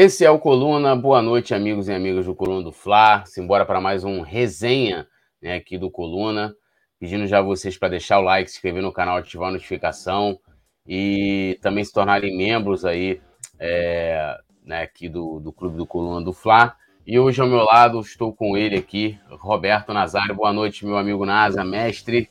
[0.00, 0.94] Esse é o Coluna.
[0.94, 3.24] Boa noite, amigos e amigas do Coluna do Fla.
[3.26, 5.08] Simbora para mais um resenha
[5.42, 6.54] né, aqui do Coluna.
[7.00, 10.38] Pedindo já vocês para deixar o like, se inscrever no canal, ativar a notificação
[10.86, 13.20] e também se tornarem membros aí
[13.58, 16.76] é, né, aqui do, do Clube do Coluna do Fla.
[17.04, 20.32] E hoje ao meu lado estou com ele aqui, Roberto Nazário.
[20.32, 22.30] Boa noite, meu amigo Nasa, mestre.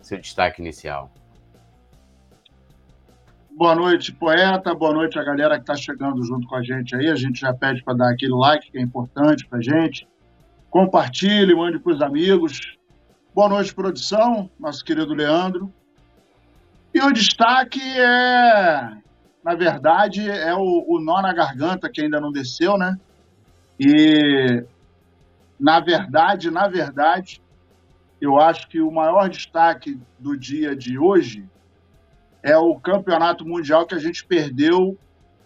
[0.00, 1.12] Seu destaque inicial.
[3.62, 4.74] Boa noite, poeta.
[4.74, 7.08] Boa noite a galera que está chegando junto com a gente aí.
[7.08, 10.04] A gente já pede para dar aquele like que é importante para gente.
[10.68, 12.58] Compartilhe, mande para os amigos.
[13.32, 15.72] Boa noite, produção, nosso querido Leandro.
[16.92, 18.96] E o destaque é,
[19.44, 22.98] na verdade, é o, o nó na garganta que ainda não desceu, né?
[23.78, 24.64] E,
[25.60, 27.40] na verdade, na verdade,
[28.20, 31.48] eu acho que o maior destaque do dia de hoje
[32.42, 34.98] é o campeonato mundial que a gente perdeu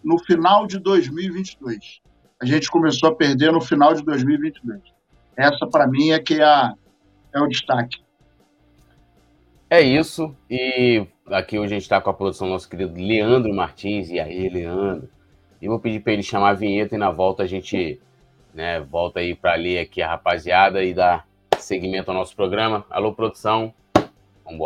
[0.03, 2.01] no final de 2022.
[2.41, 4.81] A gente começou a perder no final de 2022.
[5.37, 6.73] Essa, para mim, é que é, a,
[7.35, 7.99] é o destaque.
[9.69, 10.35] É isso.
[10.49, 14.11] E aqui hoje a gente está com a produção do nosso querido Leandro Martins.
[14.11, 15.09] E aí, Leandro?
[15.61, 18.01] E vou pedir para ele chamar a vinheta e na volta a gente
[18.55, 21.27] né, volta aí para ler aqui a rapaziada e dar
[21.59, 22.87] seguimento ao nosso programa.
[22.89, 23.75] Alô, produção.
[24.45, 24.61] Vamos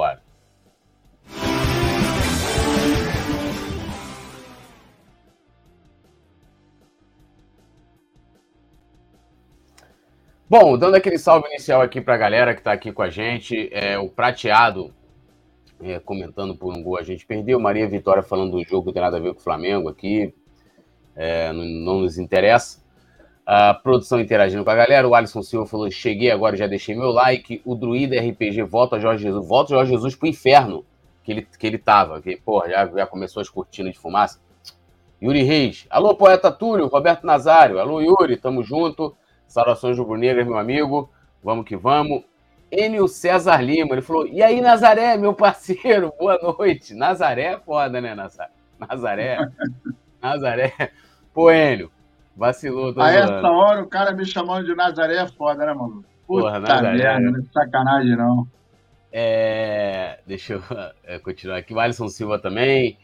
[10.50, 13.70] Bom, dando aquele salve inicial aqui para a galera que está aqui com a gente,
[13.72, 14.92] é, o Prateado
[15.80, 19.00] é, comentando por um gol a gente perdeu, Maria Vitória falando do jogo que tem
[19.00, 20.34] nada a ver com o Flamengo aqui,
[21.14, 22.82] é, não, não, nos interessa.
[23.46, 27.12] A produção interagindo com a galera, o Alisson Silva falou, cheguei agora, já deixei meu
[27.12, 30.84] like, o Druida RPG volta Jorge Jesus, volta Jorge Jesus pro inferno
[31.22, 34.40] que ele, que ele tava, que, porra, já, já começou as cortinas de fumaça.
[35.22, 39.14] Yuri Reis, alô, poeta Túlio, Roberto Nazário, alô, Yuri, tamo junto.
[39.50, 41.10] Saudações rubro-negras, meu amigo.
[41.42, 42.22] Vamos que vamos.
[42.70, 46.94] Enio César Lima, ele falou: E aí, Nazaré, meu parceiro, boa noite.
[46.94, 48.50] Nazaré é foda, né, Nazaré?
[48.78, 49.38] Nazaré.
[50.22, 50.92] Nazaré.
[51.34, 51.90] Pô, Enio,
[52.36, 52.94] vacilou.
[52.96, 56.04] A essa hora o cara me chamando de Nazaré é foda, né, mano?
[56.28, 56.96] Puta Porra, Nazaré.
[56.96, 58.46] Merda, não é sacanagem, não.
[59.12, 60.62] É, deixa eu
[61.02, 61.74] é, continuar aqui.
[61.74, 62.96] O Alisson Silva também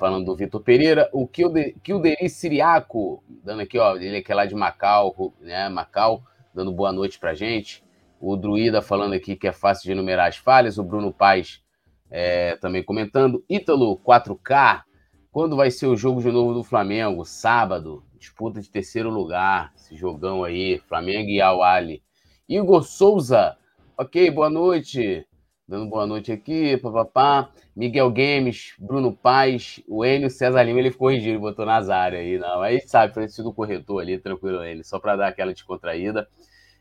[0.00, 4.54] falando do Vitor Pereira, o Kilderi Siriaco, dando aqui, ó, ele que é lá de
[4.54, 6.22] Macau, né, Macau,
[6.54, 7.84] dando boa noite pra gente.
[8.18, 11.62] O Druida falando aqui que é fácil de enumerar as falhas, o Bruno Paz
[12.10, 13.44] é, também comentando.
[13.46, 14.84] Ítalo 4K,
[15.30, 17.22] quando vai ser o jogo de novo do Flamengo?
[17.26, 22.02] Sábado, disputa de terceiro lugar, esse jogão aí, Flamengo e Al Ali.
[22.48, 23.54] Igor Souza,
[23.98, 25.26] ok, boa noite
[25.70, 27.48] dando boa noite aqui, papapá.
[27.76, 32.38] Miguel Games, Bruno Paz, o Enio César Lima, ele ficou corrigiu, ele botou Nazário aí,
[32.38, 32.60] não.
[32.60, 36.28] Aí sabe, foi sido corretor ali, tranquilo ele, só para dar aquela descontraída.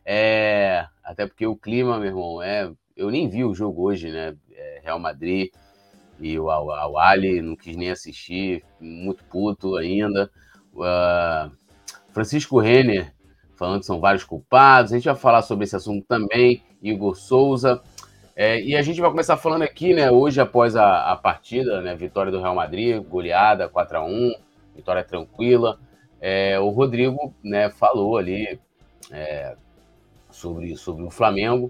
[0.03, 4.35] É, até porque o clima, meu irmão, é, eu nem vi o jogo hoje, né?
[4.51, 5.51] É, Real Madrid
[6.19, 10.31] e o Awali, não quis nem assistir, muito puto ainda.
[10.73, 11.51] Uh,
[12.11, 13.13] Francisco Renner
[13.59, 16.63] falando que são vários culpados, a gente vai falar sobre esse assunto também.
[16.81, 17.81] Igor Souza,
[18.41, 21.93] é, e a gente vai começar falando aqui, né, hoje após a, a partida, né,
[21.93, 24.33] vitória do Real Madrid, goleada 4 a 1
[24.73, 25.77] vitória tranquila.
[26.21, 28.57] É, o Rodrigo, né, falou ali
[29.11, 29.57] é,
[30.29, 31.69] sobre, sobre o Flamengo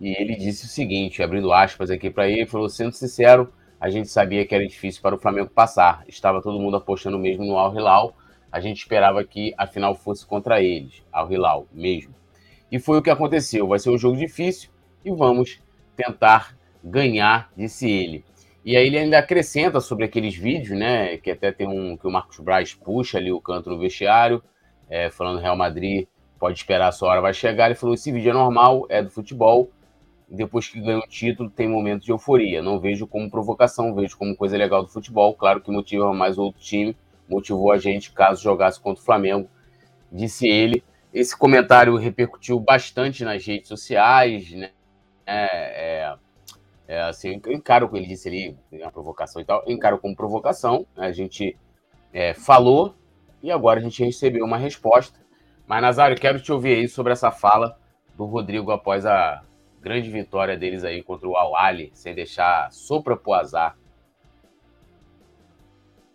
[0.00, 4.08] e ele disse o seguinte, abrindo aspas aqui para ele, falou: sendo sincero, a gente
[4.08, 6.04] sabia que era difícil para o Flamengo passar.
[6.06, 8.14] Estava todo mundo apostando mesmo no Al Hilal.
[8.52, 12.14] A gente esperava que a final fosse contra eles, Al Hilal mesmo.
[12.70, 13.66] E foi o que aconteceu.
[13.66, 14.70] Vai ser um jogo difícil
[15.04, 15.63] e vamos
[15.96, 18.24] tentar ganhar, disse ele.
[18.64, 21.18] E aí ele ainda acrescenta sobre aqueles vídeos, né?
[21.18, 24.42] Que até tem um que o Marcos Braz puxa ali o canto no vestiário,
[24.88, 26.06] é, falando Real Madrid
[26.38, 27.66] pode esperar a sua hora vai chegar.
[27.66, 29.70] Ele falou: esse vídeo é normal, é do futebol.
[30.28, 32.62] Depois que ganha o título, tem momentos de euforia.
[32.62, 35.34] Não vejo como provocação, vejo como coisa legal do futebol.
[35.34, 36.96] Claro que motiva mais outro time,
[37.28, 39.48] motivou a gente caso jogasse contra o Flamengo,
[40.10, 40.82] disse ele.
[41.12, 44.70] Esse comentário repercutiu bastante nas redes sociais, né?
[45.26, 46.16] É, é,
[46.86, 49.98] é, assim, eu encaro o que ele disse ali, uma provocação e tal, eu encaro
[49.98, 50.86] como provocação.
[50.96, 51.06] Né?
[51.06, 51.56] A gente
[52.12, 52.94] é, falou
[53.42, 55.18] e agora a gente recebeu uma resposta.
[55.66, 57.78] Mas, Nazário, quero te ouvir aí sobre essa fala
[58.16, 59.42] do Rodrigo após a
[59.80, 63.76] grande vitória deles aí contra o Awali, sem deixar sopra pro azar.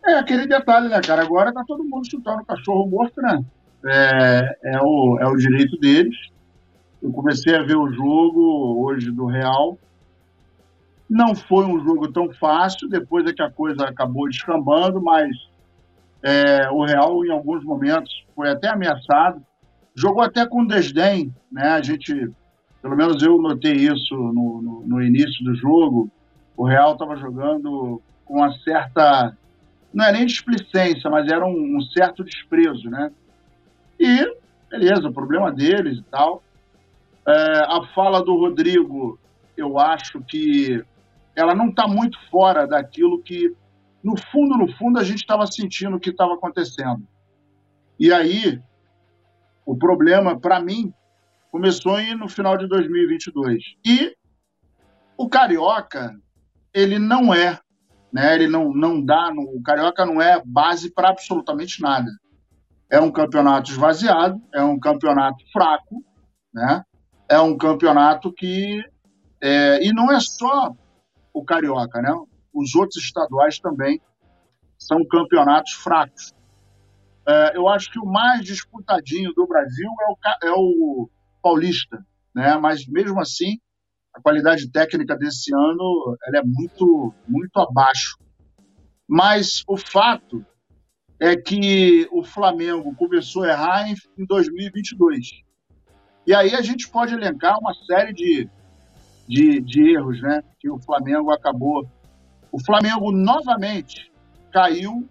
[0.05, 1.21] É aquele detalhe, né, cara?
[1.21, 3.43] Agora tá todo mundo chutando o cachorro morto, né?
[3.85, 6.15] É, é, o, é o direito deles.
[7.01, 9.77] Eu comecei a ver o jogo hoje do Real.
[11.09, 15.29] Não foi um jogo tão fácil, depois é que a coisa acabou descambando, mas
[16.21, 19.41] É, o Real, em alguns momentos, foi até ameaçado.
[19.95, 21.69] Jogou até com desdém, né?
[21.69, 22.29] A gente,
[22.81, 26.11] pelo menos eu notei isso no, no, no início do jogo.
[26.57, 29.33] O Real estava jogando com uma certa,
[29.93, 33.09] não é nem displicência, mas era um, um certo desprezo, né?
[33.97, 34.35] E,
[34.69, 36.43] beleza, o problema deles e tal.
[37.29, 39.19] É, a fala do Rodrigo,
[39.55, 40.83] eu acho que
[41.35, 43.55] ela não está muito fora daquilo que
[44.03, 47.05] no fundo, no fundo, a gente estava sentindo o que estava acontecendo.
[47.99, 48.61] E aí,
[49.65, 50.93] o problema, para mim,
[51.51, 53.61] começou no final de 2022.
[53.85, 54.15] E
[55.17, 56.15] o Carioca,
[56.73, 57.59] ele não é,
[58.11, 58.33] né?
[58.35, 62.09] Ele não, não dá, no, o Carioca não é base para absolutamente nada.
[62.89, 66.03] É um campeonato esvaziado, é um campeonato fraco,
[66.53, 66.83] né?
[67.29, 68.83] É um campeonato que
[69.41, 70.73] é, e não é só
[71.33, 72.11] o Carioca, né?
[72.53, 74.01] os outros estaduais também
[74.77, 76.33] são campeonatos fracos.
[77.27, 81.09] É, eu acho que o mais disputadinho do Brasil é o, é o
[81.41, 82.03] Paulista,
[82.33, 82.57] né?
[82.57, 83.59] mas mesmo assim,
[84.13, 88.17] a qualidade técnica desse ano ela é muito, muito abaixo.
[89.07, 90.45] Mas o fato
[91.19, 95.43] é que o Flamengo começou a errar em, em 2022.
[96.29, 98.47] E aí a gente pode elencar uma série de,
[99.27, 101.89] de, de erros né, que o Flamengo acabou
[102.51, 104.11] o Flamengo novamente
[104.51, 105.07] caiu,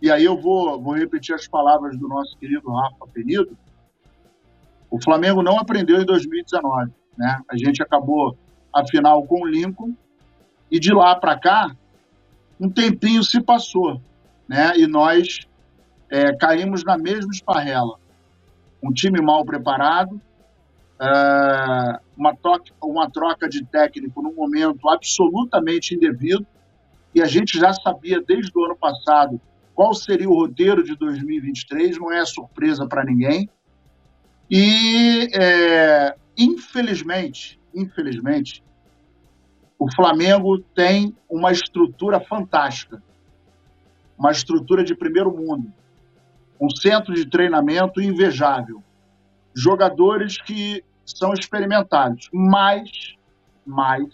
[0.00, 3.56] e aí eu vou, vou repetir as palavras do nosso querido Rafa Penido.
[4.90, 6.92] O Flamengo não aprendeu em 2019.
[7.16, 7.40] Né?
[7.48, 8.36] A gente acabou
[8.72, 9.94] a final com o Lincoln,
[10.70, 11.70] e de lá para cá,
[12.58, 14.00] um tempinho se passou,
[14.48, 14.76] né?
[14.76, 15.40] e nós
[16.10, 17.98] é, caímos na mesma esparrela.
[18.82, 20.20] Um time mal preparado,
[22.16, 26.46] uma, troca, uma troca de técnico num momento absolutamente indevido,
[27.14, 29.40] e a gente já sabia desde o ano passado
[29.74, 33.48] qual seria o roteiro de 2023, não é surpresa para ninguém.
[34.50, 38.62] E, é, infelizmente, infelizmente,
[39.78, 43.02] o Flamengo tem uma estrutura fantástica,
[44.16, 45.72] uma estrutura de primeiro mundo,
[46.60, 48.82] um centro de treinamento invejável,
[49.54, 53.16] jogadores que são experimentados, mas,
[53.66, 54.04] mas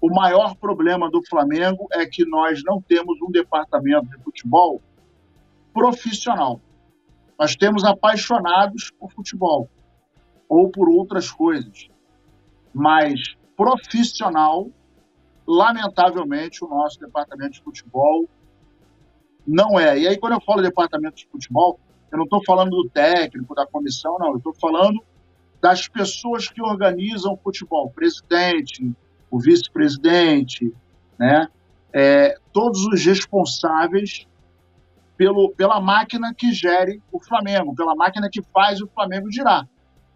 [0.00, 4.80] o maior problema do Flamengo é que nós não temos um departamento de futebol
[5.72, 6.60] profissional.
[7.38, 9.68] Nós temos apaixonados por futebol
[10.48, 11.88] ou por outras coisas,
[12.72, 14.68] mas profissional,
[15.46, 18.26] lamentavelmente, o nosso departamento de futebol
[19.46, 19.98] não é.
[19.98, 21.78] E aí, quando eu falo departamento de futebol,
[22.10, 24.30] eu não estou falando do técnico, da comissão, não.
[24.30, 25.02] Eu estou falando
[25.60, 28.90] das pessoas que organizam o futebol, presidente,
[29.30, 30.74] o vice-presidente,
[31.18, 31.48] né?
[31.92, 34.26] É, todos os responsáveis
[35.16, 39.68] pelo, pela máquina que gere o Flamengo, pela máquina que faz o Flamengo girar.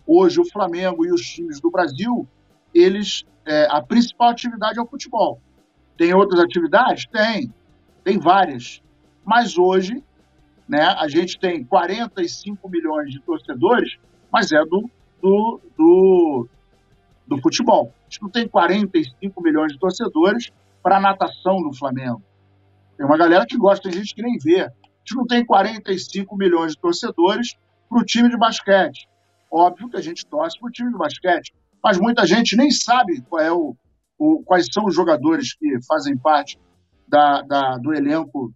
[0.07, 2.27] Hoje, o Flamengo e os times do Brasil,
[2.73, 5.41] eles é, a principal atividade é o futebol.
[5.97, 7.07] Tem outras atividades?
[7.07, 7.53] Tem,
[8.03, 8.83] tem várias.
[9.25, 10.03] Mas hoje,
[10.69, 13.97] né, a gente tem 45 milhões de torcedores,
[14.33, 14.91] mas é do,
[15.25, 16.49] do, do,
[17.27, 17.91] do futebol.
[18.01, 22.23] A gente não tem 45 milhões de torcedores para a natação no Flamengo.
[22.95, 24.61] Tem uma galera que gosta, tem gente que nem vê.
[24.61, 27.55] A gente não tem 45 milhões de torcedores
[27.89, 29.09] para o time de basquete.
[29.51, 33.23] Óbvio que a gente torce para o time de basquete, mas muita gente nem sabe
[33.23, 33.75] qual é o,
[34.19, 36.59] o, quais são os jogadores que fazem parte
[37.09, 38.53] da, da, do elenco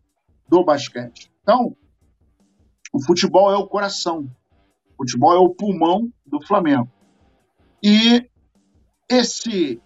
[0.47, 1.31] do basquete.
[1.43, 1.75] Então,
[2.93, 4.29] o futebol é o coração,
[4.99, 6.91] futebol é o pulmão do Flamengo.
[7.83, 8.29] E
[9.09, 9.81] esse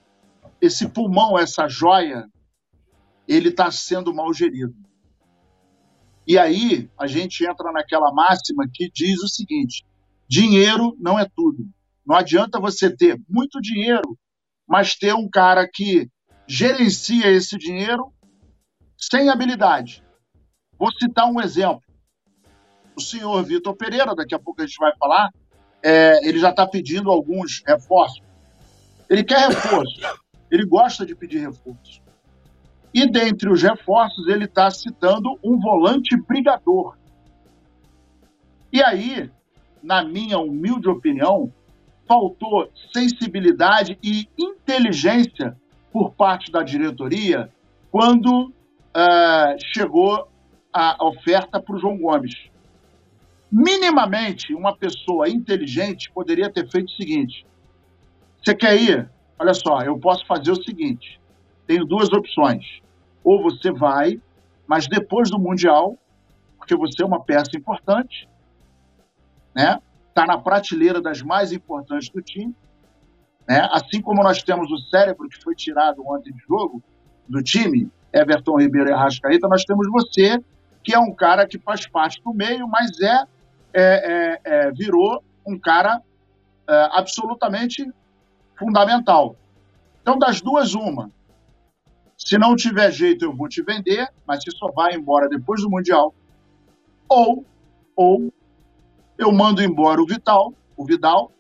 [0.61, 2.25] esse pulmão, essa joia,
[3.27, 4.75] ele está sendo mal gerido.
[6.27, 9.85] E aí a gente entra naquela máxima que diz o seguinte:
[10.29, 11.69] dinheiro não é tudo.
[12.07, 14.19] Não adianta você ter muito dinheiro,
[14.69, 16.09] mas ter um cara que
[16.47, 18.13] gerencia esse dinheiro
[18.97, 20.03] sem habilidade.
[20.79, 21.83] Vou citar um exemplo.
[22.97, 25.31] O senhor Vitor Pereira, daqui a pouco a gente vai falar,
[25.83, 28.23] é, ele já está pedindo alguns reforços
[29.13, 30.01] ele quer reforço.
[30.51, 32.01] Ele gosta de pedir reforço.
[32.95, 36.97] E dentre os reforços, ele está citando um volante brigador.
[38.73, 39.31] E aí,
[39.83, 41.53] na minha humilde opinião,
[42.09, 45.55] faltou sensibilidade e inteligência
[45.93, 47.51] por parte da diretoria
[47.91, 50.27] quando uh, chegou
[50.73, 52.51] a oferta para o João Gomes.
[53.53, 57.47] Minimamente, uma pessoa inteligente poderia ter feito o seguinte:
[58.43, 59.11] você quer ir?
[59.39, 61.21] Olha só, eu posso fazer o seguinte:
[61.67, 62.81] tenho duas opções.
[63.23, 64.19] Ou você vai,
[64.67, 65.99] mas depois do Mundial,
[66.57, 68.27] porque você é uma peça importante,
[69.55, 69.79] né?
[70.09, 72.55] Está na prateleira das mais importantes do time,
[73.47, 73.69] né?
[73.71, 76.83] Assim como nós temos o cérebro que foi tirado ontem de jogo
[77.29, 80.39] do time, Everton Ribeiro e Arrascaeta, nós temos você
[80.83, 83.25] que é um cara que faz parte do meio, mas é,
[83.75, 86.01] é, é, é virou um cara
[86.69, 87.91] é, absolutamente
[88.59, 89.37] fundamental.
[90.01, 91.11] Então, das duas, uma.
[92.17, 95.71] Se não tiver jeito, eu vou te vender, mas você só vai embora depois do
[95.71, 96.15] Mundial.
[97.09, 97.45] Ou,
[97.97, 98.33] ou
[99.19, 101.33] eu mando embora o Vital, o Vidal,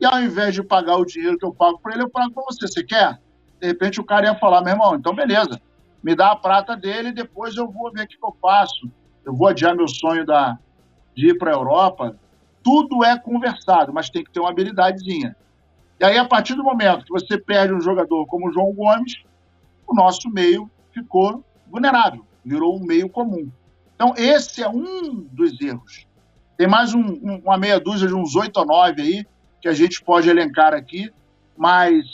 [0.00, 2.44] e ao invés de pagar o dinheiro que eu pago para ele, eu pago para
[2.44, 2.66] você.
[2.66, 3.20] Você quer?
[3.60, 5.60] De repente o cara ia falar, meu irmão, então beleza,
[6.02, 8.90] me dá a prata dele depois eu vou ver o que eu faço.
[9.24, 10.58] Eu vou adiar meu sonho da,
[11.18, 12.16] de ir para a Europa.
[12.62, 15.34] Tudo é conversado, mas tem que ter uma habilidadezinha.
[15.98, 19.14] E aí, a partir do momento que você perde um jogador como o João Gomes,
[19.84, 23.50] o nosso meio ficou vulnerável, virou um meio comum.
[23.96, 26.06] Então, esse é um dos erros.
[26.56, 29.26] Tem mais um, um, uma meia dúzia de uns oito ou nove aí
[29.60, 31.12] que a gente pode elencar aqui,
[31.56, 32.04] mas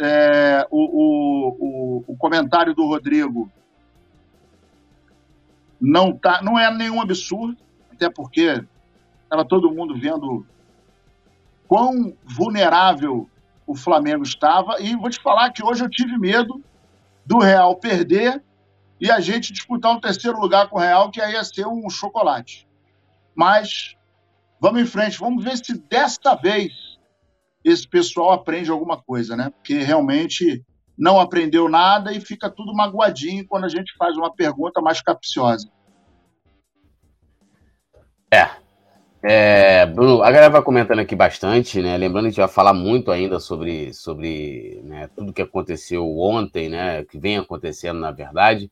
[0.00, 3.48] é, o, o, o, o, comentário do Rodrigo
[5.80, 7.56] não, tá, não é nenhum absurdo,
[7.98, 8.64] até porque
[9.24, 10.46] estava todo mundo vendo
[11.66, 13.28] quão vulnerável
[13.66, 14.80] o Flamengo estava.
[14.80, 16.62] E vou te falar que hoje eu tive medo
[17.26, 18.42] do Real perder
[19.00, 21.90] e a gente disputar um terceiro lugar com o Real, que aí ia ser um
[21.90, 22.66] chocolate.
[23.34, 23.96] Mas
[24.60, 26.72] vamos em frente, vamos ver se desta vez
[27.64, 29.50] esse pessoal aprende alguma coisa, né?
[29.50, 30.64] Porque realmente
[30.96, 35.68] não aprendeu nada e fica tudo magoadinho quando a gente faz uma pergunta mais capciosa.
[38.30, 38.50] É,
[39.22, 41.96] é, Bruno, a galera vai comentando aqui bastante, né?
[41.96, 46.68] Lembrando que a gente vai falar muito ainda sobre, sobre né, tudo que aconteceu ontem,
[46.68, 47.04] né?
[47.04, 48.70] Que vem acontecendo, na verdade.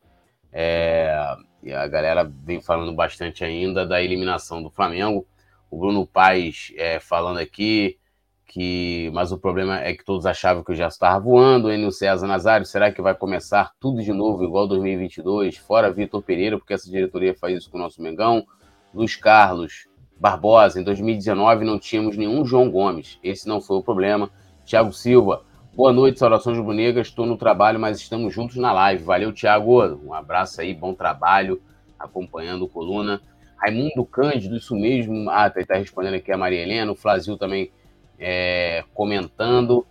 [0.53, 5.25] É, e a galera vem falando bastante ainda da eliminação do Flamengo.
[5.69, 7.97] O Bruno Paes é, falando aqui
[8.45, 11.67] que, mas o problema é que todos achavam que o Gerson estava voando.
[11.67, 15.57] O Enio César Nazário, será que vai começar tudo de novo, igual 2022?
[15.57, 18.45] Fora Vitor Pereira, porque essa diretoria faz isso com o nosso Mengão.
[18.93, 19.87] Luiz Carlos,
[20.19, 23.19] Barbosa, em 2019 não tínhamos nenhum João Gomes.
[23.23, 24.29] Esse não foi o problema.
[24.65, 25.43] Thiago Silva,
[25.75, 27.07] boa noite, saudações rubro-negras.
[27.07, 29.03] Estou no trabalho, mas estamos juntos na live.
[29.03, 29.99] Valeu, Thiago.
[30.03, 31.61] Um abraço aí, bom trabalho,
[31.99, 33.21] acompanhando o Coluna.
[33.57, 35.29] Raimundo Cândido, isso mesmo.
[35.29, 36.91] Ah, tá, tá respondendo aqui a Maria Helena.
[36.91, 37.71] O Flazil também
[38.19, 39.85] é, comentando.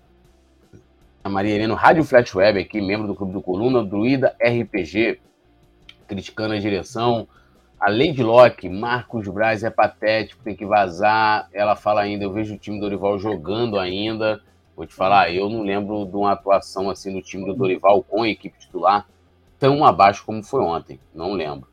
[1.22, 5.18] A Maria Helena, Rádio Flat Web aqui, membro do Clube do Coluna, Druida RPG,
[6.06, 7.28] criticando a direção.
[7.78, 11.48] A Lady Locke, Marcos Braz é patético, tem que vazar.
[11.52, 14.40] Ela fala ainda, eu vejo o time do Dorival jogando ainda.
[14.74, 18.22] Vou te falar, eu não lembro de uma atuação assim do time do Dorival com
[18.22, 19.06] a equipe titular
[19.58, 20.98] tão abaixo como foi ontem.
[21.14, 21.68] Não lembro.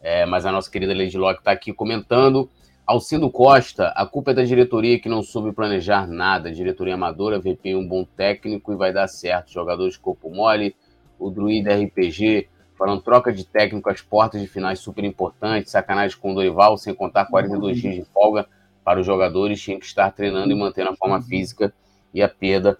[0.00, 2.48] É, mas a nossa querida Lady Locke está aqui comentando.
[2.86, 6.50] Alcindo Costa, a culpa é da diretoria que não soube planejar nada.
[6.52, 9.52] Diretoria amadora, VP um bom técnico e vai dar certo.
[9.52, 10.74] Jogadores corpo mole,
[11.18, 12.48] o Druida RPG
[12.80, 16.94] falando troca de técnico às portas de finais super importante, sacanagem com o Dorival, sem
[16.94, 18.46] contar 42 dias de folga
[18.82, 21.74] para os jogadores, tinha que estar treinando e mantendo a forma física
[22.14, 22.78] e a perda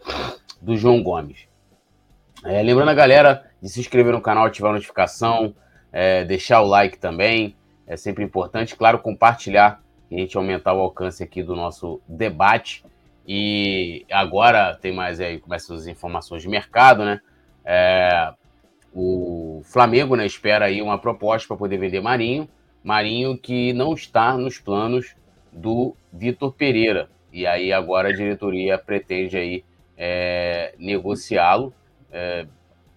[0.58, 1.46] do João Gomes.
[2.42, 5.54] É, lembrando a galera de se inscrever no canal, ativar a notificação,
[5.92, 7.54] é, deixar o like também,
[7.86, 12.82] é sempre importante, claro, compartilhar a gente aumentar o alcance aqui do nosso debate.
[13.28, 17.20] E agora tem mais aí, começam as informações de mercado, né?
[17.62, 18.32] É,
[18.92, 22.48] o Flamengo né, espera aí uma proposta para poder vender Marinho.
[22.82, 25.14] Marinho que não está nos planos
[25.52, 27.08] do Vitor Pereira.
[27.32, 29.64] E aí agora a diretoria pretende aí
[29.96, 31.72] é, negociá-lo.
[32.10, 32.46] É,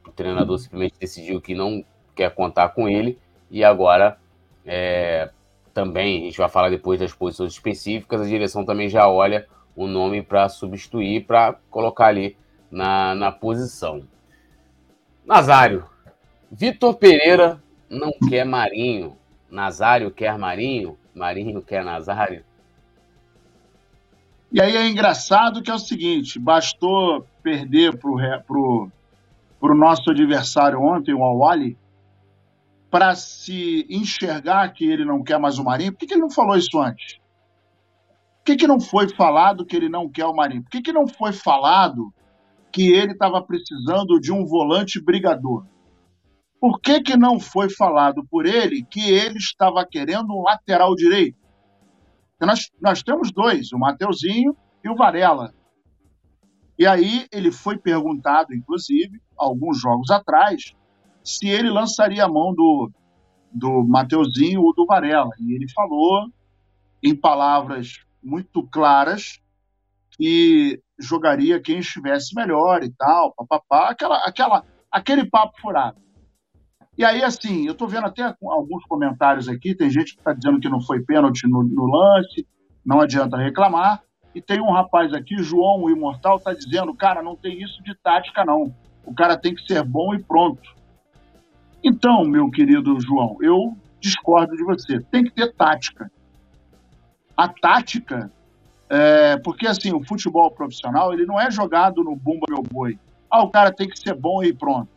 [0.08, 1.84] o treinador simplesmente decidiu que não
[2.16, 3.20] quer contar com ele.
[3.52, 4.18] E agora
[4.66, 5.30] é,
[5.74, 9.88] também, a gente vai falar depois das posições específicas, a direção também já olha o
[9.88, 12.38] nome para substituir, para colocar ali
[12.72, 14.04] na, na posição.
[15.26, 15.86] Nazário.
[16.52, 19.18] Vitor Pereira não quer Marinho.
[19.50, 20.98] Nazário quer Marinho.
[21.16, 22.44] Marinho quer Nazário.
[24.52, 31.14] E aí é engraçado que é o seguinte: bastou perder para o nosso adversário ontem,
[31.14, 31.78] o Awali,
[32.92, 35.94] para se enxergar que ele não quer mais o Marinho.
[35.94, 37.16] Por que, que ele não falou isso antes?
[38.38, 40.64] Por que, que não foi falado que ele não quer o Marinho?
[40.64, 42.14] Por que, que não foi falado
[42.74, 45.64] que ele estava precisando de um volante brigador.
[46.60, 51.38] Por que, que não foi falado por ele que ele estava querendo um lateral direito?
[52.42, 55.54] Nós, nós temos dois, o Mateuzinho e o Varela.
[56.78, 60.74] E aí ele foi perguntado, inclusive, alguns jogos atrás,
[61.24, 62.92] se ele lançaria a mão do,
[63.52, 65.30] do Mateuzinho ou do Varela.
[65.40, 66.28] E ele falou,
[67.04, 69.40] em palavras muito claras,
[70.18, 76.04] que jogaria quem estivesse melhor e tal, papapá, aquela, aquela, aquele papo furado.
[76.98, 80.60] E aí, assim, eu estou vendo até alguns comentários aqui, tem gente que está dizendo
[80.60, 82.48] que não foi pênalti no, no, lance,
[82.86, 84.04] não adianta reclamar.
[84.36, 87.96] E tem um rapaz aqui, João o Imortal, está dizendo, cara, não tem isso de
[87.96, 88.74] tática, não.
[89.06, 90.62] O cara tem que ser bom e pronto.
[91.84, 95.00] Então, meu querido João, eu discordo de você.
[95.12, 96.12] Tem que ter tática.
[97.36, 98.32] A tática,
[98.94, 103.00] é, porque assim, o futebol profissional, ele não é jogado no bumba meu boi.
[103.28, 104.88] Ah, o cara tem que ser bom e pronto.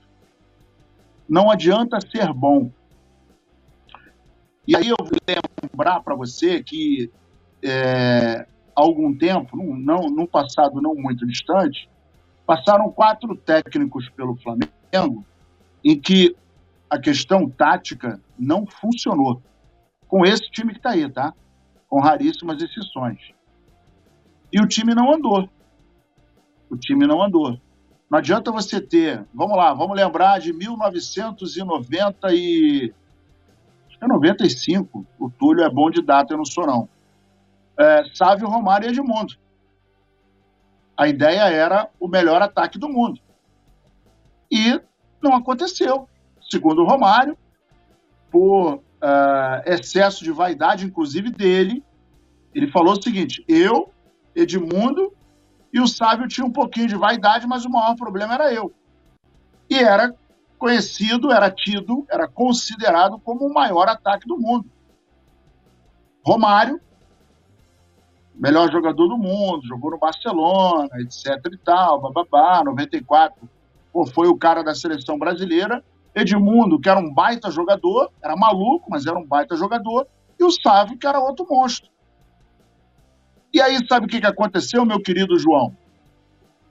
[1.27, 2.71] Não adianta ser bom.
[4.69, 5.09] E aí eu vou
[5.63, 7.11] lembrar para você que
[7.63, 11.89] é, algum tempo, num, não, num passado não muito distante,
[12.45, 15.25] passaram quatro técnicos pelo Flamengo
[15.83, 16.37] em que
[16.91, 19.41] a questão tática não funcionou.
[20.07, 21.33] Com esse time que está aí, tá?
[21.89, 23.35] Com raríssimas exceções.
[24.57, 25.47] E o time não andou.
[26.71, 27.61] O time não andou.
[28.09, 29.23] Não adianta você ter.
[29.35, 32.95] Vamos lá, vamos lembrar de 1990 e.
[33.87, 35.07] Acho que é 95.
[35.21, 36.89] O Túlio é bom de data, eu não sou, não.
[37.79, 39.35] É, Sávio, Romário e Edmundo.
[40.97, 43.21] A ideia era o melhor ataque do mundo.
[44.51, 44.81] E
[45.21, 46.09] não aconteceu.
[46.51, 47.37] Segundo o Romário,
[48.31, 48.81] por uh,
[49.67, 51.85] excesso de vaidade, inclusive dele,
[52.55, 53.93] ele falou o seguinte: eu,
[54.37, 55.13] Edmundo
[55.73, 58.73] e o Sábio tinha um pouquinho de vaidade, mas o maior problema era eu.
[59.69, 60.15] E era
[60.59, 64.71] conhecido, era tido, era considerado como o maior ataque do mundo.
[66.25, 66.81] Romário,
[68.35, 73.49] melhor jogador do mundo, jogou no Barcelona, etc e tal, bababá, 94,
[73.93, 75.83] pô, foi o cara da seleção brasileira.
[76.15, 80.07] Edmundo, que era um baita jogador, era maluco, mas era um baita jogador,
[80.39, 81.91] e o Sávio, que era outro monstro.
[83.57, 85.75] E aí, sabe o que, aconteceu, meu querido João?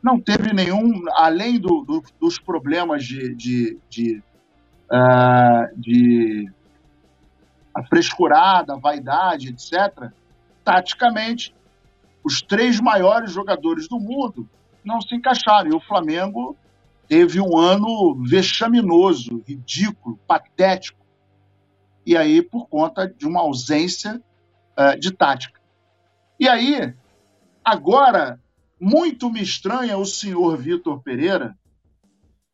[0.04, 4.24] Não teve nenhum, além do, do, dos problemas de, de, de,
[4.92, 6.48] uh, de
[7.74, 10.12] a frescurada, a vaidade, etc.,
[10.64, 11.56] taticamente,
[12.24, 14.48] os três maiores jogadores do mundo
[14.84, 15.72] não se encaixaram.
[15.72, 16.56] E o Flamengo
[17.08, 21.04] teve um ano vexaminoso, ridículo, patético.
[22.06, 24.22] E aí, por conta de uma ausência
[24.78, 25.65] uh, de tática.
[26.40, 26.94] E aí,
[27.64, 28.40] agora,
[28.80, 31.58] muito me estranha o senhor Vitor Pereira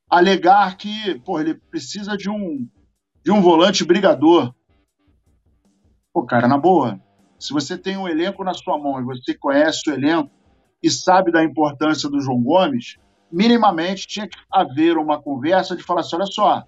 [0.10, 2.68] alegar que pô, ele precisa de um,
[3.24, 4.54] de um volante brigador.
[6.14, 7.00] Pô, cara, na boa,
[7.40, 10.30] se você tem um elenco na sua mão e você conhece o elenco
[10.84, 12.98] e sabe da importância do João Gomes,
[13.32, 16.64] minimamente tinha que haver uma conversa de falar assim: olha só,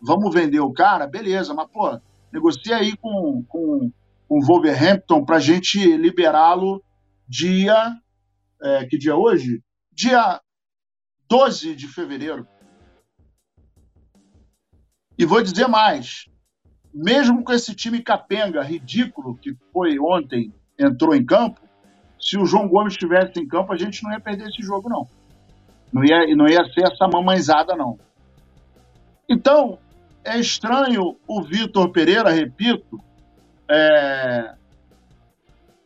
[0.00, 1.98] vamos vender o cara, beleza, mas pô,
[2.30, 3.90] negocia aí com, com
[4.32, 6.82] com o Wolverhampton para a gente liberá-lo
[7.28, 7.94] dia.
[8.62, 9.60] É, que dia é hoje?
[9.92, 10.40] Dia
[11.28, 12.48] 12 de fevereiro.
[15.18, 16.24] E vou dizer mais:
[16.94, 21.60] mesmo com esse time capenga ridículo que foi ontem, entrou em campo,
[22.18, 25.06] se o João Gomes estivesse em campo, a gente não ia perder esse jogo, não.
[25.92, 27.98] Não ia, não ia ser essa mamãezada, não.
[29.28, 29.78] Então,
[30.24, 32.98] é estranho o Vitor Pereira, repito,
[33.72, 34.54] é,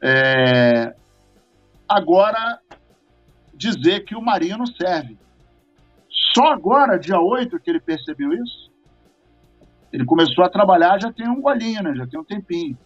[0.03, 0.95] é,
[1.89, 2.59] agora
[3.55, 5.17] dizer que o Marinho não serve.
[6.35, 8.71] Só agora, dia 8, que ele percebeu isso.
[9.93, 11.95] Ele começou a trabalhar já tem um golinho, né?
[11.95, 12.77] Já tem um tempinho.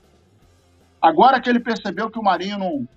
[1.01, 2.89] Agora que ele percebeu que o Marinho não.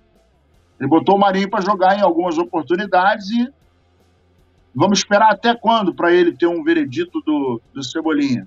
[0.78, 3.50] Ele botou o Marinho para jogar em algumas oportunidades e
[4.74, 8.46] vamos esperar até quando para ele ter um veredito do, do Cebolinha?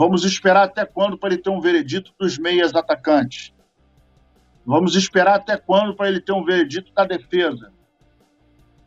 [0.00, 3.52] Vamos esperar até quando para ele ter um veredito dos meias atacantes?
[4.64, 7.70] Vamos esperar até quando para ele ter um veredito da defesa?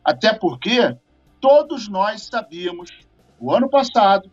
[0.04, 0.98] Até porque
[1.40, 2.90] todos nós sabíamos,
[3.38, 4.28] o ano passado,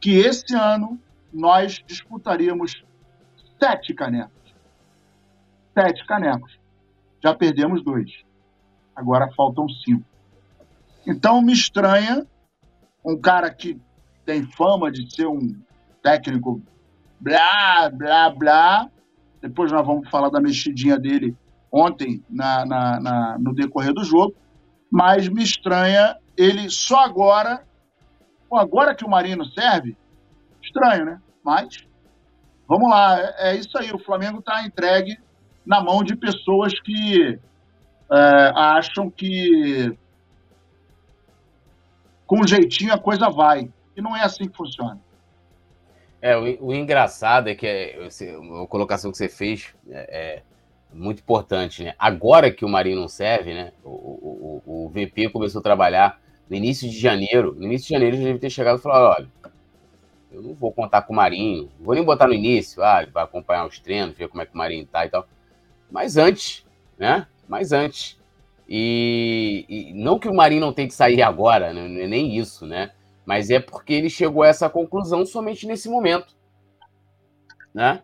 [0.00, 0.98] que esse ano
[1.30, 2.82] nós disputaríamos
[3.62, 4.54] sete canecos.
[5.74, 6.58] Sete canecos.
[7.22, 8.10] Já perdemos dois.
[8.94, 10.06] Agora faltam cinco.
[11.06, 12.26] Então me estranha
[13.04, 13.78] um cara que
[14.24, 15.65] tem fama de ser um
[16.06, 16.62] técnico,
[17.18, 18.88] blá, blá, blá.
[19.42, 21.36] Depois nós vamos falar da mexidinha dele
[21.72, 24.36] ontem na, na, na, no decorrer do jogo.
[24.88, 27.66] Mas me estranha ele só agora,
[28.52, 29.96] agora que o Marino serve,
[30.62, 31.20] estranho, né?
[31.44, 31.84] Mas
[32.68, 33.90] vamos lá, é, é isso aí.
[33.90, 35.18] O Flamengo está entregue
[35.66, 37.36] na mão de pessoas que
[38.12, 39.92] é, acham que
[42.26, 43.68] com jeitinho a coisa vai.
[43.96, 45.00] E não é assim que funciona.
[46.26, 50.42] É, o, o engraçado é que é, a colocação que você fez é, é,
[50.92, 51.94] muito importante, né?
[51.96, 53.72] Agora que o Marinho não serve, né?
[53.84, 57.54] O, o, o, VP começou a trabalhar no início de janeiro.
[57.56, 59.28] No início de janeiro ele deve ter chegado e falado: olha,
[60.32, 63.64] eu não vou contar com o Marinho, vou nem botar no início, ah, vai acompanhar
[63.64, 65.28] os treinos, ver como é que o Marinho tá e tal.
[65.88, 66.66] Mas antes,
[66.98, 67.28] né?
[67.46, 68.20] Mas antes.
[68.68, 72.02] E, e não que o Marinho não tem que sair agora, né?
[72.02, 72.90] é nem isso, né?
[73.26, 76.36] Mas é porque ele chegou a essa conclusão somente nesse momento,
[77.74, 78.02] né?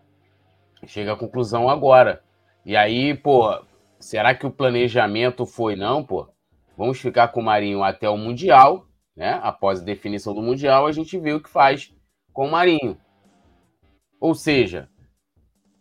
[0.85, 2.21] Chega à conclusão agora.
[2.65, 3.57] E aí, pô,
[3.99, 6.27] será que o planejamento foi não, pô?
[6.77, 9.39] Vamos ficar com o Marinho até o Mundial, né?
[9.41, 11.93] Após a definição do Mundial, a gente vê o que faz
[12.33, 12.97] com o Marinho.
[14.19, 14.89] Ou seja,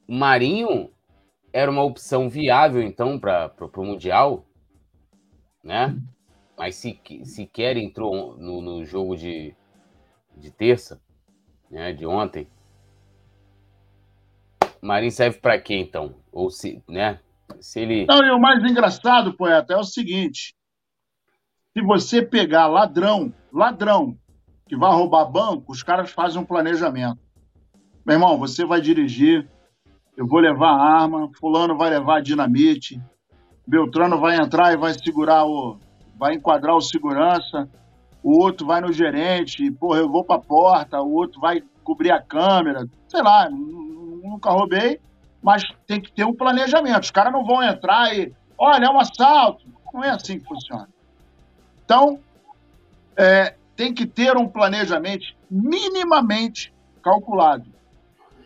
[0.08, 0.92] o Marinho
[1.52, 4.46] era uma opção viável, então, para o Mundial,
[5.64, 5.96] né?
[6.56, 9.54] Mas se, sequer entrou no, no jogo de,
[10.36, 11.00] de terça,
[11.70, 11.92] né?
[11.92, 12.48] De ontem.
[14.80, 16.16] Marinho serve para quê, então?
[16.32, 17.20] Ou se, né?
[17.60, 18.06] Se ele.
[18.06, 20.54] Não, e o mais engraçado, poeta, é o seguinte:
[21.72, 24.18] se você pegar ladrão, ladrão,
[24.66, 27.20] que vai roubar banco, os caras fazem um planejamento.
[28.04, 29.48] Meu irmão, você vai dirigir,
[30.16, 33.00] eu vou levar a arma, fulano vai levar dinamite,
[33.66, 35.78] Beltrano vai entrar e vai segurar o.
[36.22, 37.68] vai enquadrar o segurança,
[38.22, 42.22] o outro vai no gerente, porra, eu vou pra porta, o outro vai cobrir a
[42.22, 45.00] câmera, sei lá, nunca roubei,
[45.42, 47.02] mas tem que ter um planejamento.
[47.02, 49.66] Os caras não vão entrar e, olha, é um assalto.
[49.92, 50.88] Não é assim que funciona.
[51.84, 52.20] Então,
[53.16, 57.66] é, tem que ter um planejamento minimamente calculado.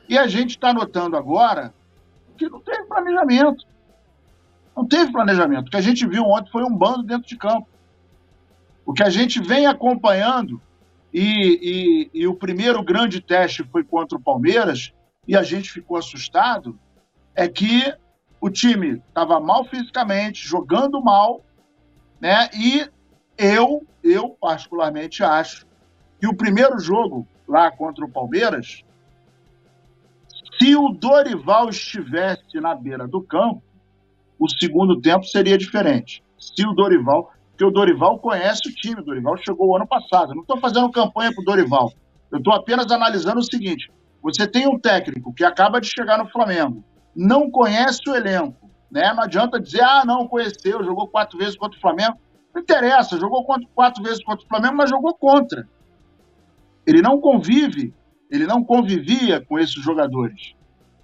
[0.08, 1.74] E a gente está notando agora
[2.38, 3.66] que não teve planejamento.
[4.76, 5.68] Não teve planejamento.
[5.68, 7.66] O que a gente viu ontem foi um bando dentro de campo.
[8.84, 10.60] O que a gente vem acompanhando,
[11.12, 14.92] e, e, e o primeiro grande teste foi contra o Palmeiras,
[15.26, 16.78] e a gente ficou assustado,
[17.34, 17.92] é que
[18.40, 21.40] o time estava mal fisicamente, jogando mal,
[22.20, 22.48] né?
[22.54, 22.88] E
[23.36, 25.66] eu, eu particularmente acho
[26.20, 28.84] que o primeiro jogo lá contra o Palmeiras,
[30.58, 33.62] se o Dorival estivesse na beira do campo,
[34.38, 36.22] o segundo tempo seria diferente.
[36.38, 40.30] Se o Dorival, porque o Dorival conhece o time, o Dorival chegou o ano passado.
[40.30, 41.92] Eu não estou fazendo campanha para o Dorival.
[42.30, 43.90] Eu estou apenas analisando o seguinte:
[44.22, 49.12] você tem um técnico que acaba de chegar no Flamengo, não conhece o elenco, né?
[49.14, 52.18] Não adianta dizer, ah, não conheceu, jogou quatro vezes contra o Flamengo.
[52.54, 53.44] Não interessa, jogou
[53.74, 55.68] quatro vezes contra o Flamengo, mas jogou contra.
[56.86, 57.94] Ele não convive,
[58.30, 60.54] ele não convivia com esses jogadores.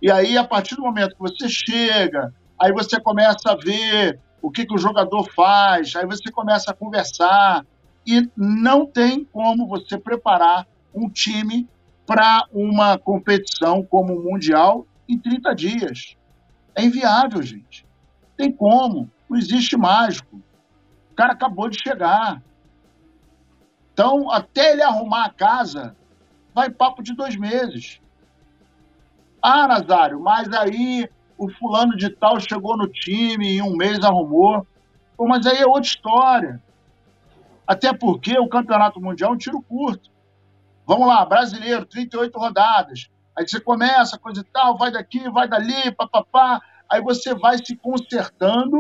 [0.01, 2.33] E aí, a partir do momento que você chega,
[2.63, 6.75] aí você começa a ver o que, que o jogador faz, aí você começa a
[6.75, 7.67] conversar,
[8.07, 11.69] e não tem como você preparar um time
[12.07, 16.17] para uma competição como o Mundial em 30 dias.
[16.75, 17.85] É inviável, gente.
[18.37, 19.11] Tem como.
[19.29, 20.41] Não existe mágico.
[21.11, 22.43] O cara acabou de chegar.
[23.93, 25.97] Então, até ele arrumar a casa,
[26.55, 28.01] vai papo de dois meses.
[29.41, 31.09] Ah, Nazário, mas aí
[31.43, 34.65] o fulano de tal chegou no time em um mês arrumou.
[35.17, 36.63] Pô, mas aí é outra história.
[37.67, 40.09] Até porque o campeonato mundial é um tiro curto.
[40.87, 43.09] Vamos lá, brasileiro, 38 rodadas.
[43.37, 46.61] Aí você começa, coisa e tal, vai daqui, vai dali, papapá.
[46.89, 48.79] Aí você vai se consertando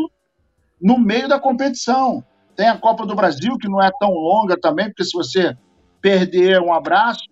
[0.80, 2.24] no meio da competição.
[2.54, 5.56] Tem a Copa do Brasil, que não é tão longa também, porque se você
[6.00, 7.24] perder, um abraço.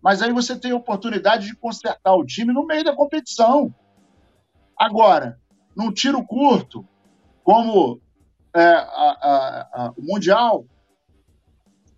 [0.00, 3.74] Mas aí você tem a oportunidade de consertar o time no meio da competição.
[4.76, 5.40] Agora,
[5.74, 6.86] num tiro curto,
[7.42, 8.00] como
[8.54, 10.66] é, a, a, a, o Mundial,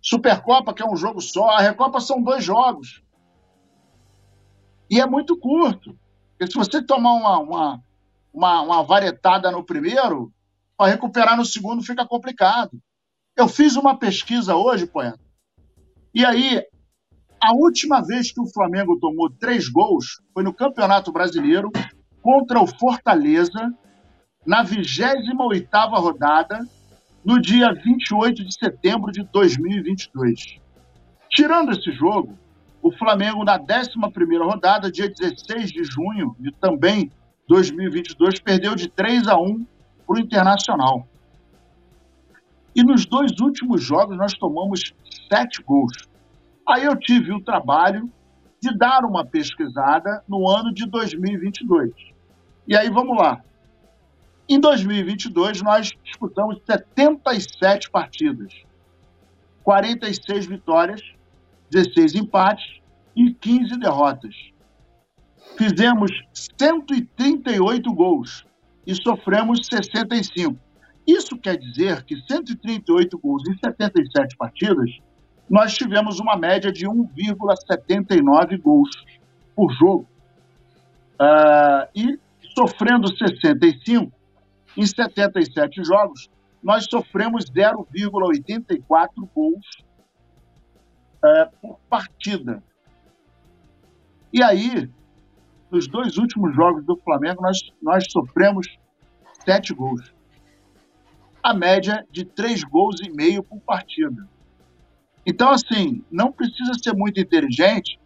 [0.01, 3.03] Supercopa, que é um jogo só, a Recopa são dois jogos.
[4.89, 5.97] E é muito curto.
[6.31, 7.83] Porque se você tomar uma, uma,
[8.33, 10.31] uma, uma no primeiro,
[10.77, 12.81] para recuperar no segundo fica complicado.
[13.35, 15.19] Eu fiz uma pesquisa hoje, poeta,
[16.13, 16.63] e aí
[17.41, 21.71] a última vez que o Flamengo tomou três gols foi no Campeonato Brasileiro
[22.21, 23.73] contra o Fortaleza,
[24.45, 26.67] na 28ª rodada,
[27.23, 30.59] no dia 28 de setembro de 2022.
[31.29, 32.37] Tirando esse jogo,
[32.81, 33.89] o Flamengo, na 11
[34.37, 37.11] rodada, dia 16 de junho de também
[37.47, 39.65] 2022, perdeu de 3 a 1
[40.07, 41.07] para o Internacional.
[42.75, 44.93] E nos dois últimos jogos nós tomamos
[45.27, 46.07] sete gols.
[46.67, 48.09] Aí eu tive o trabalho
[48.61, 51.91] de dar uma pesquisada no ano de 2022.
[52.69, 53.41] E aí vamos lá.
[54.47, 58.53] Em 2022, nós disputamos 77 partidas,
[59.63, 61.01] 46 vitórias,
[61.71, 62.79] 16 empates
[63.15, 64.35] e 15 derrotas.
[65.57, 68.45] Fizemos 138 gols
[68.85, 70.55] e sofremos 65.
[71.07, 74.91] Isso quer dizer que 138 gols em 77 partidas,
[75.49, 78.91] nós tivemos uma média de 1,79 gols
[79.55, 80.07] por jogo.
[81.19, 82.19] Uh, e
[82.59, 84.11] sofrendo 65,
[84.75, 86.29] em 77 jogos,
[86.61, 89.65] nós sofremos 0,84 gols
[91.23, 92.61] uh, por partida.
[94.33, 94.89] E aí,
[95.71, 98.67] nos dois últimos jogos do Flamengo, nós, nós sofremos
[99.45, 100.13] sete gols
[101.41, 104.27] a média de três gols e meio por partida.
[105.25, 107.97] Então, assim, não precisa ser muito inteligente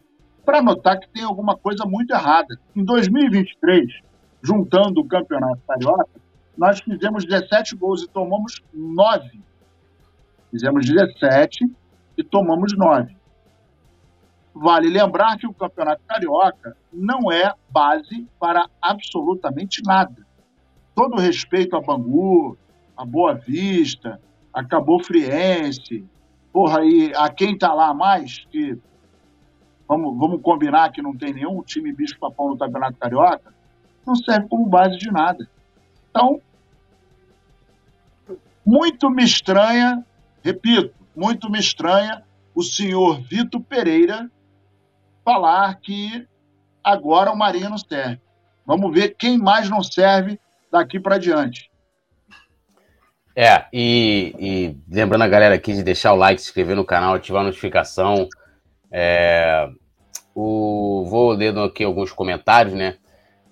[0.46, 2.56] para notar que tem alguma coisa muito errada.
[2.76, 3.92] Em 2023,
[4.44, 6.22] juntando o Campeonato Carioca,
[6.58, 9.42] nós fizemos 17 gols e tomamos 9.
[10.52, 11.66] Fizemos 17
[12.18, 13.16] e tomamos 9.
[14.54, 20.28] Vale lembrar que o Campeonato Carioca não é base para absolutamente nada.
[20.94, 22.56] Todo respeito a Bangu,
[22.96, 24.22] a Boa Vista,
[24.54, 26.06] a Cabo Friense,
[26.52, 28.78] porra, aí a quem tá lá mais, que
[29.88, 33.54] vamos, vamos combinar que não tem nenhum time bicho-papão no Campeonato Carioca,
[34.06, 35.48] não serve como base de nada.
[36.10, 36.42] Então,
[38.66, 40.06] muito me estranha,
[40.44, 42.24] repito, muito me estranha
[42.56, 44.30] o senhor Vitor Pereira
[45.24, 46.28] falar que
[46.84, 48.20] agora o Marinho não serve.
[48.66, 50.40] Vamos ver quem mais não serve
[50.72, 51.70] daqui para diante.
[53.36, 57.16] É, e, e, lembrando a galera aqui de deixar o like, se inscrever no canal,
[57.16, 58.28] ativar a notificação.
[58.92, 59.68] É,
[60.36, 62.98] o, vou ler aqui alguns comentários, né?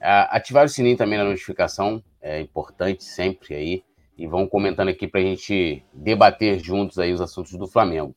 [0.02, 3.84] Ativar o sininho também na notificação, é importante sempre aí.
[4.18, 8.16] E vão comentando aqui para a gente debater juntos aí os assuntos do Flamengo.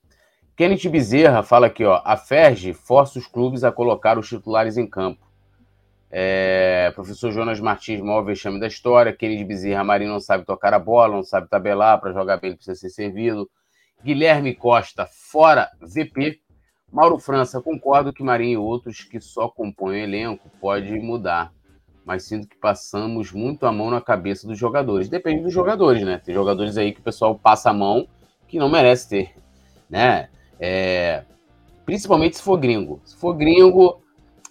[0.57, 4.87] Kenneth Bezerra fala aqui, ó, a Ferge força os clubes a colocar os titulares em
[4.87, 5.25] campo.
[6.11, 9.12] É, professor Jonas Martins, maior vexame da história.
[9.12, 12.57] Kennedy Bezerra Marinho não sabe tocar a bola, não sabe tabelar, para jogar bem ele
[12.57, 13.51] precisa ser servido.
[14.05, 16.38] Guilherme Costa, fora VP.
[16.92, 21.53] Mauro França, concordo que Marinho e outros que só compõem o elenco pode mudar,
[22.04, 25.08] mas sinto que passamos muito a mão na cabeça dos jogadores.
[25.08, 26.20] Depende dos jogadores, né?
[26.24, 28.06] Tem jogadores aí que o pessoal passa a mão
[28.46, 29.34] que não merece ter,
[29.88, 30.28] né?
[30.60, 31.24] É,
[31.84, 33.00] principalmente se for gringo.
[33.04, 34.02] Se for gringo,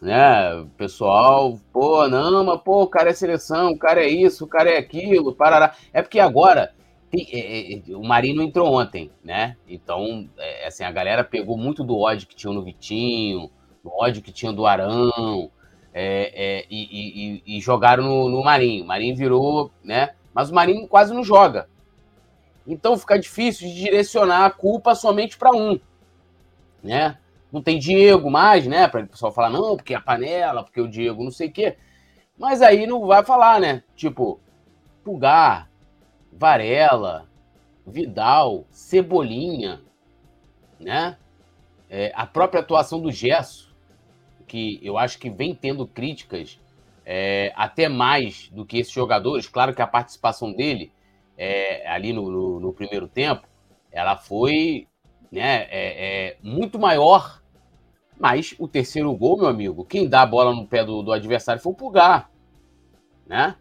[0.01, 0.65] né?
[0.77, 4.69] Pessoal, pô, não, mas pô, o cara é seleção, o cara é isso, o cara
[4.69, 5.75] é aquilo, parará.
[5.93, 6.73] É porque agora
[7.13, 9.55] tem, é, é, o Marinho entrou ontem, né?
[9.67, 13.51] Então, é, assim, a galera pegou muito do ódio que tinha no Vitinho,
[13.83, 15.51] do ódio que tinha do Arão,
[15.93, 18.83] é, é e, e, e, jogaram no, no Marinho.
[18.83, 20.15] O Marinho virou, né?
[20.33, 21.69] Mas o Marinho quase não joga.
[22.65, 25.79] Então fica difícil de direcionar a culpa somente para um,
[26.81, 27.17] né?
[27.53, 28.87] não tem Diego mais, né?
[28.87, 31.77] Para o pessoal falar, não, porque a panela, porque o Diego não sei o quê.
[32.35, 33.83] Mas aí não vai falar, né?
[33.95, 34.39] Tipo,
[35.03, 35.69] Pulgar,
[36.31, 37.29] Varela,
[37.85, 39.81] Vidal, Cebolinha,
[40.79, 41.15] né?
[41.87, 43.72] É, a própria atuação do Gesso,
[44.53, 46.59] que eu acho que vem tendo críticas
[47.03, 49.47] é, até mais do que esses jogadores.
[49.47, 50.91] Claro que a participação dele
[51.35, 53.47] é, ali no, no, no, primeiro tempo,
[53.91, 54.87] ela foi
[55.31, 57.41] né, é, é muito maior
[58.19, 61.59] mas o terceiro gol, meu amigo, quem dá a bola no pé do, do adversário
[61.59, 62.29] foi o Pulgar.
[63.25, 63.55] Né?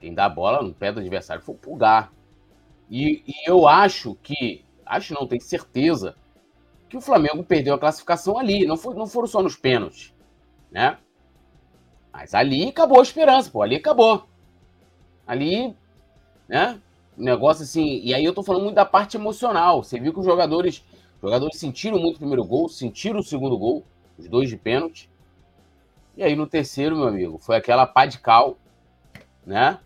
[0.00, 2.12] Quem dá a bola no pé do adversário foi o Pulgar.
[2.90, 6.16] E, e eu acho que, acho não, tenho certeza,
[6.88, 8.66] que o Flamengo perdeu a classificação ali.
[8.66, 10.15] Não, foi, não foram só nos pênaltis.
[10.76, 10.98] Né?
[12.12, 13.62] Mas ali acabou a esperança, pô.
[13.62, 14.28] Ali acabou.
[15.26, 15.74] Ali,
[16.46, 16.78] né?
[17.16, 18.02] negócio assim.
[18.04, 19.82] E aí eu tô falando muito da parte emocional.
[19.82, 20.84] Você viu que os jogadores
[21.14, 23.86] os jogadores sentiram muito o primeiro gol, sentiram o segundo gol,
[24.18, 25.08] os dois de pênalti.
[26.14, 28.58] E aí no terceiro, meu amigo, foi aquela pá de cal,
[29.46, 29.78] né?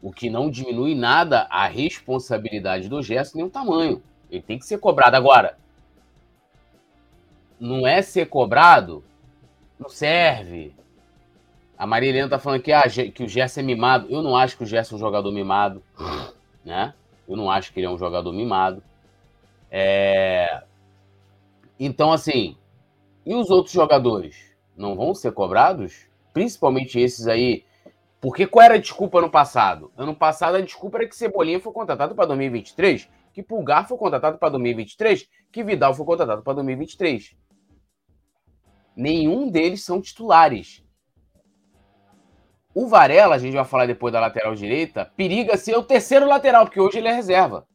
[0.00, 4.00] O que não diminui nada a responsabilidade do gesto nem o tamanho.
[4.30, 5.16] Ele tem que ser cobrado.
[5.16, 5.58] Agora,
[7.58, 9.02] não é ser cobrado,
[9.78, 10.74] não serve.
[11.76, 12.82] A Maria Helena tá falando que, ah,
[13.14, 14.06] que o Gerson é mimado.
[14.10, 15.82] Eu não acho que o Gerson é um jogador mimado,
[16.64, 16.92] né?
[17.28, 18.82] Eu não acho que ele é um jogador mimado.
[19.70, 20.62] É...
[21.78, 22.56] Então, assim,
[23.24, 24.36] e os outros jogadores?
[24.76, 26.06] Não vão ser cobrados?
[26.32, 27.64] Principalmente esses aí.
[28.20, 29.92] Porque qual era a desculpa no passado?
[29.96, 34.38] Ano passado a desculpa era que Cebolinha foi contratado para 2023, que Pulgar foi contratado
[34.38, 37.36] para 2023, que Vidal foi contratado para 2023.
[38.98, 40.84] Nenhum deles são titulares.
[42.74, 46.66] O Varela, a gente vai falar depois da lateral direita, periga ser o terceiro lateral,
[46.66, 47.66] porque hoje ele é reserva.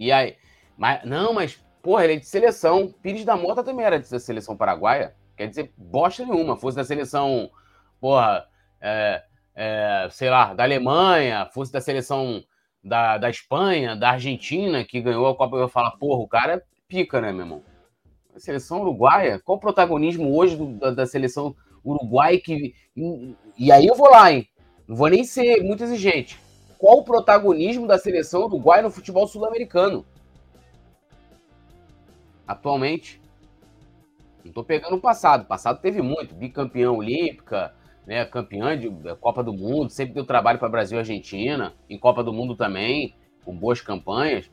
[0.00, 0.36] E aí,
[0.76, 2.90] mas, não, mas Porra, ele é de seleção.
[3.02, 5.14] Pires da Mota também era da seleção paraguaia.
[5.36, 6.56] Quer dizer, bosta nenhuma.
[6.56, 7.50] Fosse da seleção,
[8.00, 8.48] porra,
[8.80, 9.22] é,
[9.54, 12.42] é, sei lá, da Alemanha, fosse da seleção
[12.82, 16.54] da, da Espanha, da Argentina, que ganhou a Copa, eu ia falar, porra, o cara
[16.54, 17.62] é pica, né, meu irmão?
[18.36, 22.74] Seleção uruguaia, qual o protagonismo hoje do, da, da, seleção uruguaia que.
[23.56, 24.48] E aí eu vou lá, hein?
[24.88, 26.38] Não vou nem ser muito exigente.
[26.76, 30.04] Qual o protagonismo da seleção uruguaia no futebol sul-americano?
[32.46, 33.20] Atualmente.
[34.44, 35.42] Não tô pegando o passado.
[35.42, 36.34] O passado teve muito.
[36.34, 37.72] Bicampeão olímpica,
[38.06, 42.22] né, campeã de Copa do Mundo, sempre deu trabalho para Brasil e Argentina, em Copa
[42.22, 44.50] do Mundo também, com boas campanhas.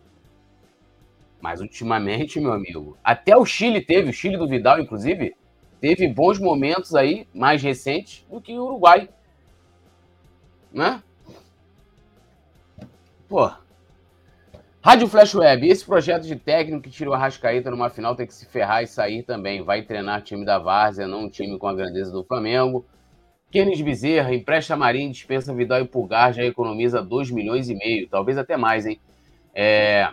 [1.42, 5.36] Mas ultimamente, meu amigo, até o Chile teve, o Chile do Vidal, inclusive,
[5.80, 9.10] teve bons momentos aí, mais recentes, do que o Uruguai.
[10.72, 11.02] Né?
[13.28, 13.52] Pô.
[14.84, 18.34] Rádio Flash Web, esse projeto de técnico que tirou a Rascaíta numa final tem que
[18.34, 19.64] se ferrar e sair também.
[19.64, 22.86] Vai treinar time da Várzea, não um time com a grandeza do Flamengo.
[23.52, 28.38] Kenis Bezerra, empresta Marinho, dispensa Vidal e Pulgar, já economiza 2 milhões e meio, talvez
[28.38, 29.00] até mais, hein?
[29.54, 30.10] É...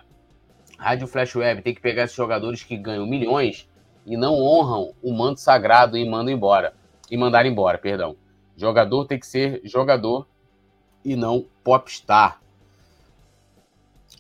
[0.79, 3.69] Rádio Flash Web tem que pegar esses jogadores que ganham milhões
[4.07, 6.73] e não honram o manto sagrado e mandam embora.
[7.11, 8.17] E mandar embora, perdão.
[8.57, 10.27] Jogador tem que ser jogador
[11.05, 12.41] e não popstar.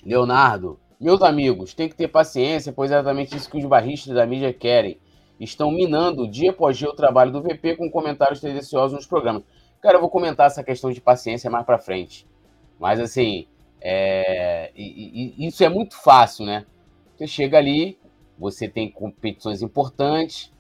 [0.04, 4.26] Leonardo, meus amigos, tem que ter paciência, pois é exatamente isso que os barristas da
[4.26, 4.98] mídia querem
[5.38, 9.44] estão minando dia após dia o trabalho do VP com comentários tendenciosos nos programas.
[9.80, 12.26] Cara, eu vou comentar essa questão de paciência mais para frente.
[12.80, 13.46] Mas assim,
[13.80, 14.70] é...
[14.74, 16.66] e, e, isso é muito fácil, né?
[17.16, 17.98] Você chega ali,
[18.38, 20.52] você tem competições importantes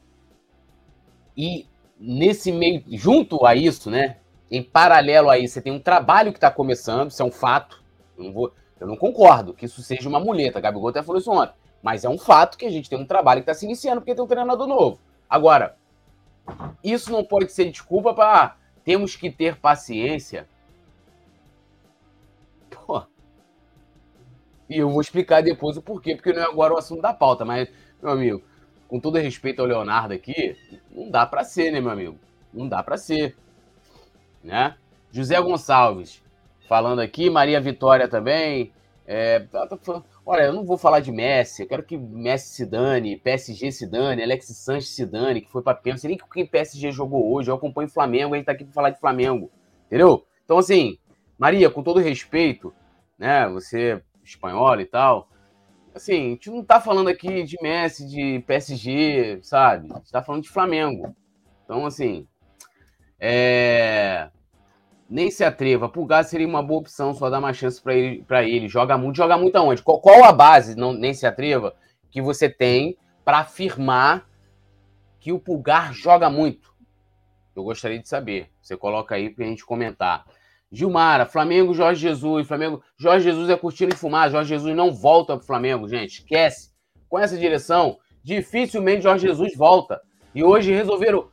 [1.36, 1.66] e
[1.98, 4.16] nesse meio, junto a isso, né?
[4.50, 7.82] Em paralelo a isso, você tem um trabalho que está começando, isso é um fato.
[8.16, 10.60] Eu não, vou, eu não concordo que isso seja uma muleta.
[10.60, 11.54] Gabigol até falou isso ontem.
[11.82, 14.14] Mas é um fato que a gente tem um trabalho que está se iniciando porque
[14.14, 15.00] tem um treinador novo.
[15.28, 15.76] Agora,
[16.82, 20.48] isso não pode ser desculpa para ah, temos que ter paciência.
[24.68, 27.44] E eu vou explicar depois o porquê, porque não é agora o assunto da pauta,
[27.44, 27.68] mas,
[28.02, 28.42] meu amigo,
[28.86, 30.56] com todo respeito ao Leonardo aqui,
[30.90, 32.18] não dá para ser, né, meu amigo?
[32.52, 33.36] Não dá para ser.
[34.42, 34.74] Né?
[35.10, 36.22] José Gonçalves,
[36.68, 38.72] falando aqui, Maria Vitória também.
[39.06, 42.66] É, tá, tá Olha, eu não vou falar de Messi, eu quero que Messi se
[42.66, 46.06] dane, PSG se dane, Alexis Sanches se dane, que foi para pênalti.
[46.06, 48.90] Nem quem PSG jogou hoje, eu acompanho o Flamengo, a gente tá aqui para falar
[48.90, 49.50] de Flamengo,
[49.86, 50.26] entendeu?
[50.44, 50.98] Então, assim,
[51.38, 52.74] Maria, com todo respeito,
[53.18, 55.28] né, você espanhola e tal,
[55.94, 59.92] assim, a gente não tá falando aqui de Messi, de PSG, sabe?
[59.92, 61.14] A gente tá falando de Flamengo.
[61.64, 62.26] Então, assim,
[63.18, 64.30] é
[65.08, 65.88] nem se atreva.
[65.88, 68.68] Pulgar seria uma boa opção, só dar uma chance para ele, para ele.
[68.68, 69.82] Joga muito, joga muito aonde?
[69.82, 71.74] Qual, qual, a base, não, nem se atreva,
[72.10, 74.28] que você tem para afirmar
[75.18, 76.74] que o Pulgar joga muito?
[77.56, 78.50] Eu gostaria de saber.
[78.60, 80.26] Você coloca aí para a gente comentar.
[80.70, 82.46] Gilmara, Flamengo, Jorge Jesus.
[82.46, 84.30] Flamengo, Jorge Jesus é curtindo de fumar.
[84.30, 86.20] Jorge Jesus não volta para o Flamengo, gente.
[86.20, 86.70] Esquece.
[87.08, 90.00] Com essa direção, dificilmente Jorge Jesus volta.
[90.34, 91.28] E hoje resolveram.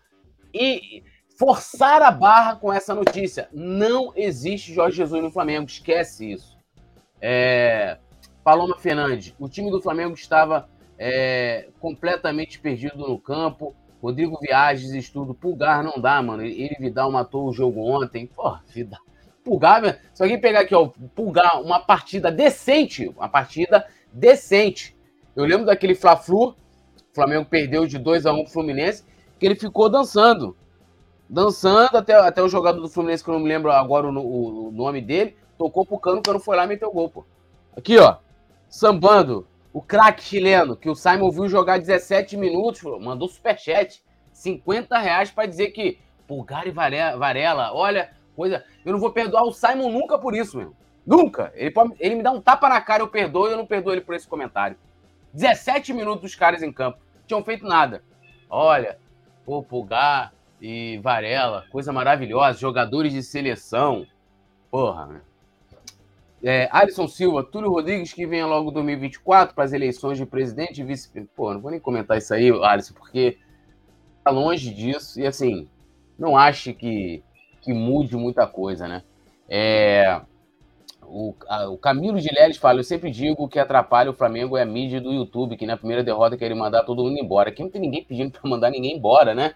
[0.53, 1.03] E
[1.37, 3.49] forçar a barra com essa notícia.
[3.51, 6.57] Não existe Jorge Jesus no Flamengo, esquece isso.
[7.21, 7.97] É...
[8.43, 13.75] Paloma Fernandes, o time do Flamengo estava é, completamente perdido no campo.
[14.01, 15.33] Rodrigo Viagens, estudo.
[15.33, 16.43] Pulgar não dá, mano.
[16.43, 18.27] Ele Vidal matou o jogo ontem.
[18.27, 19.01] Pô, Vidal.
[19.45, 24.97] Pulgar, se alguém pegar aqui, ó, Pulgar, uma partida decente, uma partida decente.
[25.35, 26.55] Eu lembro daquele Fla-Flu,
[27.13, 29.05] Flamengo perdeu de 2 a 1 pro Fluminense,
[29.39, 30.57] que ele ficou dançando
[31.29, 34.67] dançando até, até o jogador do Fluminense, que eu não me lembro agora o, o,
[34.67, 37.25] o nome dele, tocou pro cano, o cano foi lá e meteu gol, pô.
[37.75, 38.17] Aqui, ó,
[38.69, 45.31] sambando, o craque chileno, que o Simon viu jogar 17 minutos, mandou superchat, 50 reais
[45.31, 50.17] para dizer que Pulgar e Varela, olha, coisa, eu não vou perdoar o Simon nunca
[50.17, 50.73] por isso, meu.
[51.05, 51.51] Nunca.
[51.55, 53.93] Ele, pode, ele me dá um tapa na cara, eu perdoo e eu não perdoo
[53.93, 54.77] ele por esse comentário.
[55.33, 56.99] 17 minutos dos caras em campo.
[57.27, 58.03] Tinham feito nada.
[58.49, 58.97] Olha,
[59.45, 64.05] pô, Pulgar, e Varela, coisa maravilhosa, jogadores de seleção.
[64.71, 65.21] Porra, né?
[66.43, 70.83] É, Alisson Silva, Túlio Rodrigues, que venha logo 2024 para as eleições de presidente e
[70.83, 71.09] vice.
[71.35, 73.37] Pô, não vou nem comentar isso aí, Alisson, porque
[74.23, 75.67] tá longe disso e assim,
[76.17, 77.23] não acho que,
[77.65, 79.01] que mude muita coisa, né?
[79.49, 80.21] É,
[81.01, 84.61] o, a, o Camilo de Leles fala: Eu sempre digo que atrapalha o Flamengo é
[84.61, 87.49] a mídia do YouTube, que na primeira derrota querem mandar todo mundo embora.
[87.49, 89.55] Aqui não tem ninguém pedindo para mandar ninguém embora, né?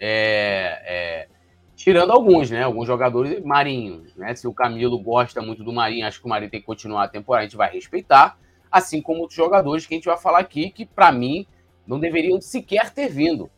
[0.00, 1.28] É, é,
[1.76, 2.64] tirando alguns, né?
[2.64, 4.34] Alguns jogadores, Marinho, né?
[4.34, 7.08] Se o Camilo gosta muito do Marinho, acho que o Marinho tem que continuar a
[7.08, 8.36] temporada, a gente vai respeitar.
[8.70, 11.46] assim como outros jogadores que a gente vai falar aqui, que para mim
[11.86, 13.48] não deveriam sequer ter vindo.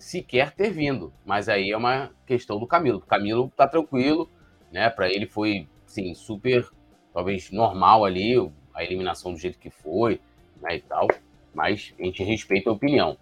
[0.00, 1.12] Sequer ter vindo.
[1.26, 2.98] Mas aí é uma questão do Camilo.
[2.98, 4.28] O Camilo tá tranquilo,
[4.72, 4.88] né?
[4.88, 6.66] Para ele foi, sim, super,
[7.12, 8.34] talvez normal ali,
[8.74, 10.18] a eliminação do jeito que foi,
[10.60, 10.76] né?
[10.76, 11.06] E tal.
[11.54, 13.18] Mas a gente respeita a opinião.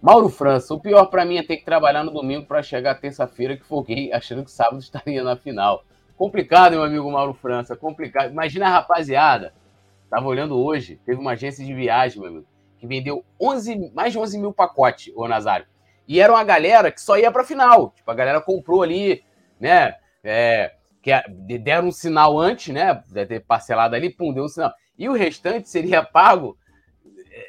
[0.00, 3.56] Mauro França, o pior para mim é ter que trabalhar no domingo para chegar terça-feira
[3.56, 5.84] que foguei achando que sábado estaria na final.
[6.16, 8.30] Complicado, meu amigo Mauro França, complicado.
[8.30, 9.52] Imagina a rapaziada.
[10.08, 12.46] Tava olhando hoje, teve uma agência de viagem, meu amigo,
[12.78, 15.66] que vendeu 11, mais de 11 mil pacotes, o Nazário.
[16.10, 17.90] E era uma galera que só ia pra final.
[17.90, 19.22] Tipo, a galera comprou ali,
[19.60, 19.94] né?
[20.24, 21.12] É, que
[21.60, 23.00] deram um sinal antes, né?
[23.08, 24.72] Deve ter parcelado ali, pum, deu um sinal.
[24.98, 26.58] E o restante seria pago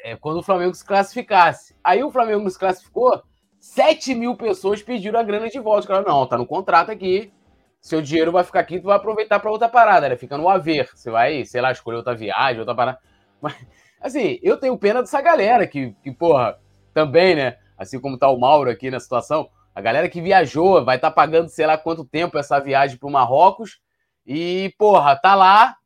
[0.04, 1.74] é, quando o Flamengo se classificasse.
[1.82, 3.24] Aí o Flamengo se classificou,
[3.58, 5.88] 7 mil pessoas pediram a grana de volta.
[5.88, 7.32] Falaram, não, tá no contrato aqui,
[7.80, 10.16] seu dinheiro vai ficar aqui, tu vai aproveitar para outra parada, né?
[10.16, 10.88] Fica no haver.
[10.94, 13.00] Você vai, sei lá, escolher outra viagem, outra parada.
[13.40, 13.56] Mas,
[14.00, 16.60] assim, eu tenho pena dessa galera que, que porra,
[16.94, 17.56] também, né?
[17.82, 21.14] Assim como tá o Mauro aqui na situação, a galera que viajou vai estar tá
[21.14, 23.80] pagando sei lá quanto tempo essa viagem para o Marrocos
[24.26, 25.76] e, porra, tá lá,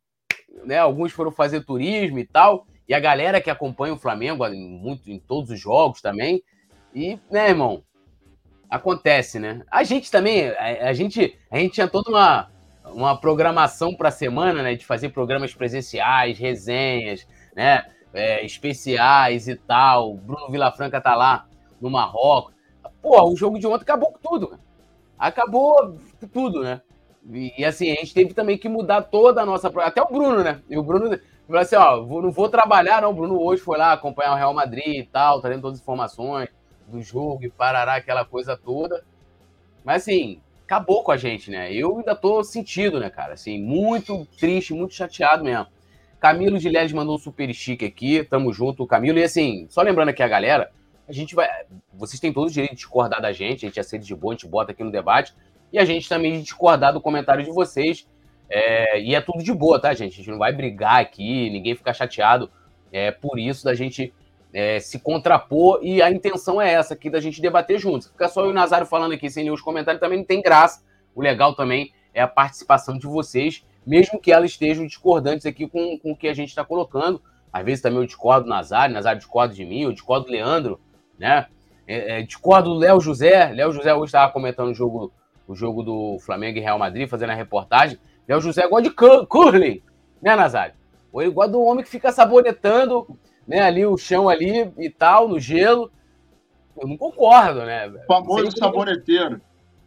[0.65, 0.79] né?
[0.79, 5.19] Alguns foram fazer turismo e tal, e a galera que acompanha o Flamengo muito em
[5.19, 6.43] todos os jogos também.
[6.95, 7.83] E, né, irmão,
[8.71, 9.63] acontece, né?
[9.71, 12.51] A gente também, a, a gente, a gente tinha toda uma,
[12.85, 14.75] uma programação para a semana, né?
[14.75, 17.85] De fazer programas presenciais, resenhas, né?
[18.13, 20.17] É, especiais e tal.
[20.17, 21.47] Bruno Vilafranca tá lá
[21.81, 22.55] no Marrocos.
[23.03, 24.49] Pô, o jogo de ontem acabou com tudo.
[24.49, 24.61] Cara.
[25.19, 25.97] Acabou
[26.33, 26.81] tudo, né?
[27.33, 29.69] E, e, assim, a gente teve também que mudar toda a nossa.
[29.81, 30.61] Até o Bruno, né?
[30.69, 33.11] E o Bruno falou assim: ó, vou, não vou trabalhar, não.
[33.11, 36.49] O Bruno hoje foi lá acompanhar o Real Madrid e tal, trazendo todas as informações
[36.87, 39.05] do jogo e parará aquela coisa toda.
[39.85, 41.73] Mas assim, acabou com a gente, né?
[41.73, 43.35] Eu ainda tô sentido, né, cara?
[43.35, 45.67] Assim, muito triste, muito chateado mesmo.
[46.21, 49.19] Camilo de Led mandou um super chique aqui, tamo junto, Camilo.
[49.19, 50.71] E assim, só lembrando aqui a galera,
[51.09, 51.49] a gente vai.
[51.95, 54.37] Vocês têm todo o direito de discordar da gente, a gente aceita de boa, a
[54.37, 55.35] gente bota aqui no debate.
[55.73, 58.07] E a gente também discordar do comentário de vocês.
[58.49, 60.15] É, e é tudo de boa, tá, gente?
[60.15, 62.51] A gente não vai brigar aqui, ninguém ficar chateado.
[62.93, 64.13] É por isso da gente
[64.53, 68.09] é, se contrapor, e a intenção é essa aqui da gente debater juntos.
[68.09, 70.41] Ficar só eu e o Nazário falando aqui sem ler os comentários também não tem
[70.41, 70.83] graça.
[71.15, 75.99] O legal também é a participação de vocês, mesmo que elas estejam discordantes aqui com,
[75.99, 77.21] com o que a gente está colocando.
[77.53, 80.81] Às vezes também eu discordo do Nazário, Nazário discorda de mim, eu discordo do Leandro,
[81.19, 81.47] né?
[81.87, 83.53] É, é, discordo do Léo José.
[83.53, 85.13] Léo José hoje estava comentando o jogo,
[85.47, 87.99] o jogo do Flamengo e Real Madrid, fazendo a reportagem.
[88.29, 89.83] Léo José gosta de curling,
[90.21, 90.75] né, Nazário?
[91.13, 93.07] Ou ele gosta do homem que fica sabonetando
[93.47, 95.91] né, ali o chão ali e tal, no gelo.
[96.77, 97.89] Eu não concordo, né?
[97.89, 99.41] O famoso saboneteiro.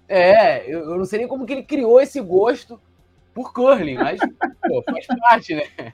[0.07, 2.81] É, eu, eu, não sei nem como que ele criou esse gosto
[3.33, 4.19] por curling, mas
[4.67, 5.63] pô, faz parte, né?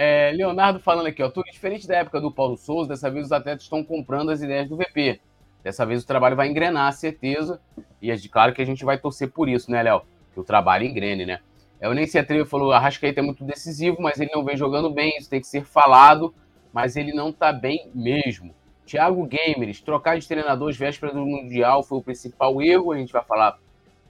[0.00, 3.32] É, Leonardo falando aqui, ó, tudo diferente da época do Paulo Souza, dessa vez os
[3.32, 5.20] atletas estão comprando as ideias do VP.
[5.64, 7.60] Dessa vez o trabalho vai engrenar, certeza.
[8.00, 10.02] E é claro que a gente vai torcer por isso, né, Léo?
[10.32, 11.40] Que o trabalho engrene, né?
[11.80, 14.88] É, o Nense Atrevo falou, a Rascaeta é muito decisivo, mas ele não vem jogando
[14.88, 16.32] bem, isso tem que ser falado
[16.72, 18.54] mas ele não está bem mesmo.
[18.86, 23.12] Thiago Gamers, trocar de treinador às vésperas do Mundial foi o principal erro, a gente
[23.12, 23.58] vai falar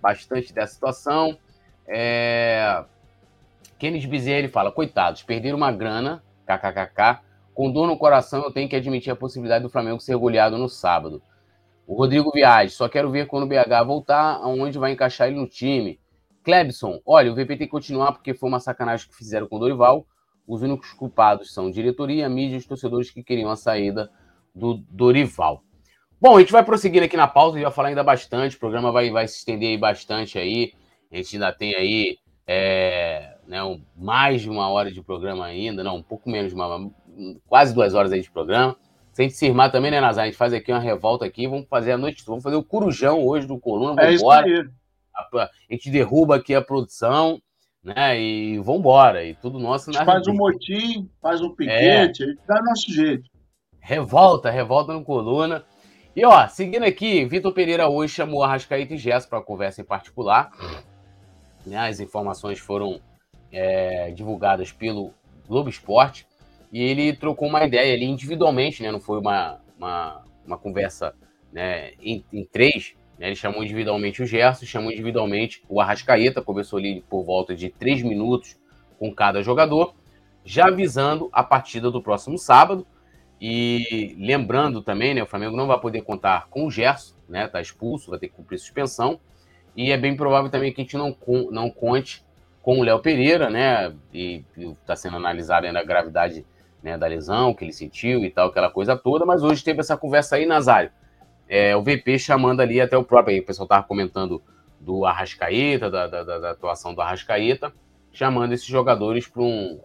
[0.00, 1.36] bastante dessa situação.
[1.86, 2.84] É...
[3.78, 7.20] Kenneth Bezerra fala, coitados, perderam uma grana, kkkk,
[7.54, 10.68] com dor no coração eu tenho que admitir a possibilidade do Flamengo ser goleado no
[10.68, 11.22] sábado.
[11.86, 15.46] O Rodrigo Viagem, só quero ver quando o BH voltar, aonde vai encaixar ele no
[15.48, 15.98] time.
[16.44, 19.58] Klebson, olha, o VP tem que continuar porque foi uma sacanagem que fizeram com o
[19.58, 20.06] Dorival,
[20.46, 24.10] os únicos culpados são diretoria, mídia e os torcedores que queriam a saída
[24.54, 25.62] do Dorival.
[26.20, 28.58] Bom, a gente vai prosseguir aqui na pauta, a gente vai falar ainda bastante, o
[28.58, 30.72] programa vai, vai se estender aí bastante aí.
[31.12, 35.82] A gente ainda tem aí é, né, um, mais de uma hora de programa ainda,
[35.82, 36.90] não, um pouco menos de uma,
[37.48, 38.76] quase duas horas aí de programa.
[39.10, 40.24] Se a gente se irmar também, né, Nazar?
[40.24, 43.26] A gente faz aqui uma revolta aqui, vamos fazer a noite, vamos fazer o corujão
[43.26, 44.70] hoje do Coluna, vamos é embora.
[45.16, 47.40] A, a gente derruba aqui a produção,
[47.82, 48.20] né?
[48.20, 49.90] E vambora, e tudo nosso.
[49.98, 52.34] A faz um motim, faz um piquete, é.
[52.46, 53.28] dá nosso jeito.
[53.80, 55.64] Revolta, revolta no coluna.
[56.14, 59.84] E ó, seguindo aqui, Vitor Pereira hoje chamou a Rascaíta e Gesso para conversa em
[59.84, 60.50] particular.
[61.66, 63.00] Né, as informações foram
[63.52, 65.12] é, divulgadas pelo
[65.46, 66.26] Globo Esporte
[66.72, 68.92] e ele trocou uma ideia ali individualmente, né?
[68.92, 71.14] Não foi uma, uma, uma conversa
[71.52, 73.28] né, em, em três, né?
[73.28, 78.02] Ele chamou individualmente o Gerson, chamou individualmente o Arrascaeta, conversou ali por volta de três
[78.02, 78.56] minutos
[78.98, 79.94] com cada jogador,
[80.44, 82.86] já avisando a partida do próximo sábado.
[83.40, 87.48] E lembrando também, né, o Flamengo não vai poder contar com o Gerson, né?
[87.48, 89.20] Tá expulso, vai ter que cumprir suspensão.
[89.76, 91.16] E é bem provável também que a gente não,
[91.50, 92.24] não conte
[92.62, 93.94] com o Léo Pereira, né?
[94.12, 96.44] E está sendo analisada ainda a gravidade
[96.82, 99.96] né, da lesão que ele sentiu e tal, aquela coisa toda, mas hoje teve essa
[99.96, 100.90] conversa aí, Nazário.
[101.48, 104.42] É, o VP chamando ali até o próprio, aí o pessoal estava comentando
[104.78, 107.72] do Arrascaeta, da, da, da, atuação do Arrascaeta,
[108.12, 109.80] chamando esses jogadores para um,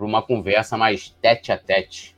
[0.00, 2.14] uma conversa mais tete a tete.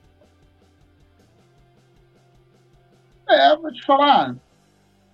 [3.29, 4.39] É, vou te falar, não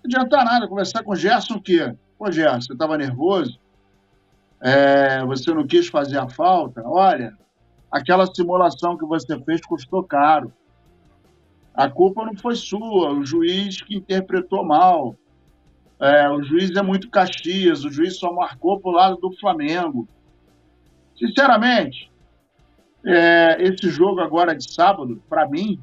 [0.04, 1.94] adianta nada conversar com o Gerson o quê?
[2.18, 3.58] Pô, Gerson, você estava nervoso?
[4.62, 6.82] É, você não quis fazer a falta?
[6.84, 7.36] Olha,
[7.90, 10.52] aquela simulação que você fez custou caro.
[11.74, 15.16] A culpa não foi sua, o juiz que interpretou mal.
[15.98, 20.06] É, o juiz é muito Caxias, o juiz só marcou para o lado do Flamengo.
[21.18, 22.10] Sinceramente,
[23.04, 25.80] é, esse jogo agora de sábado, para mim,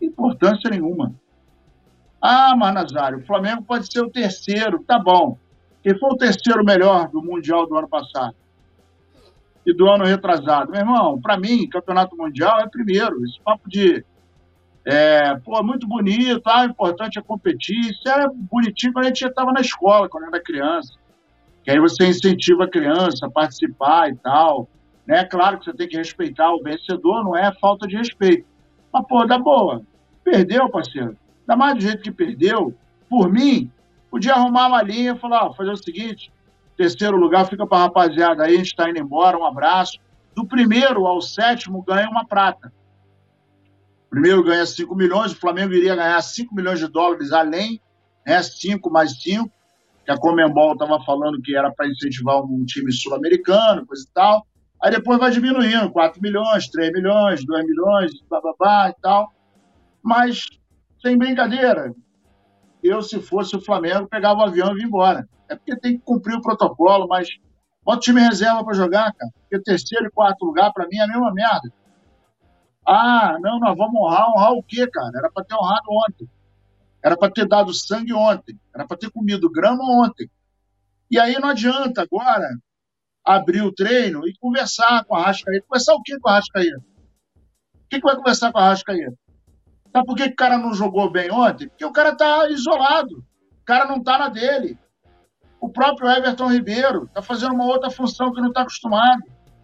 [0.00, 1.14] importância nenhuma.
[2.20, 5.36] Ah, mas Nazário, o Flamengo pode ser o terceiro, tá bom.
[5.82, 8.34] Quem foi o terceiro melhor do Mundial do ano passado?
[9.66, 10.70] E do ano retrasado?
[10.70, 13.24] Meu irmão, para mim, Campeonato Mundial é primeiro.
[13.24, 14.04] Esse papo de
[14.84, 17.78] é, pô, muito bonito, ah, importante é competir.
[17.78, 20.94] Isso era bonitinho quando a gente estava na escola, quando era criança.
[21.62, 24.68] Que aí você incentiva a criança a participar e tal.
[25.06, 25.24] Né?
[25.24, 28.44] Claro que você tem que respeitar o vencedor, não é falta de respeito.
[28.92, 29.82] Mas, pô, dá boa.
[30.24, 31.16] Perdeu, parceiro.
[31.40, 32.74] Ainda mais do jeito que perdeu.
[33.08, 33.70] Por mim,
[34.12, 36.32] podia arrumar uma linha e falar, ó, fazer o seguinte,
[36.76, 39.98] terceiro lugar fica para rapaziada aí, a gente está indo embora, um abraço.
[40.36, 42.72] Do primeiro ao sétimo ganha uma prata
[44.12, 47.80] primeiro ganha 5 milhões, o Flamengo iria ganhar 5 milhões de dólares além,
[48.26, 49.50] né, 5 mais 5,
[50.04, 54.46] que a Comembol estava falando que era para incentivar um time sul-americano, coisa e tal.
[54.82, 59.32] Aí depois vai diminuindo, 4 milhões, 3 milhões, 2 milhões, blá, blá, blá e tal.
[60.02, 60.44] Mas,
[61.00, 61.94] sem brincadeira,
[62.82, 65.28] eu, se fosse o Flamengo, pegava o avião e vinha embora.
[65.48, 67.28] É porque tem que cumprir o protocolo, mas
[67.84, 69.30] bota o time reserva para jogar, cara.
[69.40, 71.72] Porque terceiro e quarto lugar, para mim, é a mesma merda.
[72.86, 74.28] Ah, não, nós vamos honrar.
[74.30, 75.12] Honrar o quê, cara?
[75.16, 76.28] Era para ter honrado ontem.
[77.04, 78.58] Era para ter dado sangue ontem.
[78.74, 80.28] Era para ter comido grama ontem.
[81.10, 82.48] E aí não adianta agora
[83.24, 85.66] abrir o treino e conversar com a Rascaeta.
[85.68, 86.78] Conversar o quê com a Rascaeta?
[86.78, 89.16] O que, que vai conversar com a Rascaeta?
[89.92, 91.68] Sabe por que o cara não jogou bem ontem?
[91.68, 93.18] Porque o cara está isolado.
[93.60, 94.78] O cara não está na dele.
[95.60, 99.22] O próprio Everton Ribeiro está fazendo uma outra função que não está acostumado.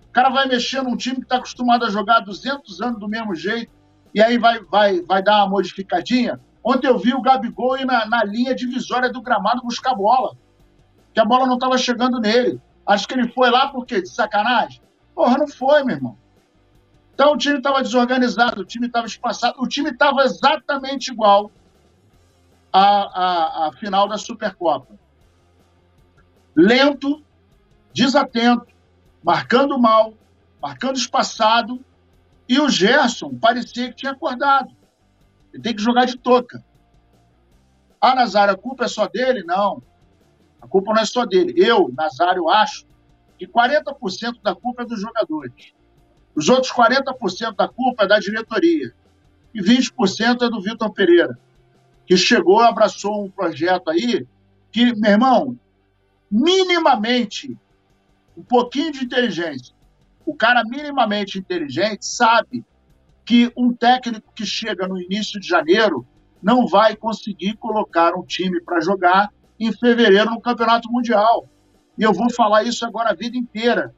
[0.08, 3.34] O cara vai mexer num time que está acostumado a jogar 200 anos do mesmo
[3.34, 3.72] jeito
[4.14, 6.40] e aí vai, vai, vai dar uma modificadinha.
[6.62, 10.36] Ontem eu vi o Gabigol ir na, na linha divisória do gramado buscar bola,
[11.14, 12.60] que a bola não estava chegando nele.
[12.86, 14.00] Acho que ele foi lá por quê?
[14.02, 14.80] De sacanagem?
[15.14, 16.16] Porra, não foi, meu irmão.
[17.18, 21.50] Então o time estava desorganizado, o time estava espaçado, o time estava exatamente igual
[22.72, 24.94] à, à, à final da Supercopa.
[26.54, 27.20] Lento,
[27.92, 28.68] desatento,
[29.20, 30.14] marcando mal,
[30.62, 31.84] marcando espaçado,
[32.48, 34.70] e o Gerson parecia que tinha acordado.
[35.52, 36.64] Ele tem que jogar de toca.
[38.00, 39.42] Ah, Nazário, a culpa é só dele?
[39.42, 39.82] Não.
[40.62, 41.52] A culpa não é só dele.
[41.56, 42.86] Eu, Nazário, acho
[43.36, 45.76] que 40% da culpa é dos jogadores.
[46.38, 48.94] Os outros 40% da culpa é da diretoria.
[49.52, 51.36] E 20% é do Vitor Pereira,
[52.06, 54.24] que chegou, abraçou um projeto aí
[54.70, 55.58] que, meu irmão,
[56.30, 57.58] minimamente
[58.36, 59.74] um pouquinho de inteligência.
[60.24, 62.64] O cara minimamente inteligente sabe
[63.24, 66.06] que um técnico que chega no início de janeiro
[66.40, 71.48] não vai conseguir colocar um time para jogar em fevereiro no Campeonato Mundial.
[71.98, 73.92] E eu vou falar isso agora a vida inteira.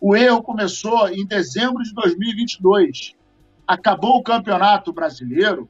[0.00, 3.14] O erro começou em dezembro de 2022.
[3.68, 5.68] Acabou o Campeonato Brasileiro,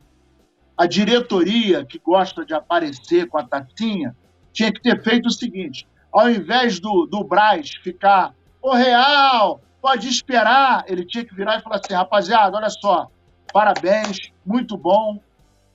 [0.76, 4.16] a diretoria que gosta de aparecer com a tacinha
[4.52, 10.08] tinha que ter feito o seguinte: ao invés do, do Braz ficar, o Real, pode
[10.08, 13.08] esperar, ele tinha que virar e falar assim, rapaziada, olha só,
[13.52, 15.18] parabéns, muito bom,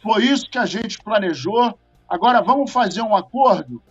[0.01, 1.78] foi isso que a gente planejou,
[2.08, 3.82] agora vamos fazer um acordo.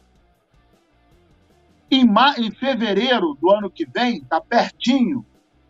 [1.95, 5.25] Em, em fevereiro do ano que vem, tá pertinho,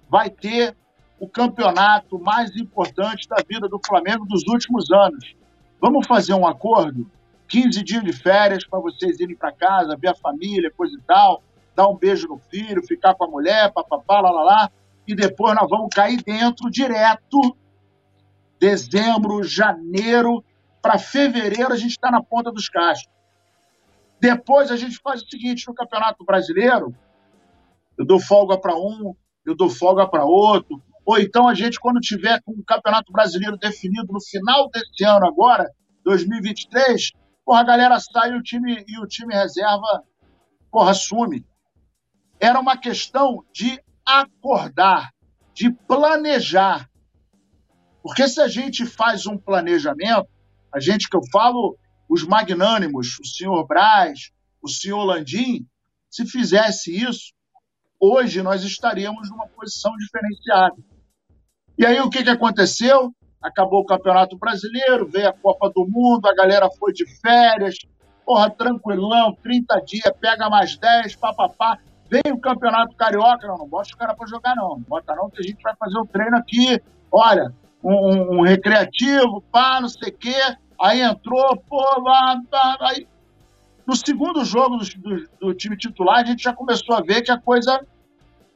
[0.08, 0.74] vai ter
[1.20, 5.36] o campeonato mais importante da vida do Flamengo dos últimos anos.
[5.78, 7.10] Vamos fazer um acordo
[7.46, 11.42] 15 dias de férias para vocês irem para casa, ver a família, coisa e tal,
[11.76, 14.70] dar um beijo no filho, ficar com a mulher, papapá, lá, lá, lá,
[15.06, 17.54] e depois nós vamos cair dentro direto,
[18.58, 20.42] dezembro, janeiro,
[20.80, 23.12] para fevereiro a gente está na ponta dos cachos.
[24.24, 26.96] Depois a gente faz o seguinte no Campeonato Brasileiro,
[27.98, 29.14] eu dou folga para um,
[29.44, 33.58] eu dou folga para outro, ou então a gente, quando tiver com o Campeonato Brasileiro
[33.58, 35.70] definido no final desse ano agora,
[36.06, 37.12] 2023,
[37.44, 40.02] porra, a galera sai e o time, e o time reserva,
[40.72, 41.44] porra, assume.
[42.40, 45.10] era uma questão de acordar,
[45.52, 46.88] de planejar.
[48.02, 50.26] Porque se a gente faz um planejamento,
[50.72, 51.76] a gente que eu falo,
[52.08, 54.30] os magnânimos, o senhor Braz,
[54.62, 55.66] o senhor Landim,
[56.10, 57.32] se fizesse isso,
[57.98, 60.76] hoje nós estaríamos numa posição diferenciada.
[61.76, 63.12] E aí o que, que aconteceu?
[63.42, 67.76] Acabou o Campeonato Brasileiro, veio a Copa do Mundo, a galera foi de férias,
[68.24, 71.78] porra, tranquilão, 30 dias, pega mais 10, papapá.
[72.08, 74.70] Vem o Campeonato Carioca, não, não bota os caras para jogar, não.
[74.70, 76.80] Não bota não, que a gente vai fazer um treino aqui.
[77.10, 77.52] Olha,
[77.82, 80.56] um, um recreativo, pá, não sei o quê.
[80.80, 83.06] Aí entrou, pô, lá, lá, aí.
[83.86, 87.30] No segundo jogo do, do, do, time titular, a gente já começou a ver que
[87.30, 87.84] a coisa.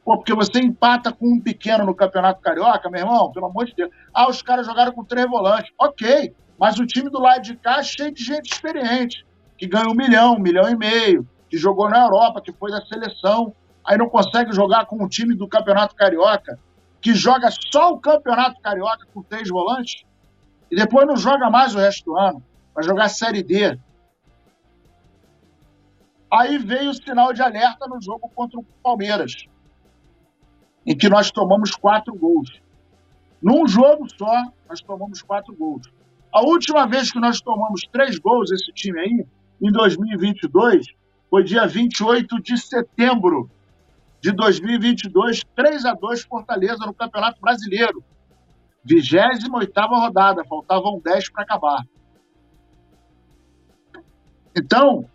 [0.03, 3.75] Pô, porque você empata com um pequeno no Campeonato Carioca, meu irmão, pelo amor de
[3.75, 3.91] Deus.
[4.13, 5.71] Ah, os caras jogaram com três volantes.
[5.77, 9.25] Ok, mas o time do lado de cá cheio de gente experiente,
[9.57, 12.83] que ganha um milhão, um milhão e meio, que jogou na Europa, que foi da
[12.85, 13.53] seleção,
[13.85, 16.59] aí não consegue jogar com o time do Campeonato Carioca,
[17.01, 20.03] que joga só o Campeonato Carioca com três volantes,
[20.71, 22.43] e depois não joga mais o resto do ano,
[22.73, 23.77] vai jogar Série D.
[26.31, 29.47] Aí veio o sinal de alerta no jogo contra o Palmeiras,
[30.85, 32.61] em que nós tomamos quatro gols.
[33.41, 35.87] Num jogo só, nós tomamos quatro gols.
[36.31, 39.25] A última vez que nós tomamos três gols, esse time aí,
[39.61, 40.85] em 2022,
[41.29, 43.49] foi dia 28 de setembro
[44.21, 48.03] de 2022, 3 a 2 Fortaleza no Campeonato Brasileiro.
[48.83, 49.49] 28
[49.99, 51.85] rodada, faltavam 10 para acabar.
[54.55, 55.05] Então,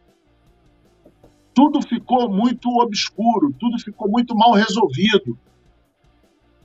[1.55, 5.39] tudo ficou muito obscuro, tudo ficou muito mal resolvido.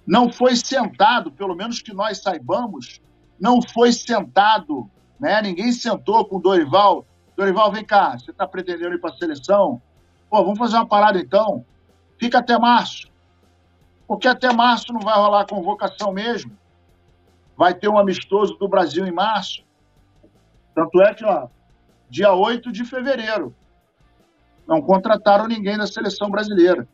[0.05, 3.01] Não foi sentado, pelo menos que nós saibamos,
[3.39, 4.89] não foi sentado,
[5.19, 5.41] né?
[5.41, 7.05] Ninguém sentou com o Dorival
[7.39, 9.81] Dorival, vem cá, você está pretendendo ir para a seleção?
[10.29, 11.65] Pô, vamos fazer uma parada então.
[12.19, 13.09] Fica até março.
[14.05, 16.51] Porque até março não vai rolar convocação mesmo.
[17.60, 19.66] Vai ter um amistoso do Brasil em março.
[20.74, 21.49] Tanto é que, ó,
[22.10, 23.53] dia 8 de fevereiro,
[24.66, 26.88] não contrataram ninguém da seleção brasileira.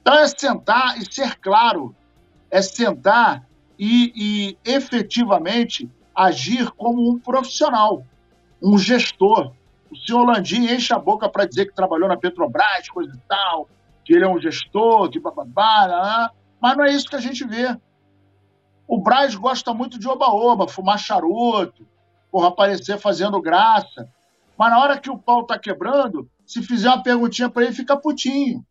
[0.00, 1.92] Então é sentar e ser claro,
[2.48, 3.44] é sentar
[3.76, 8.06] e, e efetivamente agir como um profissional
[8.62, 9.52] um gestor.
[9.90, 13.68] O senhor Landim enche a boca para dizer que trabalhou na Petrobras, coisa e tal,
[14.04, 16.30] que ele é um gestor, que bababá,
[16.60, 17.76] mas não é isso que a gente vê.
[18.92, 21.88] O Braz gosta muito de oba-oba, fumar charuto,
[22.30, 24.06] porra, aparecer fazendo graça.
[24.58, 27.96] Mas na hora que o pau tá quebrando, se fizer uma perguntinha para ele, fica
[27.96, 28.62] putinho.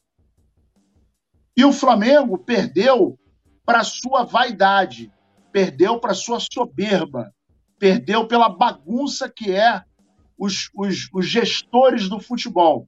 [1.57, 3.17] E o Flamengo perdeu
[3.65, 5.11] para sua vaidade,
[5.51, 7.33] perdeu para sua soberba,
[7.79, 9.83] perdeu pela bagunça que é
[10.37, 12.87] os, os, os gestores do futebol.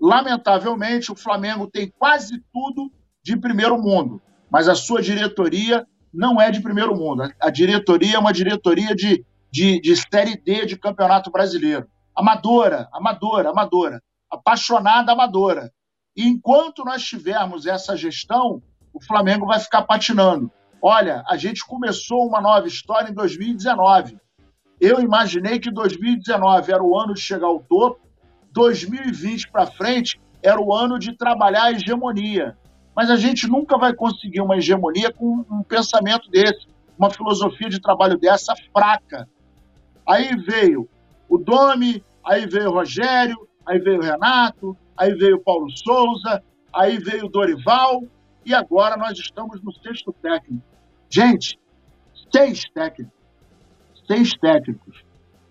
[0.00, 2.90] Lamentavelmente, o Flamengo tem quase tudo
[3.22, 7.30] de primeiro mundo, mas a sua diretoria não é de primeiro mundo.
[7.40, 11.86] A diretoria é uma diretoria de, de, de Série D de Campeonato Brasileiro.
[12.14, 14.02] Amadora, amadora, amadora.
[14.30, 15.72] Apaixonada, amadora.
[16.16, 20.50] E enquanto nós tivermos essa gestão, o Flamengo vai ficar patinando.
[20.82, 24.18] Olha, a gente começou uma nova história em 2019.
[24.80, 28.00] Eu imaginei que 2019 era o ano de chegar ao topo,
[28.52, 32.56] 2020 para frente era o ano de trabalhar a hegemonia.
[33.00, 36.66] Mas a gente nunca vai conseguir uma hegemonia com um pensamento desse,
[36.98, 39.26] uma filosofia de trabalho dessa fraca.
[40.06, 40.86] Aí veio
[41.26, 46.42] o Domi, aí veio o Rogério, aí veio o Renato, aí veio o Paulo Souza,
[46.70, 48.02] aí veio o Dorival,
[48.44, 50.62] e agora nós estamos no sexto técnico.
[51.08, 51.58] Gente,
[52.30, 53.18] seis técnicos
[54.06, 55.02] seis técnicos.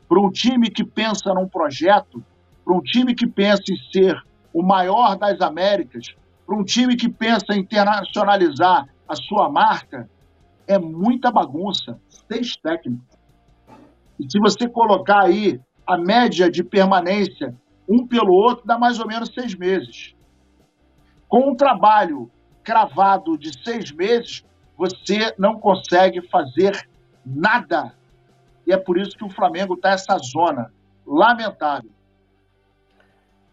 [0.07, 2.23] Para um time que pensa num projeto,
[2.63, 4.23] para um time que pensa em ser
[4.53, 6.13] o maior das Américas,
[6.49, 10.09] para um time que pensa em internacionalizar a sua marca,
[10.65, 12.01] é muita bagunça.
[12.27, 13.05] Seis técnicos.
[14.19, 17.55] E se você colocar aí a média de permanência
[17.87, 20.15] um pelo outro, dá mais ou menos seis meses.
[21.27, 22.31] Com um trabalho
[22.63, 24.43] cravado de seis meses,
[24.75, 26.89] você não consegue fazer
[27.23, 27.93] nada
[28.65, 30.73] e é por isso que o Flamengo está nessa zona
[31.05, 31.91] lamentável.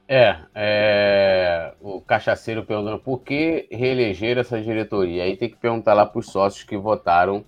[0.08, 5.24] É, é, o cachaceiro perguntando por que reeleger essa diretoria.
[5.24, 7.44] Aí tem que perguntar lá para os sócios que votaram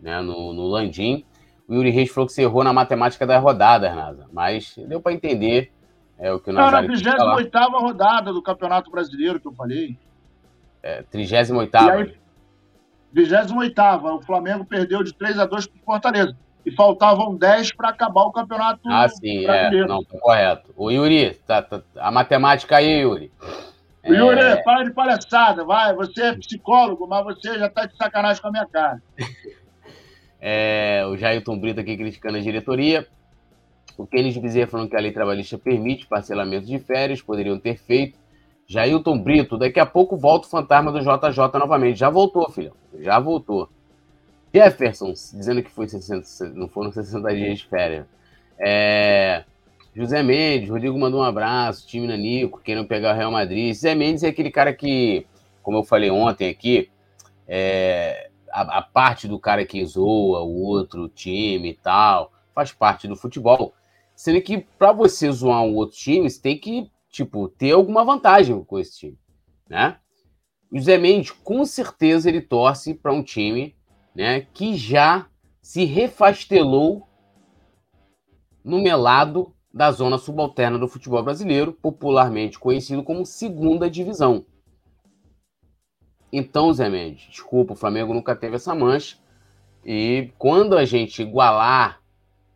[0.00, 1.24] né, no, no Landim.
[1.66, 5.12] O Yuri Reis falou que você errou na matemática da rodada, Nasa, mas deu para
[5.12, 5.72] entender
[6.16, 9.98] é, o que o Nazário Não, na 28 rodada do Campeonato Brasileiro que eu falei.
[10.82, 11.52] É, 38
[13.12, 16.36] 28 o Flamengo perdeu de 3 a 2 para o Fortaleza
[16.70, 19.46] e faltavam 10 para acabar o campeonato ah, sim, é.
[19.46, 19.84] brasileiro.
[19.84, 20.72] É, não, tá correto.
[20.76, 23.32] O Yuri, tá, tá, a matemática aí, Yuri.
[24.02, 24.12] É...
[24.12, 25.94] Yuri, para de palhaçada, vai.
[25.94, 29.02] Você é psicólogo, mas você já tá de sacanagem com a minha cara.
[30.40, 33.06] é, o Jailton Brito aqui criticando a diretoria.
[33.98, 38.18] O Kennedy Bezerra falando que a lei trabalhista permite parcelamento de férias, poderiam ter feito.
[38.66, 41.98] Jailton Brito, daqui a pouco volta o fantasma do JJ novamente.
[41.98, 42.72] Já voltou, filho.
[43.00, 43.68] Já voltou.
[44.52, 48.06] Jefferson, dizendo que foi 60, não foram 60 dias de férias.
[48.58, 49.44] É,
[49.94, 53.74] José Mendes, Rodrigo mandou um abraço, time Nanico, querendo pegar o Real Madrid.
[53.74, 55.26] José Mendes é aquele cara que,
[55.62, 56.90] como eu falei ontem aqui,
[57.46, 63.08] é, a, a, parte do cara que zoa o outro time e tal, faz parte
[63.08, 63.72] do futebol.
[64.14, 68.62] Sendo que para você zoar um outro time, você tem que, tipo, ter alguma vantagem
[68.64, 69.18] com esse time,
[69.68, 69.96] né?
[70.72, 73.74] José Mendes, com certeza, ele torce para um time
[74.14, 75.26] né, que já
[75.62, 77.06] se refastelou
[78.64, 84.44] no melado da zona subalterna do futebol brasileiro, popularmente conhecido como segunda divisão.
[86.32, 89.16] Então, Zé Mendes, desculpa, o Flamengo nunca teve essa mancha.
[89.84, 92.00] E quando a gente igualar,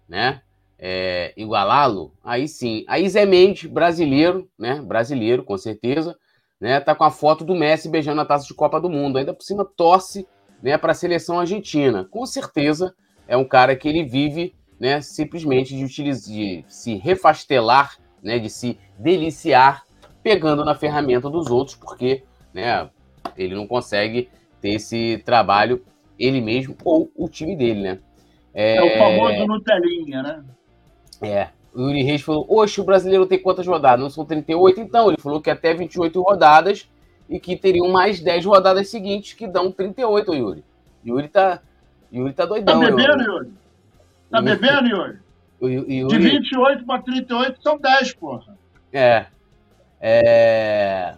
[0.09, 0.43] né,
[0.79, 2.85] é, igualá-lo, aí sim.
[2.87, 6.17] Aí Zé Mendes, brasileiro, né, brasileiro, com certeza,
[6.61, 9.19] né, tá com a foto do Messi beijando a taça de Copa do Mundo.
[9.19, 10.27] Ainda por cima torce
[10.63, 12.05] né, para a seleção argentina.
[12.11, 12.95] Com certeza
[13.27, 18.51] é um cara que ele vive né, simplesmente de, utilizar, de se refastelar, né, de
[18.51, 19.85] se deliciar
[20.23, 22.89] pegando na ferramenta dos outros, porque né,
[23.37, 24.29] ele não consegue
[24.61, 25.85] ter esse trabalho
[26.19, 27.99] ele mesmo ou o time dele, né?
[28.55, 30.45] É, é o famoso Nutelinha, né?
[31.21, 31.49] É.
[31.75, 34.01] O Yuri Reis falou: Oxe, o brasileiro tem quantas rodadas?
[34.01, 34.81] Não são 38?
[34.81, 36.89] Então, ele falou que até 28 rodadas
[37.29, 40.65] e que teriam mais 10 rodadas seguintes que dão 38, Yuri.
[41.07, 41.61] Yuri tá,
[42.13, 42.81] Yuri tá doidão.
[42.81, 43.53] Tá bebendo, Yuri?
[44.31, 44.51] Tá Yuri...
[44.51, 45.19] bebendo, Yuri?
[45.63, 46.09] Yuri...
[46.09, 48.57] De 28 para 38 são 10, porra.
[48.93, 49.27] É.
[50.01, 51.15] É.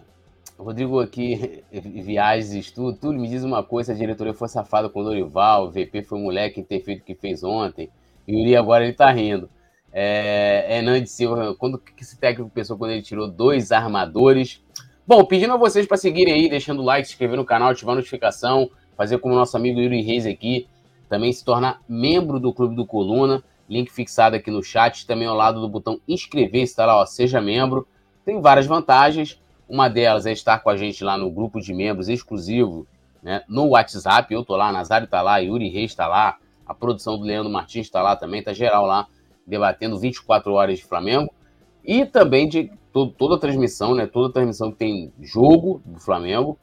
[0.57, 5.03] Rodrigo aqui, viagens estudo, tudo me diz uma coisa, a diretoria foi safada com o
[5.03, 7.89] Dorival, o VP foi moleque ter feito o que fez ontem,
[8.27, 9.49] Yuri agora ele tá rindo.
[9.93, 14.61] É, Hernandes Silva, quando que esse técnico pensou quando ele tirou dois armadores?
[15.07, 17.93] Bom, pedindo a vocês para seguirem aí, deixando o like, se inscrever no canal, ativar
[17.93, 20.67] a notificação, fazer como nosso amigo Yuri Reis aqui,
[21.07, 25.33] também se tornar membro do Clube do Coluna, link fixado aqui no chat, também ao
[25.33, 27.87] lado do botão inscrever, está lá, ó, seja membro.
[28.25, 32.09] Tem várias vantagens, uma delas é estar com a gente lá no grupo de membros
[32.09, 32.85] exclusivo,
[33.23, 36.35] né, no WhatsApp, eu tô lá, Nazário tá lá, Yuri Reis tá lá,
[36.65, 39.07] a produção do Leandro Martins está lá também, tá geral lá,
[39.45, 41.33] debatendo 24 horas de Flamengo,
[41.81, 44.07] e também de todo, toda a transmissão, né?
[44.07, 46.57] Toda transmissão que tem jogo do Flamengo.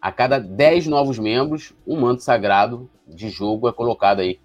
[0.00, 4.38] A cada 10 novos membros, um manto sagrado de jogo é colocado aí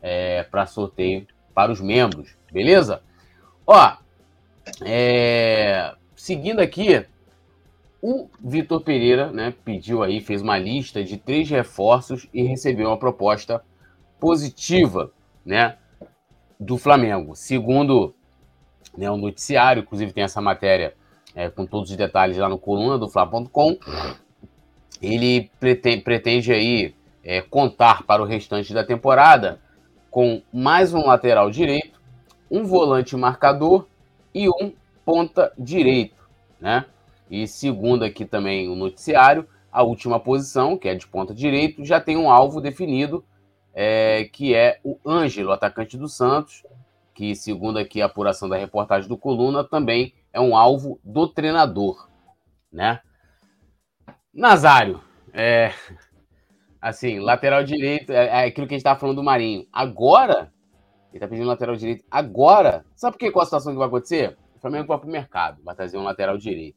[0.00, 3.02] é, para sorteio para os membros, beleza?
[3.66, 3.96] Ó,
[4.84, 7.04] é, seguindo aqui,
[8.02, 12.98] o Vitor Pereira né, pediu aí, fez uma lista de três reforços e recebeu uma
[12.98, 13.62] proposta
[14.18, 15.12] positiva
[15.44, 15.76] né,
[16.58, 17.36] do Flamengo.
[17.36, 18.14] Segundo
[18.96, 20.94] né, um noticiário, inclusive tem essa matéria
[21.34, 23.76] é, com todos os detalhes lá no coluna do Fla.com.
[25.02, 29.60] Ele pretende, pretende aí é, contar para o restante da temporada
[30.10, 32.00] com mais um lateral direito,
[32.50, 33.86] um volante marcador
[34.32, 34.72] e um
[35.04, 36.14] ponta direito,
[36.60, 36.84] né?
[37.30, 42.00] E segundo aqui também o noticiário, a última posição, que é de ponta direito, já
[42.00, 43.24] tem um alvo definido,
[43.74, 46.62] é, que é o Ângelo, atacante do Santos,
[47.14, 52.08] que, segundo aqui a apuração da reportagem do Coluna, também é um alvo do treinador,
[52.72, 53.00] né?
[54.32, 55.00] Nazário,
[55.32, 55.72] é,
[56.80, 59.66] assim, lateral direito, é, é aquilo que a gente estava falando do Marinho.
[59.72, 60.52] Agora,
[61.10, 62.84] ele está pedindo lateral direito agora.
[62.96, 64.36] Sabe por que, qual a situação que vai acontecer?
[64.56, 66.76] O Flamengo vai para o mercado, vai trazer um lateral direito.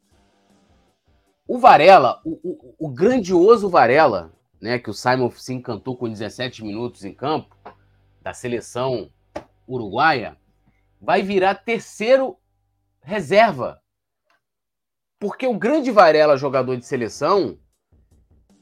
[1.47, 6.63] O Varela, o, o, o, grandioso Varela, né, que o Simon se encantou com 17
[6.63, 7.55] minutos em campo,
[8.21, 9.09] da seleção
[9.67, 10.37] uruguaia,
[11.01, 12.37] vai virar terceiro
[13.01, 13.81] reserva.
[15.19, 17.57] Porque o grande Varela, jogador de seleção,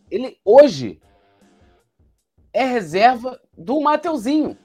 [0.09, 1.01] ele hoje
[2.53, 4.57] é reserva do Mateuzinho.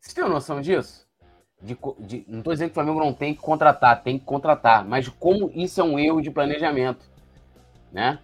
[0.00, 1.06] Vocês têm noção disso?
[1.60, 4.84] De, de, não estou dizendo que o Flamengo não tem que contratar, tem que contratar,
[4.84, 7.08] mas como isso é um erro de planejamento,
[7.92, 8.18] né?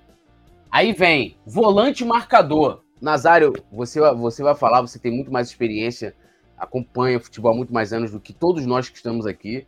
[0.68, 2.82] Aí vem volante marcador.
[3.01, 6.14] Nazário, você, você vai falar, você tem muito mais experiência,
[6.57, 9.66] acompanha futebol há muito mais anos do que todos nós que estamos aqui.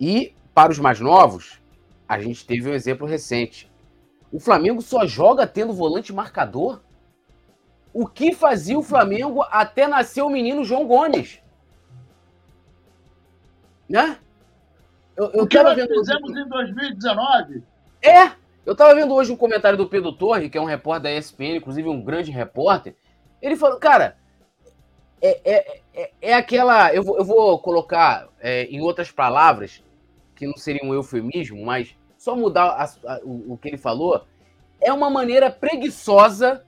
[0.00, 1.60] E para os mais novos,
[2.08, 3.70] a gente teve um exemplo recente.
[4.32, 6.80] O Flamengo só joga tendo volante marcador?
[7.92, 11.40] O que fazia o Flamengo até nascer o menino João Gomes?
[13.86, 14.18] Né?
[15.14, 15.88] Eu, eu o que nós vendo...
[15.88, 17.62] fizemos em 2019?
[18.00, 18.41] É!
[18.64, 21.56] Eu tava vendo hoje um comentário do Pedro Torre, que é um repórter da ESPN,
[21.56, 22.94] inclusive um grande repórter.
[23.40, 24.16] Ele falou, cara,
[25.20, 26.94] é, é, é, é aquela.
[26.94, 29.82] Eu vou, eu vou colocar é, em outras palavras,
[30.36, 34.24] que não seria um eufemismo, mas só mudar a, a, o, o, que ele falou.
[34.80, 36.64] É uma maneira preguiçosa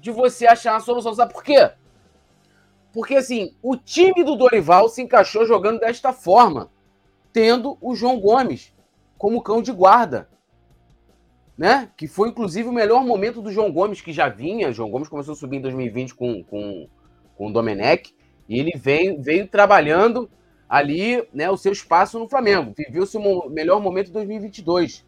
[0.00, 1.14] de você achar uma solução.
[1.14, 1.70] Sabe por quê?
[2.92, 6.72] Porque assim, o time do Dorival se encaixou jogando desta forma,
[7.32, 8.74] tendo o João Gomes
[9.16, 10.28] como cão de guarda
[11.56, 11.90] né?
[11.96, 14.72] Que foi inclusive o melhor momento do João Gomes, que já vinha.
[14.72, 16.88] João Gomes começou a subir em 2020 com, com,
[17.36, 18.14] com o Domenech,
[18.48, 20.30] e ele veio, veio trabalhando
[20.68, 22.74] ali né, o seu espaço no Flamengo.
[22.76, 25.06] Viveu seu melhor momento em 2022.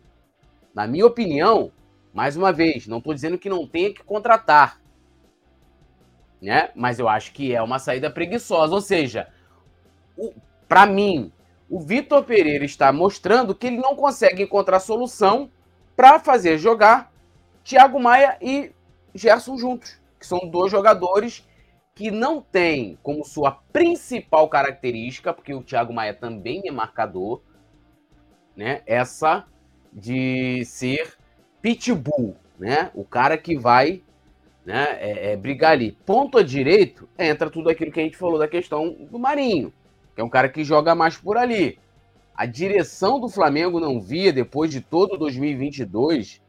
[0.75, 1.73] Na minha opinião,
[2.13, 4.81] mais uma vez, não estou dizendo que não tenha que contratar,
[6.41, 6.71] né?
[6.75, 8.75] Mas eu acho que é uma saída preguiçosa.
[8.75, 9.29] Ou seja,
[10.69, 11.33] para mim,
[11.69, 15.51] o Vitor Pereira está mostrando que ele não consegue encontrar solução
[15.99, 17.13] para fazer jogar
[17.65, 18.71] Thiago Maia e
[19.13, 21.45] Gerson juntos, que são dois jogadores
[21.93, 27.43] que não têm como sua principal característica, porque o Thiago Maia também é marcador,
[28.57, 28.81] né?
[28.87, 29.45] Essa
[29.93, 31.15] de ser
[31.61, 32.93] pitbull, né?
[32.95, 34.01] O cara que vai
[34.65, 35.99] né, é, é, brigar ali.
[36.07, 39.73] Ponto a direito, entra tudo aquilo que a gente falou da questão do Marinho,
[40.15, 41.77] que é um cara que joga mais por ali
[42.39, 46.41] a direção do Flamengo não via, depois de todo 2022,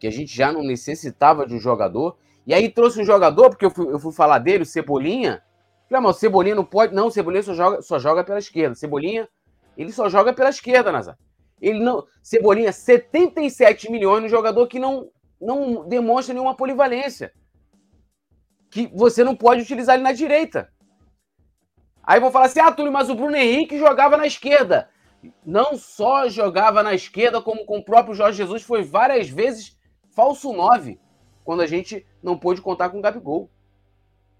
[0.00, 2.16] que a gente já não necessitava de um jogador.
[2.46, 5.42] E aí trouxe um jogador, porque eu fui, eu fui falar dele, o Cebolinha.
[5.90, 6.94] Falei, ah, mas o Cebolinha não pode.
[6.94, 8.74] Não, o Cebolinha só joga, só joga pela esquerda.
[8.74, 9.28] Cebolinha,
[9.76, 11.18] ele só joga pela esquerda, Nazar.
[11.60, 12.06] Ele não.
[12.22, 17.30] Cebolinha, 77 milhões no jogador que não, não demonstra nenhuma polivalência.
[18.70, 20.72] Que você não pode utilizar ele na direita.
[22.08, 24.88] Aí vão falar assim: ah, Túlio, mas o Bruno Henrique jogava na esquerda.
[25.44, 29.78] Não só jogava na esquerda, como com o próprio Jorge Jesus, foi várias vezes
[30.14, 30.98] falso 9,
[31.44, 33.50] quando a gente não pôde contar com o Gabigol.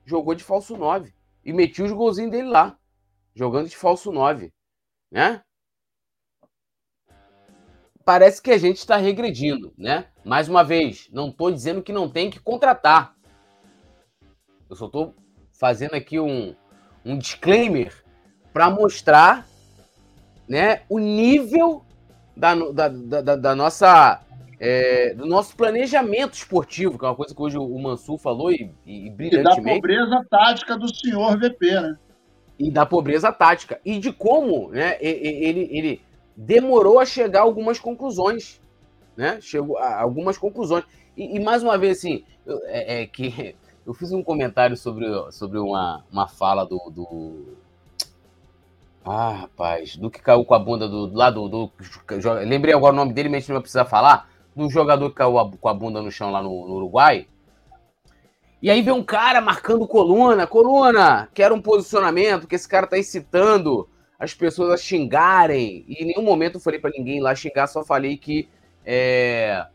[0.06, 1.12] Jogou de falso 9
[1.44, 2.78] e metiu os golzinhos dele lá,
[3.34, 4.50] jogando de falso 9,
[5.10, 5.42] né?
[8.02, 10.10] Parece que a gente está regredindo, né?
[10.24, 13.14] Mais uma vez, não estou dizendo que não tem que contratar.
[14.70, 15.14] Eu só estou
[15.52, 16.56] fazendo aqui um,
[17.08, 17.92] um disclaimer
[18.52, 19.46] para mostrar
[20.48, 21.82] né, o nível
[22.36, 24.22] da, da, da, da nossa
[24.60, 28.70] é, do nosso planejamento esportivo, que é uma coisa que hoje o Mansur falou e,
[28.84, 29.60] e brilhantemente.
[29.60, 31.96] E da pobreza tática do senhor VP, né?
[32.58, 33.80] E da pobreza tática.
[33.84, 36.02] E de como né, ele, ele
[36.36, 38.60] demorou a chegar a algumas conclusões.
[39.16, 39.38] Né?
[39.40, 40.84] Chegou a algumas conclusões.
[41.16, 42.24] E, e mais uma vez, assim,
[42.66, 43.54] é, é que
[43.88, 47.56] eu fiz um comentário sobre, sobre uma, uma fala do, do.
[49.02, 51.72] Ah, rapaz, do que caiu com a bunda do, do lado do, do.
[52.46, 54.28] Lembrei agora o nome dele, mas a gente não vai precisar falar.
[54.54, 57.26] Do jogador que caiu a, com a bunda no chão lá no, no Uruguai.
[58.60, 62.98] E aí vem um cara marcando coluna, coluna, quero um posicionamento, que esse cara tá
[62.98, 65.86] incitando as pessoas a xingarem.
[65.88, 68.50] E em nenhum momento eu falei para ninguém lá xingar, só falei que
[68.84, 69.66] é,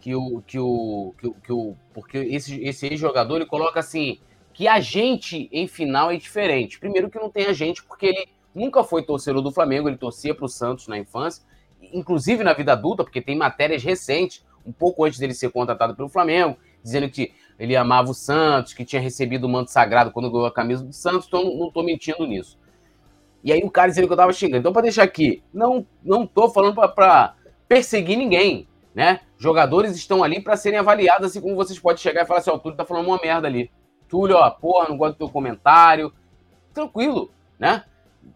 [0.00, 4.18] que o que o que, que o porque esse esse ex-jogador ele coloca assim
[4.52, 6.78] que a gente em final é diferente.
[6.78, 10.34] Primeiro que não tem a gente porque ele nunca foi torcedor do Flamengo, ele torcia
[10.34, 11.44] para o Santos na infância,
[11.92, 16.08] inclusive na vida adulta, porque tem matérias recentes, um pouco antes dele ser contratado pelo
[16.08, 20.46] Flamengo, dizendo que ele amava o Santos, que tinha recebido o manto sagrado quando ganhou
[20.46, 22.58] a camisa do Santos, então não estou mentindo nisso.
[23.42, 24.58] E aí o cara dizendo que eu estava xingando.
[24.58, 27.34] Então, para deixar aqui, não não tô falando para
[27.68, 29.20] perseguir ninguém né?
[29.38, 32.54] Jogadores estão ali para serem avaliados, assim como vocês podem chegar e falar assim, ó,
[32.54, 33.70] oh, Túlio tá falando uma merda ali.
[34.08, 36.12] Túlio, ó, porra, não gosto do teu comentário.
[36.74, 37.84] Tranquilo, né?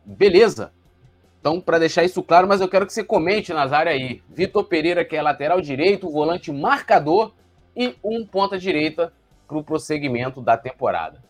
[0.05, 0.73] Beleza.
[1.41, 4.23] Então, para deixar isso claro, mas eu quero que você comente nas áreas aí.
[4.31, 7.35] Vitor Pereira, que é lateral direito, volante marcador
[7.77, 9.13] e um ponta direita
[9.47, 11.23] para o prosseguimento da temporada.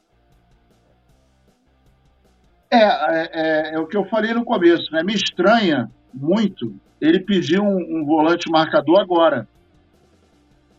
[2.70, 5.02] É, é, é, é, o que eu falei no começo, né?
[5.02, 9.48] Me estranha muito ele pediu um, um, volante marcador agora.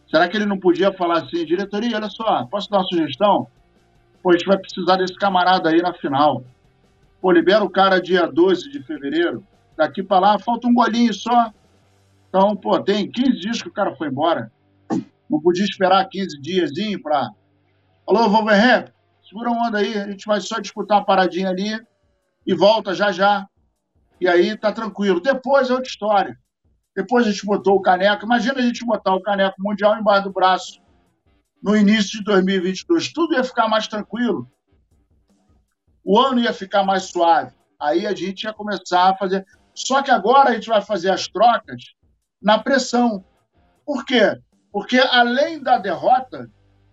[0.10, 3.48] Será que ele não podia falar assim, diretoria, olha só, posso dar uma sugestão?
[4.22, 6.44] Pô, a gente vai precisar desse camarada aí na final.
[7.22, 9.44] Pô, libera o cara dia 12 de fevereiro.
[9.78, 11.52] Daqui para lá falta um golinho só.
[12.30, 14.52] Então, pô, tem 15 dias que o cara foi embora.
[15.30, 17.32] Não podia esperar 15 dias para.
[18.08, 18.92] Alô, Wolverhampton,
[19.28, 21.80] segura a onda aí, a gente vai só disputar uma paradinha ali
[22.46, 23.48] e volta já já
[24.20, 25.20] e aí tá tranquilo.
[25.20, 26.38] Depois é outra história.
[26.96, 28.26] Depois a gente botou o caneco.
[28.26, 30.82] Imagina a gente botar o caneco mundial embaixo do braço
[31.62, 33.12] no início de 2022.
[33.12, 34.50] Tudo ia ficar mais tranquilo.
[36.04, 37.54] O ano ia ficar mais suave.
[37.80, 39.46] Aí a gente ia começar a fazer.
[39.74, 41.94] Só que agora a gente vai fazer as trocas
[42.42, 43.26] na pressão.
[43.86, 44.40] Por quê?
[44.72, 46.50] Porque além da derrota,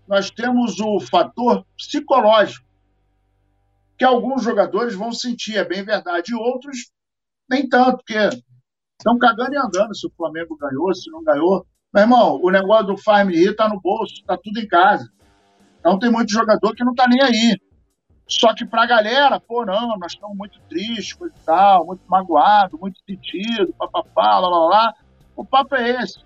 [0.09, 2.66] nós temos o fator psicológico,
[3.97, 6.91] que alguns jogadores vão sentir, é bem verdade, e outros
[7.53, 8.18] nem tanto, porque
[8.98, 11.66] estão cagando e andando se o Flamengo ganhou, se não ganhou.
[11.92, 15.09] Meu irmão, o negócio do Farm está no bolso, está tudo em casa.
[15.78, 17.59] Então tem muito jogador que não está nem aí.
[18.26, 22.78] Só que para a galera, pô, não, nós estamos muito tristes, e tal, muito magoado,
[22.80, 24.94] muito sentido, papapá, lá, lá, lá.
[25.36, 26.20] O papo é esse.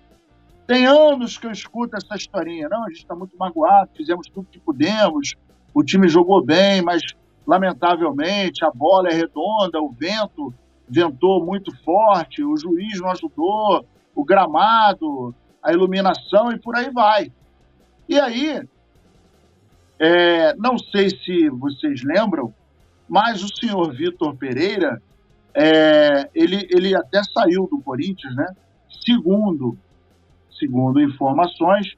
[0.65, 2.69] Tem anos que eu escuto essa historinha.
[2.69, 5.33] Não, a gente está muito magoado, fizemos tudo que pudemos,
[5.73, 7.01] o time jogou bem, mas
[7.45, 10.53] lamentavelmente a bola é redonda, o vento
[10.87, 13.85] ventou muito forte, o juiz não ajudou,
[14.15, 17.31] o gramado, a iluminação e por aí vai.
[18.07, 18.61] E aí,
[19.99, 22.53] é, não sei se vocês lembram,
[23.07, 25.01] mas o senhor Vitor Pereira,
[25.53, 28.47] é, ele, ele até saiu do Corinthians, né?
[29.05, 29.77] Segundo,
[30.57, 31.95] segundo informações,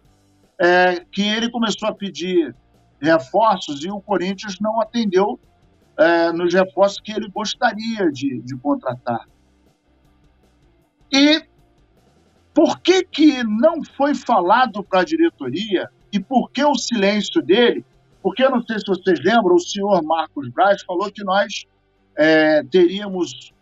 [0.58, 2.56] é, que ele começou a pedir
[3.02, 5.40] reforços e o Corinthians não atendeu
[6.00, 9.28] é, nos reforços que ele gostaria de, de contratar.
[11.12, 11.44] E
[12.54, 17.86] por que, que não foi falado para a diretoria e por que o silêncio dele?
[18.24, 21.66] Porque eu não sei se vocês lembram, o senhor Marcos Braz falou que nós
[22.16, 23.54] é, teríamos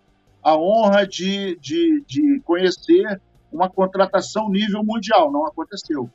[0.44, 3.20] a honra de, de, de conhecer
[3.52, 5.32] uma contratação nível mundial.
[5.32, 6.10] Não aconteceu.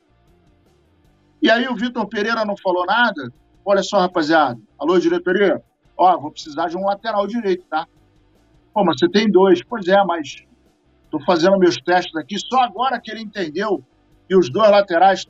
[1.41, 3.33] E aí o Vitor Pereira não falou nada.
[3.65, 4.61] Olha só, rapaziada.
[4.79, 5.63] Alô, diretoria?
[6.03, 7.87] Ó, vou precisar de um lateral direito, tá?
[8.75, 9.63] Pô, mas você tem dois.
[9.63, 10.45] Pois é, mas
[11.05, 12.37] estou fazendo meus testes aqui.
[12.39, 13.85] Só agora que ele entendeu
[14.27, 15.27] que os dois laterais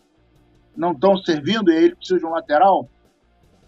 [0.75, 2.89] não estão servindo e ele precisa de um lateral.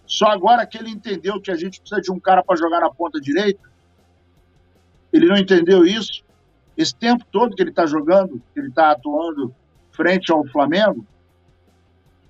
[0.06, 2.90] Só agora que ele entendeu que a gente precisa de um cara para jogar na
[2.90, 3.60] ponta direita.
[5.12, 6.24] Ele não entendeu isso.
[6.74, 9.54] Esse tempo todo que ele está jogando, que ele está atuando
[9.92, 11.06] frente ao Flamengo,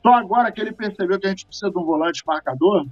[0.02, 2.84] só agora que ele percebeu que a gente precisa de um volante marcador,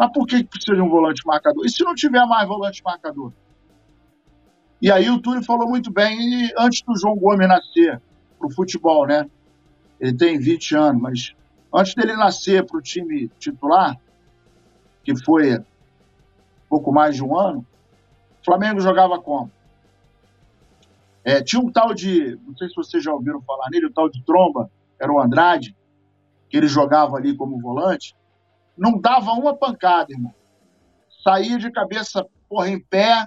[0.00, 1.62] mas por que precisa de um volante marcador?
[1.66, 3.34] E se não tiver mais volante marcador?
[4.80, 8.00] E aí o Túlio falou muito bem, antes do João Gomes nascer
[8.38, 9.28] para o futebol, né?
[10.00, 11.34] Ele tem 20 anos, mas
[11.74, 13.94] antes dele nascer para o time titular,
[15.04, 15.62] que foi
[16.66, 17.66] pouco mais de um ano,
[18.40, 19.52] o Flamengo jogava como?
[21.22, 24.08] É, tinha um tal de, não sei se vocês já ouviram falar nele, o tal
[24.08, 25.76] de Tromba, era o Andrade,
[26.48, 28.14] que ele jogava ali como volante
[28.80, 30.34] não dava uma pancada, irmão.
[31.22, 33.26] Saía de cabeça, porra, em pé,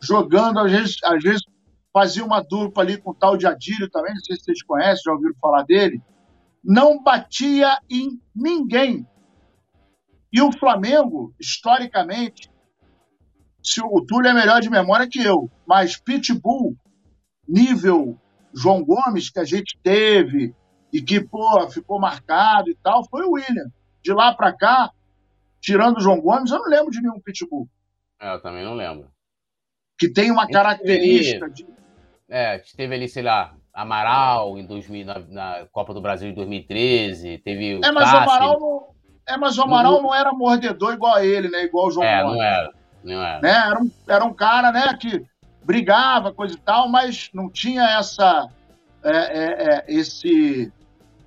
[0.00, 1.42] jogando, às vezes, às vezes
[1.92, 5.02] fazia uma dupla ali com o tal de Adílio também, não sei se vocês conhecem,
[5.04, 6.02] já ouviram falar dele.
[6.64, 9.06] Não batia em ninguém.
[10.32, 12.50] E o Flamengo, historicamente,
[13.62, 16.74] se o Túlio é melhor de memória que eu, mas Pitbull,
[17.46, 18.18] nível
[18.54, 20.54] João Gomes, que a gente teve
[20.90, 23.70] e que, pô, ficou marcado e tal, foi o William
[24.04, 24.90] de lá para cá,
[25.64, 27.66] tirando o João Gomes, eu não lembro de nenhum pitbull.
[28.20, 29.08] É, eu também não lembro.
[29.98, 31.66] Que tem uma característica de.
[32.28, 37.38] É, teve ali, sei lá, Amaral em 2000, na, na Copa do Brasil de 2013,
[37.38, 38.86] teve É, mas o Amaral não,
[39.26, 41.64] é, mas o Amaral não era mordedor igual a ele, né?
[41.64, 42.36] Igual o João é, Gomes.
[42.36, 42.72] não era.
[43.02, 43.40] Não era.
[43.40, 43.50] Né?
[43.50, 45.24] Era, um, era um cara, né, que
[45.62, 48.48] brigava, coisa e tal, mas não tinha essa.
[49.02, 50.72] É, é, é, esse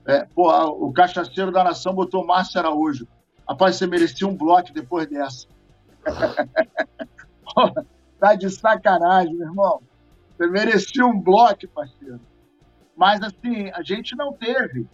[0.06, 0.50] é, pô,
[0.86, 3.08] o cachaceiro da nação botou Márcio Araújo.
[3.48, 5.48] Rapaz, você merecia um bloco depois dessa.
[8.20, 9.82] tá de sacanagem, meu irmão.
[10.36, 12.20] Você merecia um bloco, parceiro.
[12.96, 14.86] Mas, assim, a gente não teve,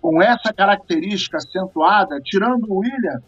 [0.00, 3.22] com essa característica acentuada, tirando o William,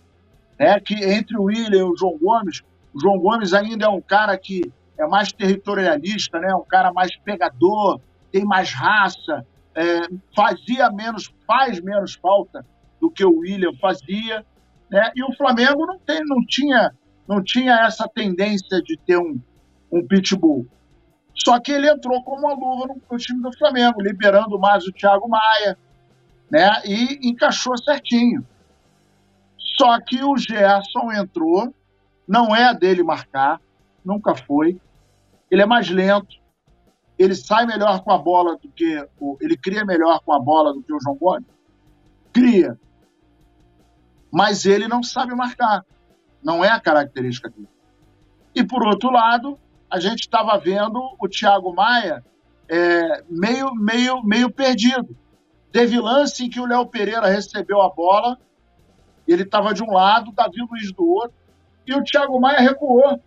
[0.59, 2.63] né, que entre o William e o João Gomes,
[2.95, 4.63] o João Gomes ainda é um cara que
[4.99, 9.45] é mais territorialista, né, um cara mais pegador, tem mais raça,
[9.75, 10.03] é,
[10.35, 12.65] fazia menos, faz menos falta
[13.07, 14.45] do que o William fazia,
[14.91, 15.13] né?
[15.15, 16.93] E o Flamengo não, tem, não, tinha,
[17.27, 19.41] não tinha essa tendência de ter um,
[19.93, 20.67] um pitbull.
[21.35, 24.93] Só que ele entrou como uma luva no, no time do Flamengo, liberando mais o
[24.93, 25.79] Thiago Maia,
[26.51, 26.83] né?
[26.85, 28.45] E encaixou certinho.
[29.79, 31.73] Só que o Gerson entrou,
[32.27, 33.61] não é dele marcar,
[34.05, 34.81] nunca foi.
[35.49, 36.35] Ele é mais lento,
[37.17, 39.07] ele sai melhor com a bola do que
[39.41, 41.47] ele cria melhor com a bola do que o João Gomes?
[42.33, 42.79] Cria.
[44.31, 45.85] Mas ele não sabe marcar.
[46.43, 47.69] Não é a característica dele.
[48.55, 49.59] E por outro lado,
[49.91, 52.25] a gente estava vendo o Thiago Maia
[52.69, 55.17] é, meio, meio, meio perdido.
[55.71, 58.39] Teve lance em que o Léo Pereira recebeu a bola,
[59.27, 61.37] ele estava de um lado, Davi Luiz do outro,
[61.87, 63.21] e o Thiago Maia recuou.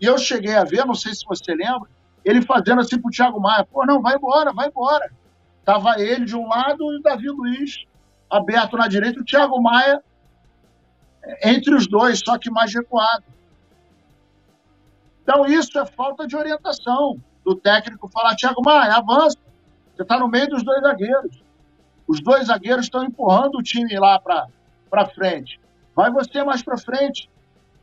[0.00, 1.88] E eu cheguei a ver, não sei se você lembra,
[2.24, 5.10] ele fazendo assim pro Thiago Maia, pô, não, vai embora, vai embora.
[5.64, 7.84] Tava ele de um lado e o Davi Luiz
[8.30, 10.02] aberto na direita, o Thiago Maia
[11.42, 13.24] entre os dois, só que mais recuado.
[15.22, 19.38] Então, isso é falta de orientação do técnico falar, Thiago Maia, avança.
[19.94, 21.42] Você está no meio dos dois zagueiros.
[22.06, 25.60] Os dois zagueiros estão empurrando o time lá para frente.
[25.94, 27.30] Vai você mais para frente.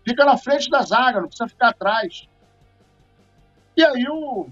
[0.04, 2.28] Fica na frente da zaga, não precisa ficar atrás.
[3.76, 4.48] E aí o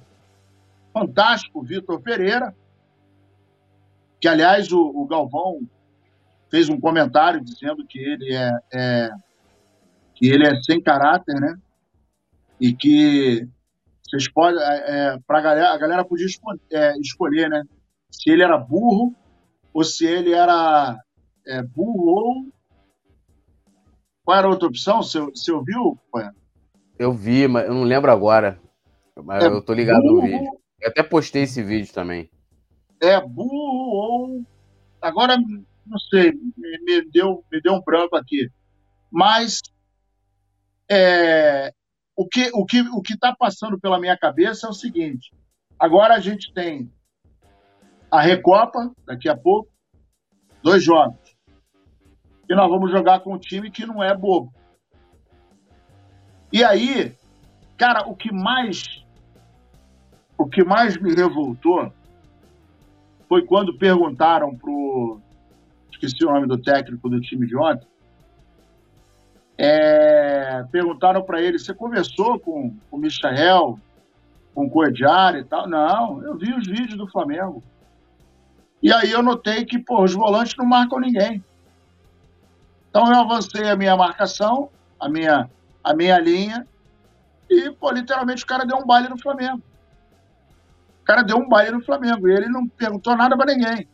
[0.93, 2.55] fantástico Vitor Pereira,
[4.19, 5.61] que aliás o, o, Galvão
[6.49, 9.09] fez um comentário dizendo que ele é, é,
[10.15, 11.55] que ele é sem caráter, né?
[12.59, 13.47] E que
[14.03, 17.63] vocês podem, é, é para galera, a galera podia escolher, é, escolher, né?
[18.11, 19.15] Se ele era burro
[19.73, 20.97] ou se ele era
[21.47, 22.59] é, burro ou
[24.29, 25.01] qual era a outra opção?
[25.01, 25.97] Você, você ouviu?
[26.99, 28.59] Eu vi, mas eu não lembro agora.
[29.23, 30.51] Mas é eu tô ligado burro, no vídeo.
[30.79, 32.29] Eu até postei esse vídeo também.
[33.01, 34.43] É burro ou.
[35.01, 35.35] Agora,
[35.89, 38.49] não sei, me, me deu, me deu um branco aqui.
[39.11, 39.61] Mas
[40.89, 41.73] é,
[42.15, 45.31] o que o que o que está passando pela minha cabeça é o seguinte:
[45.77, 46.91] agora a gente tem
[48.11, 49.71] a Recopa daqui a pouco,
[50.63, 51.29] dois jogos
[52.49, 54.51] e nós vamos jogar com um time que não é bobo.
[56.51, 57.15] E aí,
[57.77, 59.05] cara, o que mais
[60.35, 61.93] o que mais me revoltou
[63.27, 65.21] foi quando perguntaram pro
[65.91, 67.87] esqueci o nome do técnico do time de ontem.
[69.57, 73.77] É, perguntaram para ele: você conversou com, com o Michael,
[74.55, 75.67] com o Cordiário e tal?
[75.67, 77.61] Não, eu vi os vídeos do Flamengo.
[78.81, 81.43] E aí eu notei que pô, os volantes não marcam ninguém.
[82.89, 84.69] Então eu avancei a minha marcação,
[84.99, 85.49] a minha,
[85.83, 86.65] a minha linha,
[87.49, 89.61] e pô, literalmente o cara deu um baile no Flamengo.
[91.01, 93.87] O cara deu um baile no Flamengo e ele não perguntou nada para ninguém.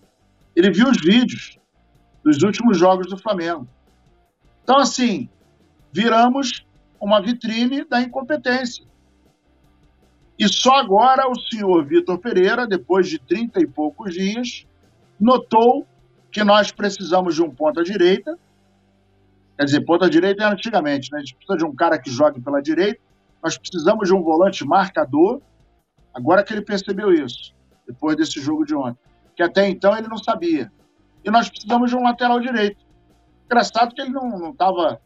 [0.56, 1.58] Ele viu os vídeos
[2.26, 3.67] dos últimos jogos do Flamengo.
[4.63, 5.30] Então, assim,
[5.93, 6.65] viramos
[6.99, 8.84] uma vitrine da incompetência.
[10.38, 14.65] E só agora o senhor Vitor Pereira, depois de 30 e poucos dias,
[15.17, 15.88] notou
[16.30, 18.38] que nós precisamos de um ponta-direita
[19.57, 21.19] Quer dizer, ponta direita era antigamente, né?
[21.19, 22.99] A gente precisa de um cara que jogue pela direita,
[23.41, 25.41] nós precisamos de um volante marcador.
[26.13, 27.53] Agora que ele percebeu isso,
[27.88, 28.99] depois desse jogo de ontem,
[29.36, 30.71] que até então ele não sabia.
[31.26, 32.86] E nós precisamos de um lateral direito.
[33.45, 35.01] Engraçado que ele não estava.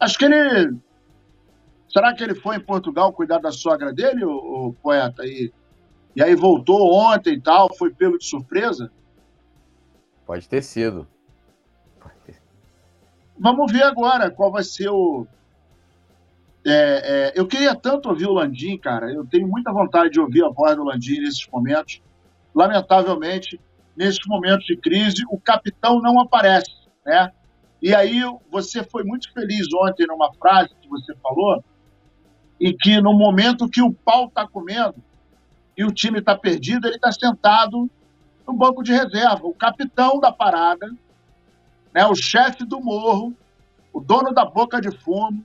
[0.00, 0.78] Acho que ele.
[1.92, 5.26] Será que ele foi em Portugal cuidar da sogra dele, o, o poeta?
[5.26, 5.52] E,
[6.16, 8.90] e aí voltou ontem e tal, foi pego de surpresa?
[10.24, 11.06] Pode ter sido.
[13.38, 15.26] Vamos ver agora qual vai ser o.
[16.64, 19.12] É, é, eu queria tanto ouvir o Landim, cara.
[19.12, 22.00] Eu tenho muita vontade de ouvir a voz do Landim nesses momentos.
[22.54, 23.60] Lamentavelmente,
[23.96, 26.70] nesses momentos de crise, o capitão não aparece,
[27.04, 27.30] né?
[27.80, 28.20] E aí
[28.50, 31.62] você foi muito feliz ontem numa frase que você falou,
[32.60, 34.94] e que no momento que o pau está comendo
[35.76, 37.90] e o time está perdido, ele está sentado
[38.46, 39.44] no banco de reserva.
[39.46, 40.86] O capitão da parada
[41.92, 43.34] né, o chefe do morro,
[43.92, 45.44] o dono da boca de fumo,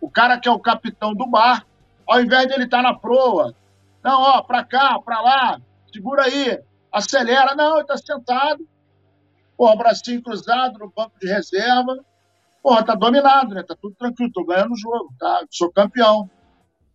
[0.00, 1.66] o cara que é o capitão do bar,
[2.06, 3.54] ao invés de ele estar tá na proa,
[4.02, 5.60] não, ó, para cá, para lá,
[5.92, 6.58] segura aí,
[6.92, 8.66] acelera, não, ele está sentado,
[9.56, 12.04] porra, bracinho cruzado no banco de reserva,
[12.62, 13.62] porra, tá dominado, né?
[13.62, 15.44] Tá tudo tranquilo, tô ganhando o jogo, tá?
[15.50, 16.30] Sou campeão.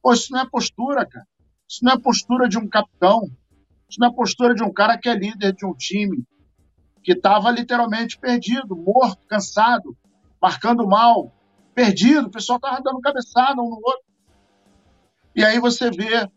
[0.01, 1.26] Pô, isso não é postura, cara.
[1.67, 3.30] Isso não é postura de um capitão.
[3.89, 6.23] Isso não é postura de um cara que é líder de um time,
[7.03, 9.95] que estava literalmente perdido, morto, cansado,
[10.41, 11.31] marcando mal,
[11.73, 14.05] perdido, o pessoal estava dando cabeçada um no outro.
[15.35, 16.30] E aí você vê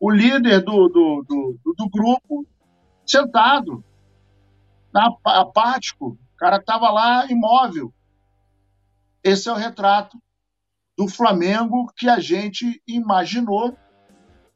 [0.00, 2.46] o líder do, do, do, do grupo
[3.06, 3.84] sentado,
[5.24, 7.92] apático, o cara estava lá imóvel.
[9.22, 10.20] Esse é o retrato
[10.96, 13.76] do Flamengo que a gente imaginou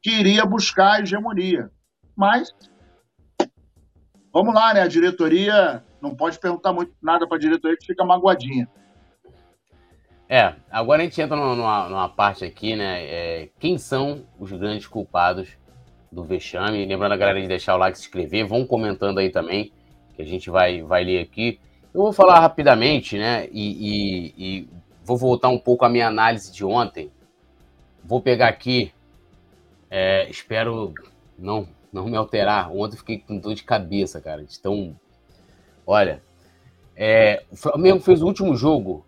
[0.02, 1.70] que iria buscar a hegemonia.
[2.16, 2.52] Mas
[4.36, 4.82] Vamos lá, né?
[4.82, 8.68] A diretoria não pode perguntar muito nada para a diretoria que fica magoadinha.
[10.28, 13.02] É, agora a gente entra numa, numa parte aqui, né?
[13.02, 15.56] É, quem são os grandes culpados
[16.10, 16.84] do vexame?
[16.84, 19.72] Lembrando a galera de deixar o like, se inscrever, vão comentando aí também,
[20.14, 21.58] que a gente vai, vai ler aqui.
[21.92, 23.48] Eu vou falar rapidamente, né?
[23.50, 24.68] E, e, e
[25.04, 27.10] vou voltar um pouco à minha análise de ontem.
[28.04, 28.92] Vou pegar aqui,
[29.90, 30.92] é, espero
[31.38, 32.70] não não me alterar.
[32.70, 34.44] Ontem fiquei com dor de cabeça, cara.
[34.58, 34.94] Então,
[35.86, 36.22] olha,
[36.94, 39.04] é, o Flamengo fez o último jogo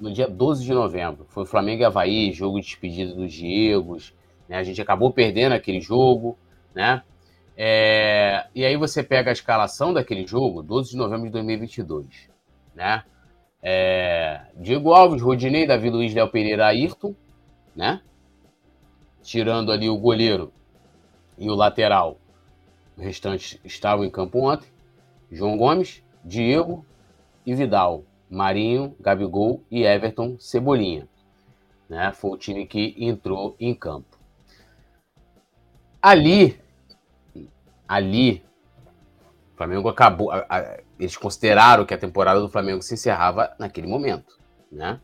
[0.00, 1.24] no dia 12 de novembro.
[1.28, 4.12] Foi Flamengo e Havaí, jogo de despedida dos Diegos.
[4.48, 4.56] Né?
[4.56, 6.38] A gente acabou perdendo aquele jogo,
[6.74, 7.02] né?
[7.56, 12.30] É, e aí você pega a escalação daquele jogo, 12 de novembro de 2022,
[12.74, 13.04] né?
[13.62, 17.14] É, Diego Alves, Rodinei, Davi Luiz, Léo Pereira, Ayrton,
[17.76, 18.00] né?
[19.22, 20.52] Tirando ali o goleiro
[21.38, 22.18] e o lateral.
[22.96, 24.68] O restante estavam em campo ontem.
[25.30, 26.84] João Gomes, Diego
[27.46, 28.04] e Vidal.
[28.28, 31.06] Marinho, Gabigol e Everton Cebolinha.
[31.88, 32.12] Né?
[32.12, 34.11] Foi o time que entrou em campo.
[36.02, 36.60] Ali,
[37.86, 38.42] ali,
[39.52, 40.32] o Flamengo acabou.
[40.32, 44.38] A, a, eles consideraram que a temporada do Flamengo se encerrava naquele momento,
[44.70, 45.00] né?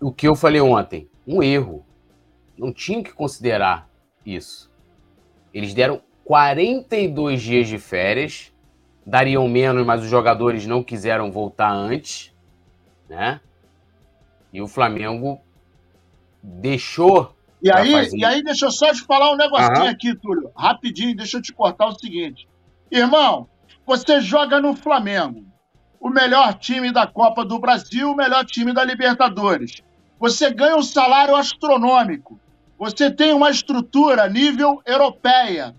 [0.00, 1.84] O que eu falei ontem, um erro.
[2.56, 3.88] Não tinha que considerar
[4.24, 4.70] isso.
[5.52, 8.52] Eles deram 42 dias de férias
[9.08, 12.34] dariam menos, mas os jogadores não quiseram voltar antes,
[13.08, 13.40] né?
[14.52, 15.40] E o Flamengo
[16.42, 17.34] deixou.
[17.62, 19.88] E aí, e aí, deixa eu só te falar um negocinho uhum.
[19.88, 20.50] aqui, Túlio.
[20.56, 22.48] Rapidinho, deixa eu te cortar o seguinte.
[22.90, 23.48] Irmão,
[23.86, 25.44] você joga no Flamengo,
[26.00, 29.82] o melhor time da Copa do Brasil, o melhor time da Libertadores.
[30.20, 32.38] Você ganha um salário astronômico.
[32.78, 35.74] Você tem uma estrutura nível europeia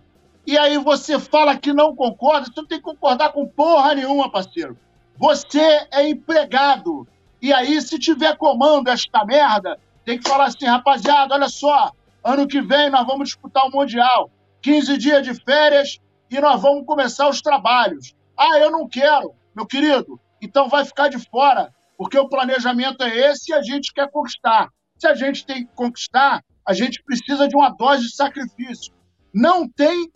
[0.50, 4.32] e aí você fala que não concorda, você não tem que concordar com porra nenhuma,
[4.32, 4.76] parceiro.
[5.16, 7.08] Você é empregado.
[7.40, 11.92] E aí, se tiver comando esta merda, tem que falar assim, rapaziada, olha só,
[12.24, 14.32] ano que vem nós vamos disputar o Mundial.
[14.60, 16.00] 15 dias de férias
[16.32, 18.16] e nós vamos começar os trabalhos.
[18.36, 20.20] Ah, eu não quero, meu querido.
[20.42, 24.70] Então vai ficar de fora, porque o planejamento é esse e a gente quer conquistar.
[24.98, 28.92] Se a gente tem que conquistar, a gente precisa de uma dose de sacrifício.
[29.32, 30.10] Não tem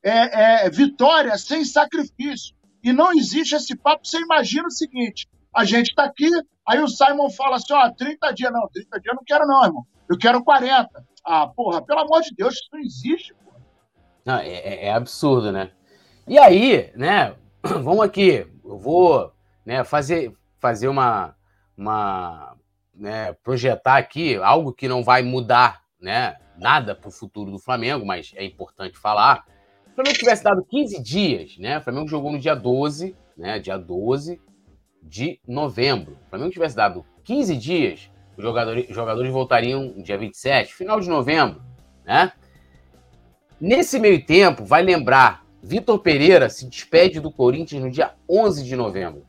[0.00, 2.54] é, é, vitória sem sacrifício.
[2.84, 4.06] E não existe esse papo.
[4.06, 6.30] Você imagina o seguinte: a gente está aqui,
[6.70, 8.52] aí o Simon fala assim: ó, 30 dias.
[8.52, 9.86] Não, 30 dias eu não quero, não, irmão.
[10.08, 10.88] Eu quero 40.
[11.24, 13.60] Ah, porra, pelo amor de Deus, isso não existe, porra.
[14.24, 15.70] Não, é, é, é absurdo, né?
[16.26, 17.34] E aí, né?
[17.62, 19.32] Vamos aqui, eu vou
[19.66, 21.34] né, fazer, fazer uma,
[21.76, 22.56] uma
[22.94, 28.06] né, projetar aqui algo que não vai mudar né, nada para o futuro do Flamengo,
[28.06, 29.44] mas é importante falar.
[29.84, 31.78] Se o Flamengo tivesse dado 15 dias, né?
[31.78, 33.58] O Flamengo jogou no dia 12, né?
[33.58, 34.40] Dia 12
[35.02, 36.18] de novembro.
[36.26, 41.08] O Flamengo tivesse dado 15 dias, os jogadores, os jogadores voltariam dia 27, final de
[41.08, 41.62] novembro,
[42.04, 42.32] né?
[43.60, 48.74] Nesse meio tempo, vai lembrar, Vitor Pereira se despede do Corinthians no dia 11 de
[48.74, 49.24] novembro.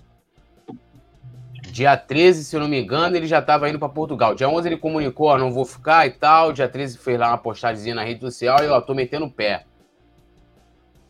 [1.71, 4.35] Dia 13, se eu não me engano, ele já estava indo para Portugal.
[4.35, 6.51] Dia 11 ele comunicou, ó, não vou ficar e tal.
[6.51, 9.65] Dia 13 fez lá uma postagem na rede social e ó, tô metendo o pé.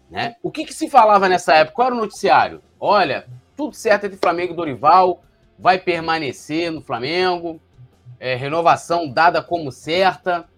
[0.09, 0.35] Né?
[0.43, 1.75] O que, que, se falava nessa época?
[1.75, 2.61] Qual era o noticiário?
[2.79, 3.25] Olha,
[3.61, 5.21] tudo certo entre Flamengo e Dorival,
[5.59, 7.61] vai permanecer no Flamengo,
[8.19, 10.49] é, renovação dada como certa,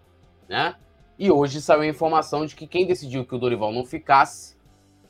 [0.48, 0.76] né?
[1.20, 4.56] E hoje saiu a informação de que quem decidiu que o Dorival não ficasse,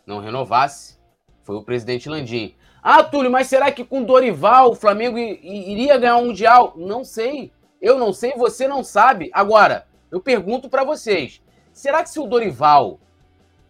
[0.08, 0.98] não renovasse,
[1.44, 2.56] foi o presidente Landim.
[2.82, 6.74] Ah, Túlio, mas será que com Dorival o Flamengo iria ganhar um Mundial?
[6.76, 7.54] Não sei.
[7.80, 9.30] Eu não sei, você não sabe.
[9.32, 13.00] Agora, eu pergunto para vocês: será que se o Dorival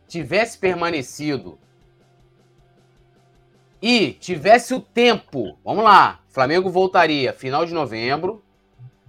[0.07, 1.59] tivesse permanecido
[3.85, 8.41] e tivesse o tempo, vamos lá, Flamengo voltaria final de novembro,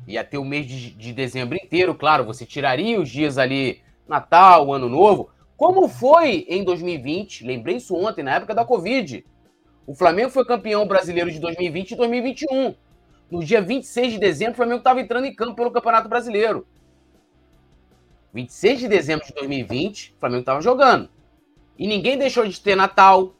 [0.04, 4.74] ia ter o mês de, de dezembro inteiro, claro, você tiraria os dias ali, Natal,
[4.74, 9.24] Ano Novo, como foi em 2020, lembrei isso ontem, na época da Covid.
[9.86, 12.74] O Flamengo foi campeão brasileiro de 2020 e 2021.
[13.30, 16.66] No dia 26 de dezembro, o Flamengo estava entrando em campo pelo Campeonato Brasileiro.
[18.32, 21.08] 26 de dezembro de 2020, o Flamengo estava jogando.
[21.78, 23.36] E ninguém deixou de ter Natal.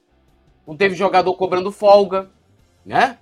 [0.67, 2.31] Não teve jogador cobrando folga,
[2.85, 3.19] né?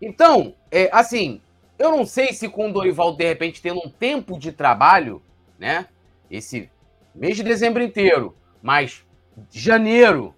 [0.00, 1.40] Então, é, assim,
[1.78, 5.22] eu não sei se com o Dorival, de repente, tendo um tempo de trabalho,
[5.58, 5.86] né?
[6.30, 6.70] Esse
[7.14, 9.04] mês de dezembro inteiro, mas
[9.50, 10.34] janeiro,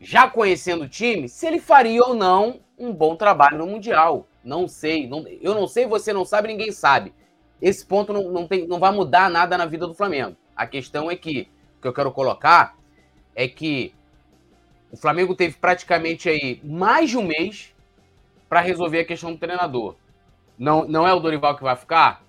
[0.00, 4.26] já conhecendo o time, se ele faria ou não um bom trabalho no Mundial.
[4.44, 5.08] Não sei.
[5.08, 7.12] Não, eu não sei, você não sabe, ninguém sabe
[7.60, 10.36] esse ponto não, não, tem, não vai mudar nada na vida do Flamengo.
[10.54, 11.48] A questão é que,
[11.78, 12.76] o que eu quero colocar
[13.34, 13.94] é que
[14.90, 17.74] o Flamengo teve praticamente aí mais de um mês
[18.48, 19.96] para resolver a questão do treinador.
[20.58, 22.22] Não, não é o Dorival que vai ficar?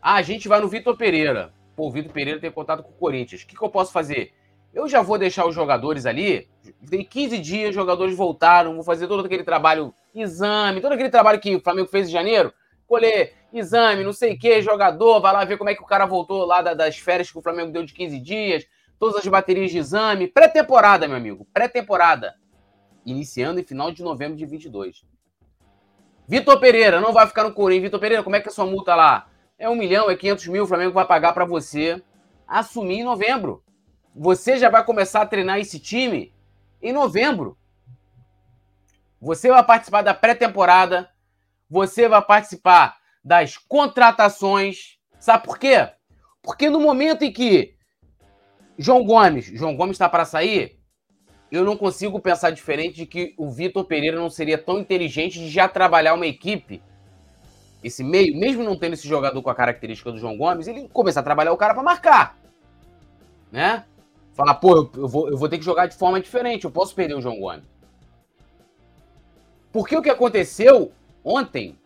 [0.00, 1.52] Ah, a gente vai no Vitor Pereira.
[1.74, 3.42] Pô, o Vitor Pereira tem contato com o Corinthians.
[3.42, 4.32] O que, que eu posso fazer?
[4.74, 6.48] Eu já vou deixar os jogadores ali.
[6.88, 8.74] Tem 15 dias, os jogadores voltaram.
[8.74, 12.52] Vou fazer todo aquele trabalho, exame, todo aquele trabalho que o Flamengo fez em janeiro
[12.92, 16.04] colher exame, não sei o que, jogador, vai lá ver como é que o cara
[16.04, 18.66] voltou lá das férias que o Flamengo deu de 15 dias,
[19.02, 20.28] todas as baterias de exame.
[20.28, 22.36] Pré-temporada, meu amigo, pré-temporada.
[23.04, 25.04] Iniciando em final de novembro de 22.
[26.28, 27.86] Vitor Pereira não vai ficar no Corinthians.
[27.86, 29.28] Vitor Pereira, como é que é a sua multa lá?
[29.58, 32.00] É um milhão, é 500 mil, o Flamengo vai pagar para você
[32.46, 33.64] assumir em novembro.
[34.14, 36.32] Você já vai começar a treinar esse time
[36.80, 37.58] em novembro.
[39.20, 41.10] Você vai participar da pré-temporada,
[41.68, 44.96] você vai participar das contratações.
[45.18, 45.90] Sabe por quê?
[46.40, 47.71] Porque no momento em que
[48.78, 50.78] João Gomes, João Gomes está para sair,
[51.50, 55.50] eu não consigo pensar diferente de que o Vitor Pereira não seria tão inteligente de
[55.50, 56.82] já trabalhar uma equipe,
[57.84, 61.20] esse meio, mesmo não tendo esse jogador com a característica do João Gomes, ele começar
[61.20, 62.38] a trabalhar o cara para marcar,
[63.50, 63.84] né?
[64.34, 67.14] Falar, pô, eu vou, eu vou ter que jogar de forma diferente, eu posso perder
[67.14, 67.64] o João Gomes.
[69.70, 70.92] Porque o que aconteceu
[71.24, 71.76] ontem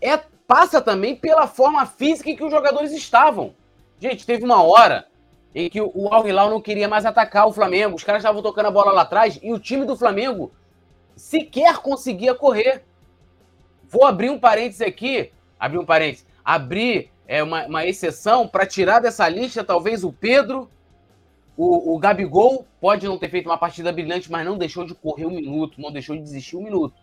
[0.00, 0.16] é
[0.46, 3.54] passa também pela forma física em que os jogadores estavam.
[3.98, 5.06] Gente, teve uma hora
[5.54, 7.94] em que o Al Hilal não queria mais atacar o Flamengo.
[7.94, 10.52] Os caras estavam tocando a bola lá atrás e o time do Flamengo
[11.14, 12.82] sequer conseguia correr.
[13.88, 18.98] Vou abrir um parênteses aqui, abrir um parênteses, abrir é, uma, uma exceção para tirar
[18.98, 20.68] dessa lista talvez o Pedro,
[21.56, 25.26] o, o Gabigol pode não ter feito uma partida brilhante, mas não deixou de correr
[25.26, 27.00] um minuto, não deixou de desistir um minuto.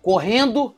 [0.00, 0.74] Correndo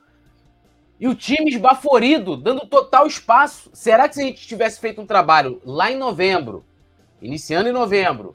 [0.99, 3.71] e o time esbaforido, dando total espaço.
[3.73, 6.65] Será que se a gente tivesse feito um trabalho lá em novembro,
[7.21, 8.35] iniciando em novembro,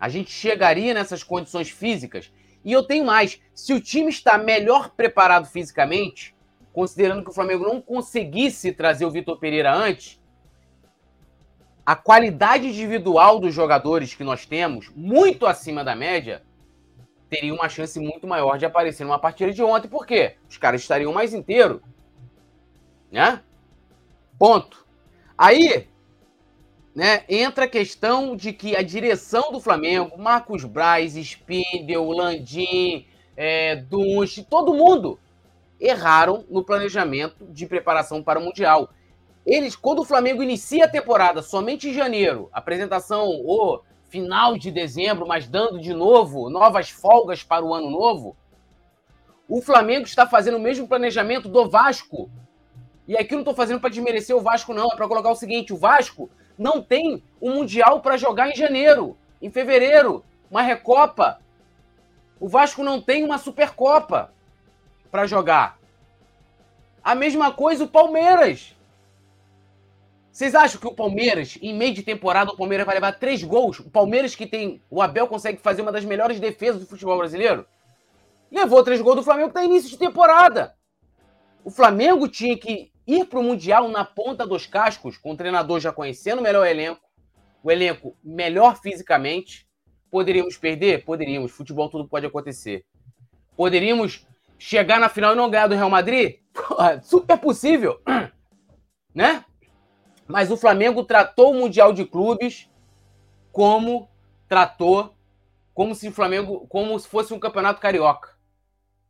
[0.00, 2.32] a gente chegaria nessas condições físicas?
[2.64, 6.34] E eu tenho mais: se o time está melhor preparado fisicamente,
[6.72, 10.20] considerando que o Flamengo não conseguisse trazer o Vitor Pereira antes,
[11.84, 16.42] a qualidade individual dos jogadores que nós temos, muito acima da média,
[17.32, 21.14] teria uma chance muito maior de aparecer numa partida de ontem, porque os caras estariam
[21.14, 21.80] mais inteiros,
[23.10, 23.40] né?
[24.38, 24.86] Ponto.
[25.38, 25.88] Aí,
[26.94, 33.82] né, entra a questão de que a direção do Flamengo, Marcos Braz, Spindel, Landim, é,
[34.50, 35.18] todo mundo
[35.80, 38.90] erraram no planejamento de preparação para o Mundial.
[39.46, 43.80] Eles, quando o Flamengo inicia a temporada somente em janeiro, apresentação o
[44.12, 48.36] final de dezembro, mas dando de novo novas folgas para o ano novo,
[49.48, 52.30] o Flamengo está fazendo o mesmo planejamento do Vasco.
[53.08, 54.92] E aqui não estou fazendo para desmerecer o Vasco, não.
[54.92, 59.16] É para colocar o seguinte: o Vasco não tem um Mundial para jogar em janeiro,
[59.40, 61.40] em fevereiro, uma Recopa.
[62.38, 64.30] O Vasco não tem uma Supercopa
[65.10, 65.78] para jogar.
[67.02, 68.76] A mesma coisa o Palmeiras.
[70.32, 73.80] Vocês acham que o Palmeiras, em meio de temporada, o Palmeiras vai levar três gols?
[73.80, 74.80] O Palmeiras que tem.
[74.90, 77.66] O Abel consegue fazer uma das melhores defesas do futebol brasileiro?
[78.50, 80.74] Levou três gols do Flamengo que tá início de temporada.
[81.62, 85.80] O Flamengo tinha que ir para o Mundial na ponta dos cascos, com o treinador
[85.80, 87.02] já conhecendo melhor o elenco,
[87.62, 89.68] o elenco melhor fisicamente.
[90.10, 91.04] Poderíamos perder?
[91.04, 91.52] Poderíamos.
[91.52, 92.86] Futebol tudo pode acontecer.
[93.54, 94.26] Poderíamos
[94.58, 96.38] chegar na final e não ganhar do Real Madrid?
[97.02, 98.00] Super possível.
[99.14, 99.44] Né?
[100.26, 102.68] Mas o Flamengo tratou o Mundial de Clubes
[103.50, 104.08] como
[104.48, 105.14] tratou,
[105.74, 108.30] como se o Flamengo, como se fosse um campeonato carioca,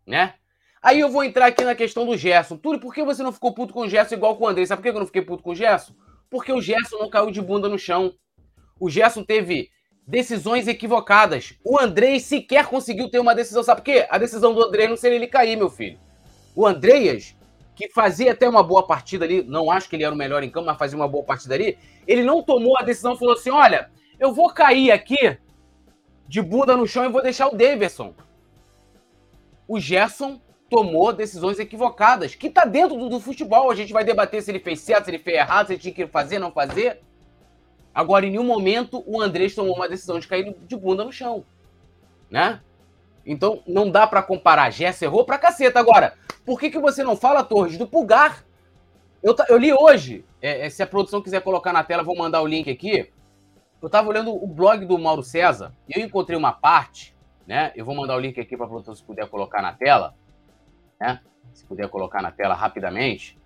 [0.06, 0.34] né?
[0.82, 2.56] Aí eu vou entrar aqui na questão do Gerson.
[2.56, 4.66] Túlio, por que você não ficou puto com o Gerson igual com o André?
[4.66, 5.94] Sabe por que eu não fiquei puto com o Gerson?
[6.28, 8.12] Porque o Gerson não caiu de bunda no chão.
[8.80, 9.70] O Gerson teve
[10.04, 11.54] decisões equivocadas.
[11.64, 13.62] O Andrei sequer conseguiu ter uma decisão.
[13.62, 14.06] Sabe por quê?
[14.10, 16.00] A decisão do André não seria ele cair, meu filho.
[16.56, 17.36] O Andreas
[17.74, 20.50] que fazia até uma boa partida ali, não acho que ele era o melhor em
[20.50, 23.90] campo, mas fazia uma boa partida ali, ele não tomou a decisão, falou assim: olha,
[24.18, 25.38] eu vou cair aqui
[26.28, 28.14] de bunda no chão e vou deixar o Davidson.
[29.66, 33.70] O Gerson tomou decisões equivocadas, que tá dentro do, do, futebol.
[33.70, 35.94] A gente vai debater se ele fez certo, se ele fez errado, se ele tinha
[35.94, 37.00] que fazer, não fazer.
[37.94, 41.44] Agora, em nenhum momento, o Andrés tomou uma decisão de cair de bunda no chão.
[42.30, 42.58] Né?
[43.24, 44.70] Então, não dá para comparar.
[44.70, 45.78] Gerson errou pra caceta.
[45.78, 48.44] Agora, por que, que você não fala, Torres, do Pulgar?
[49.22, 52.42] Eu, eu li hoje, é, é, se a produção quiser colocar na tela, vou mandar
[52.42, 53.08] o link aqui.
[53.80, 57.14] Eu estava olhando o blog do Mauro César e eu encontrei uma parte,
[57.46, 57.72] né?
[57.74, 60.14] Eu vou mandar o link aqui para a produção se puder colocar na tela,
[61.00, 61.20] né?
[61.52, 63.38] Se puder colocar na tela rapidamente.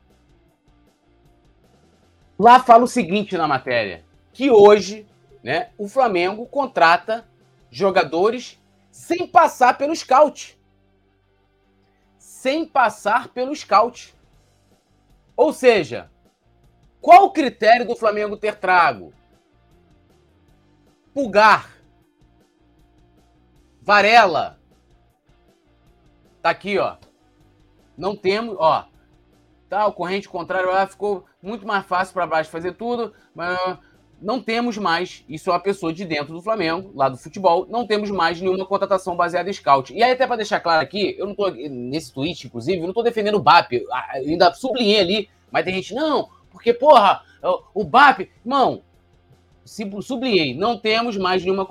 [2.38, 5.06] Lá fala o seguinte na matéria: que hoje,
[5.42, 7.26] né, o Flamengo contrata
[7.70, 8.60] jogadores
[8.96, 10.56] sem passar pelo scout
[12.46, 14.14] sem passar pelo scout.
[15.36, 16.08] Ou seja,
[17.00, 19.12] qual o critério do Flamengo ter trago?
[21.12, 21.76] Pulgar.
[23.82, 24.60] Varela.
[26.40, 26.98] Tá aqui, ó.
[27.96, 28.86] Não temos, ó.
[29.68, 33.58] Tá, o corrente contrário lá ficou muito mais fácil para baixo fazer tudo, mas
[34.20, 37.86] não temos mais, isso é uma pessoa de dentro do Flamengo, lá do futebol, não
[37.86, 39.92] temos mais nenhuma contratação baseada em scout.
[39.92, 42.94] E aí, até para deixar claro aqui, eu não tô, nesse tweet, inclusive, eu não
[42.94, 43.72] tô defendendo o BAP,
[44.12, 47.22] ainda sublinhei ali, mas tem gente, não, porque, porra,
[47.74, 48.82] o BAP, irmão,
[50.00, 51.66] sublinhei, não temos mais nenhuma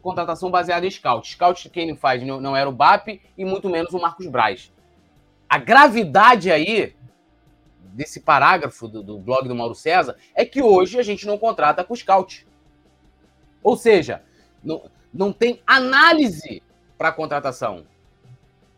[0.00, 1.28] contratação baseada em scout.
[1.28, 4.72] Scout quem faz não era o BAP e muito menos o Marcos Braz.
[5.48, 6.94] A gravidade aí
[7.92, 11.84] desse parágrafo do, do, blog do Mauro César é que hoje a gente não contrata
[11.84, 12.46] com scout.
[13.62, 14.22] Ou seja,
[14.62, 16.62] não, não tem análise
[16.96, 17.86] para contratação.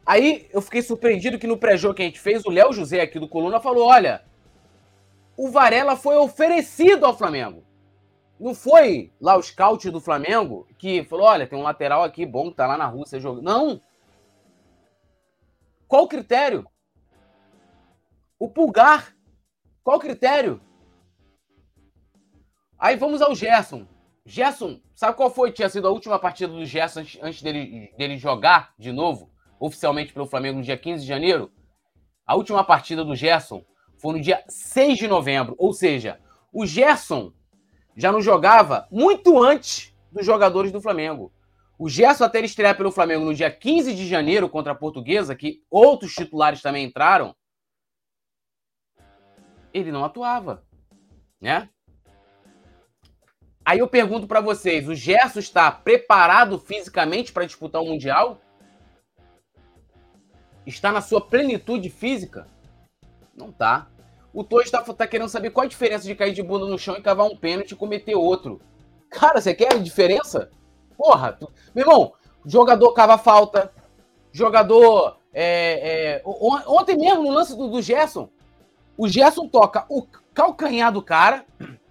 [0.04, 3.18] Aí eu fiquei surpreendido que no pré-jogo que a gente fez, o Léo José aqui
[3.18, 4.22] do Coluna falou: olha,
[5.36, 7.64] o Varela foi oferecido ao Flamengo.
[8.38, 12.50] Não foi lá o scout do Flamengo que falou: olha, tem um lateral aqui bom
[12.50, 13.44] que tá lá na Rússia jogando.
[13.44, 13.80] Não!
[15.88, 16.66] Qual o critério?
[18.38, 19.14] O Pulgar.
[19.82, 20.60] Qual o critério?
[22.78, 23.86] Aí vamos ao Gerson.
[24.26, 25.52] Gerson, sabe qual foi?
[25.52, 29.30] Tinha sido a última partida do Gerson antes, antes dele, dele jogar de novo,
[29.60, 31.52] oficialmente pelo Flamengo, no dia 15 de janeiro?
[32.26, 33.64] A última partida do Gerson
[33.98, 35.54] foi no dia 6 de novembro.
[35.58, 36.18] Ou seja,
[36.52, 37.32] o Gerson
[37.96, 41.32] já não jogava muito antes dos jogadores do Flamengo.
[41.78, 45.34] O Gerson até ele estrear pelo Flamengo no dia 15 de janeiro contra a Portuguesa,
[45.34, 47.34] que outros titulares também entraram,
[49.74, 50.64] ele não atuava,
[51.40, 51.68] né?
[53.64, 58.38] Aí eu pergunto para vocês, o Gerson está preparado fisicamente para disputar o Mundial?
[60.64, 62.46] Está na sua plenitude física?
[63.34, 63.88] Não tá.
[64.32, 66.96] O Torres está tá querendo saber qual a diferença de cair de bunda no chão
[66.96, 68.60] e cavar um pênalti e cometer outro.
[69.10, 70.50] Cara, você quer diferença?
[70.96, 71.50] Porra, tu...
[71.74, 72.12] meu irmão,
[72.44, 73.72] jogador cava falta,
[74.30, 75.18] jogador.
[75.32, 76.22] É, é...
[76.24, 78.28] Ontem mesmo, no lance do, do Gerson,
[78.96, 81.44] o Gerson toca o calcanhar do cara,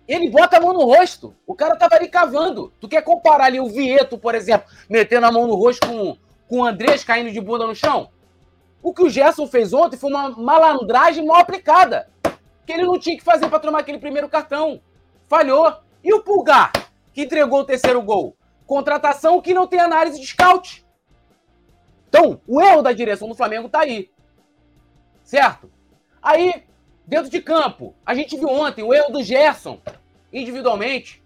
[0.08, 1.34] ele bota a mão no rosto.
[1.48, 2.74] O cara tava ali cavando.
[2.80, 6.18] Tu quer comparar ali o Vieto, por exemplo, metendo a mão no rosto com,
[6.48, 8.10] com o Andrés caindo de bunda no chão?
[8.82, 12.10] O que o Gerson fez ontem foi uma malandragem mal aplicada.
[12.66, 14.82] Que ele não tinha que fazer para tomar aquele primeiro cartão.
[15.28, 15.74] Falhou.
[16.04, 16.72] E o Pulgar,
[17.14, 18.36] que entregou o terceiro gol?
[18.66, 20.86] Contratação que não tem análise de scout.
[22.10, 24.12] Então, o erro da direção do Flamengo tá aí.
[25.24, 25.72] Certo?
[26.22, 26.64] Aí,
[27.06, 29.80] Dentro de campo, a gente viu ontem o erro do Gerson,
[30.32, 31.22] individualmente.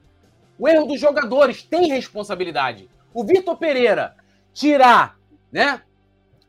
[0.57, 2.89] O erro dos jogadores tem responsabilidade.
[3.13, 4.15] O Vitor Pereira
[4.53, 5.17] tirar,
[5.51, 5.81] né?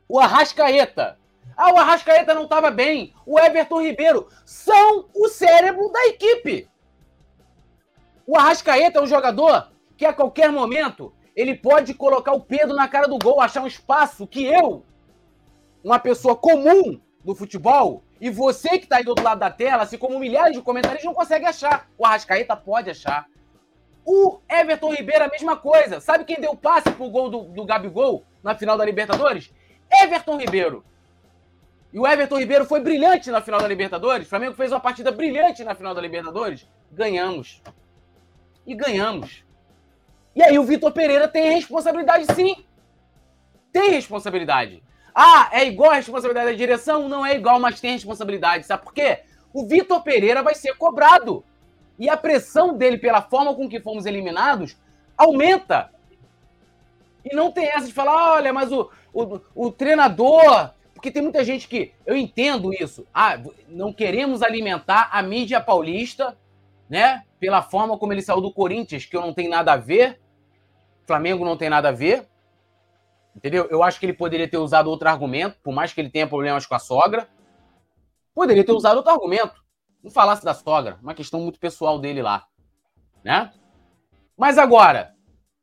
[0.09, 1.19] O Arrascaeta.
[1.55, 3.13] Ah, o Arrascaeta não estava bem.
[3.27, 6.69] O Everton Ribeiro são o cérebro da equipe.
[8.27, 12.89] O Arrascaeta é um jogador que a qualquer momento ele pode colocar o Pedro na
[12.89, 14.85] cara do gol, achar um espaço que eu,
[15.85, 19.85] uma pessoa comum do futebol, e você que está aí do outro lado da tela,
[19.85, 21.89] assim como milhares de comentários, não consegue achar.
[21.97, 23.27] O Arrascaeta pode achar.
[24.05, 26.01] O Everton Ribeiro, a mesma coisa.
[26.01, 29.53] Sabe quem deu passe pro gol do, do Gabigol na final da Libertadores?
[29.91, 30.85] Everton Ribeiro.
[31.93, 34.27] E o Everton Ribeiro foi brilhante na final da Libertadores.
[34.27, 36.67] O Flamengo fez uma partida brilhante na final da Libertadores.
[36.91, 37.63] Ganhamos.
[38.67, 39.45] E ganhamos.
[40.35, 42.65] E aí o Vitor Pereira tem responsabilidade sim.
[43.73, 44.83] Tem responsabilidade.
[45.21, 47.09] Ah, é igual a responsabilidade da direção?
[47.09, 48.65] Não é igual, mas tem responsabilidade.
[48.65, 49.23] Sabe por quê?
[49.53, 51.45] O Vitor Pereira vai ser cobrado.
[51.99, 54.77] E a pressão dele, pela forma com que fomos eliminados,
[55.17, 55.91] aumenta.
[57.25, 60.71] E não tem essa de falar, olha, mas o, o, o treinador.
[60.95, 61.93] Porque tem muita gente que.
[62.07, 63.05] Eu entendo isso.
[63.13, 66.39] Ah, não queremos alimentar a mídia paulista,
[66.89, 67.25] né?
[67.41, 70.21] Pela forma como ele saiu do Corinthians, que eu não tenho nada a ver.
[71.09, 72.29] Flamengo não tem nada a ver.
[73.39, 73.69] Entendeu?
[73.71, 76.67] Eu acho que ele poderia ter usado outro argumento, por mais que ele tenha problemas
[76.67, 77.29] com a sogra.
[78.35, 79.63] Poderia ter usado outro argumento.
[80.03, 82.49] Não falasse da sogra, uma questão muito pessoal dele lá.
[83.23, 83.53] Né?
[84.37, 85.15] Mas agora,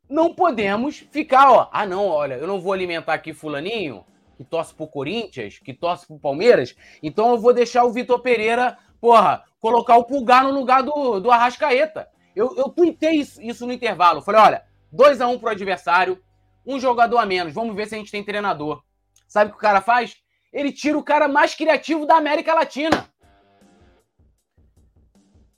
[0.08, 1.68] não podemos ficar, ó.
[1.70, 4.06] Ah, não, olha, eu não vou alimentar aqui Fulaninho,
[4.38, 8.78] que torce pro Corinthians, que torce pro Palmeiras, então eu vou deixar o Vitor Pereira,
[8.98, 12.08] porra, colocar o pulgar no lugar do, do Arrascaeta.
[12.34, 14.22] Eu, eu tuitei isso, isso no intervalo.
[14.22, 16.22] Falei, olha, 2 a 1 um pro adversário,
[16.66, 17.54] um jogador a menos.
[17.54, 18.82] Vamos ver se a gente tem treinador.
[19.28, 20.16] Sabe o que o cara faz?
[20.52, 23.08] Ele tira o cara mais criativo da América Latina.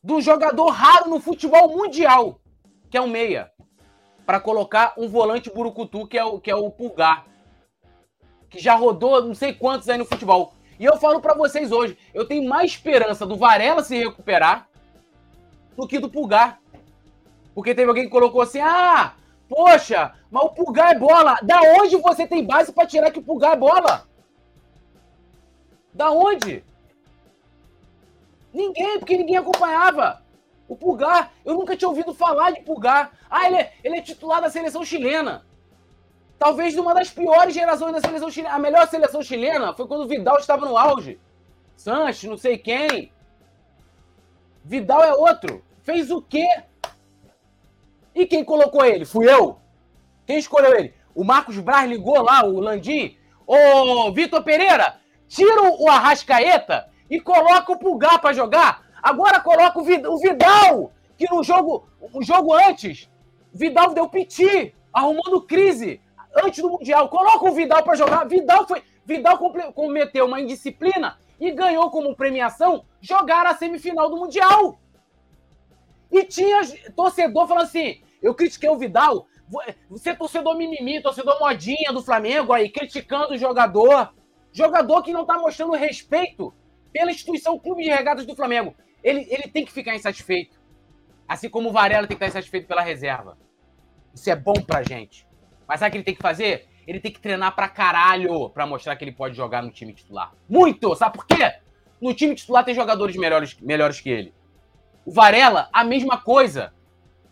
[0.03, 2.41] Do jogador raro no futebol mundial,
[2.91, 3.51] que é o meia.
[4.27, 7.27] Para colocar um volante burucutu, que é o, que é o Pulgar.
[8.51, 10.53] Que já rodou não sei quantos aí no futebol.
[10.79, 14.69] E eu falo para vocês hoje, eu tenho mais esperança do Varela se recuperar
[15.77, 16.61] do que do Pulgar.
[17.55, 19.15] Porque teve alguém que colocou assim: ah,
[19.49, 21.39] Poxa, mas o Pulgar é bola.
[21.43, 24.07] Da onde você tem base para tirar que o Pulgar é bola?
[25.93, 26.63] Da onde?
[28.53, 30.23] Ninguém, porque ninguém acompanhava.
[30.69, 33.13] O Pulgar, eu nunca tinha ouvido falar de Pulgar.
[33.31, 35.47] Ah, ele é, ele é titular da seleção chilena.
[36.39, 38.55] Talvez de uma das piores gerações da seleção chilena.
[38.55, 41.19] A melhor seleção chilena foi quando o Vidal estava no auge.
[41.75, 43.11] Sanches, não sei quem.
[44.63, 45.65] Vidal é outro.
[45.83, 46.47] Fez o quê?
[48.19, 49.05] E quem colocou ele?
[49.05, 49.61] Fui eu.
[50.27, 50.93] Quem escolheu ele?
[51.15, 53.17] O Marcos Braz ligou lá, o Landim.
[53.47, 54.97] Ô, Vitor Pereira,
[55.29, 58.85] tira o Arrascaeta e coloca o Pulgar para jogar.
[59.01, 63.09] Agora coloca o Vidal, que no jogo, o jogo antes,
[63.55, 66.01] Vidal deu piti, arrumando crise
[66.45, 67.09] antes do Mundial.
[67.09, 68.25] Coloca o Vidal para jogar.
[68.25, 69.39] Vidal foi, Vidal
[69.73, 74.77] cometeu uma indisciplina e ganhou como premiação jogar a semifinal do Mundial.
[76.11, 76.63] E tinha
[76.97, 79.27] torcedor falando assim: eu critiquei o Vidal.
[79.89, 84.13] Você é torcedor mimimi, torcedor modinha do Flamengo aí, criticando o jogador.
[84.53, 86.55] Jogador que não tá mostrando respeito
[86.93, 88.75] pela instituição Clube de Regatas do Flamengo.
[89.03, 90.59] Ele, ele tem que ficar insatisfeito.
[91.27, 93.39] Assim como o Varela tem que estar insatisfeito pela reserva.
[94.15, 95.27] Isso é bom pra gente.
[95.67, 96.67] Mas sabe o que ele tem que fazer?
[96.87, 100.33] Ele tem que treinar pra caralho pra mostrar que ele pode jogar no time titular.
[100.49, 100.95] Muito!
[100.95, 101.55] Sabe por quê?
[102.01, 104.35] No time titular tem jogadores melhores, melhores que ele.
[105.05, 106.73] O Varela, a mesma coisa.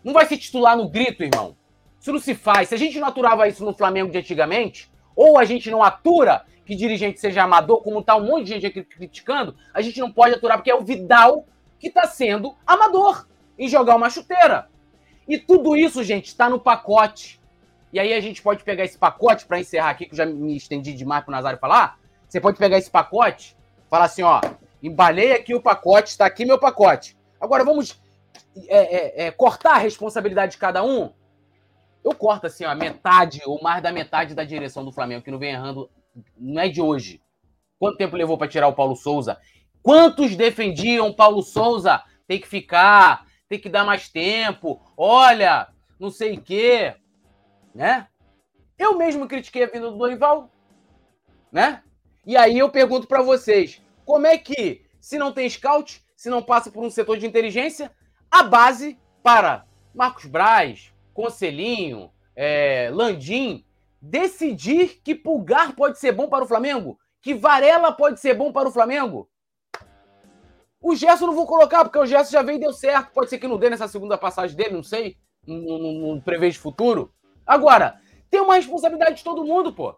[0.07, 1.57] Não vai se titular no grito, irmão.
[1.99, 2.69] Isso não se faz.
[2.69, 6.45] Se a gente não aturava isso no Flamengo de antigamente, ou a gente não atura
[6.65, 10.09] que dirigente seja amador, como tá um monte de gente aqui criticando, a gente não
[10.09, 11.45] pode aturar, porque é o Vidal
[11.77, 13.27] que tá sendo amador
[13.59, 14.69] em jogar uma chuteira.
[15.27, 17.41] E tudo isso, gente, está no pacote.
[17.91, 20.55] E aí a gente pode pegar esse pacote para encerrar aqui, que eu já me
[20.55, 21.99] estendi demais pro Nazário falar.
[22.29, 23.57] Você pode pegar esse pacote,
[23.89, 24.39] falar assim, ó,
[24.81, 27.17] embalei aqui o pacote, está aqui meu pacote.
[27.41, 27.99] Agora vamos
[28.67, 31.11] é, é, é, cortar a responsabilidade de cada um.
[32.03, 35.39] Eu corto assim, ó, metade ou mais da metade da direção do Flamengo, que não
[35.39, 35.89] vem errando,
[36.37, 37.21] não é de hoje.
[37.79, 39.37] Quanto tempo levou para tirar o Paulo Souza?
[39.83, 42.01] Quantos defendiam Paulo Souza?
[42.27, 44.81] Tem que ficar, tem que dar mais tempo.
[44.97, 45.67] Olha,
[45.99, 46.95] não sei o quê
[47.77, 48.07] né?
[48.77, 50.51] Eu mesmo critiquei a vinda do Dorival,
[51.51, 51.83] né?
[52.25, 56.41] E aí eu pergunto para vocês, como é que, se não tem scout, se não
[56.41, 57.91] passa por um setor de inteligência,
[58.37, 59.65] a base para
[59.95, 63.65] Marcos Braz, Conselhinho, é, Landim,
[63.99, 68.69] decidir que Pulgar pode ser bom para o Flamengo, que Varela pode ser bom para
[68.69, 69.27] o Flamengo.
[70.79, 73.11] O Gerson não vou colocar, porque o Gerson já veio e deu certo.
[73.11, 75.17] Pode ser que não dê nessa segunda passagem dele, não sei.
[75.45, 77.11] Não, prevejo futuro.
[77.43, 77.99] Agora,
[78.29, 79.97] tem uma responsabilidade de todo mundo, pô.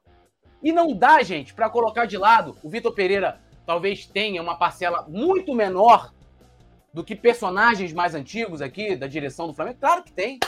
[0.64, 2.56] E não dá, gente, para colocar de lado.
[2.64, 6.14] O Vitor Pereira talvez tenha uma parcela muito menor
[6.94, 9.78] do que personagens mais antigos aqui da direção do Flamengo.
[9.80, 10.40] Claro que tem.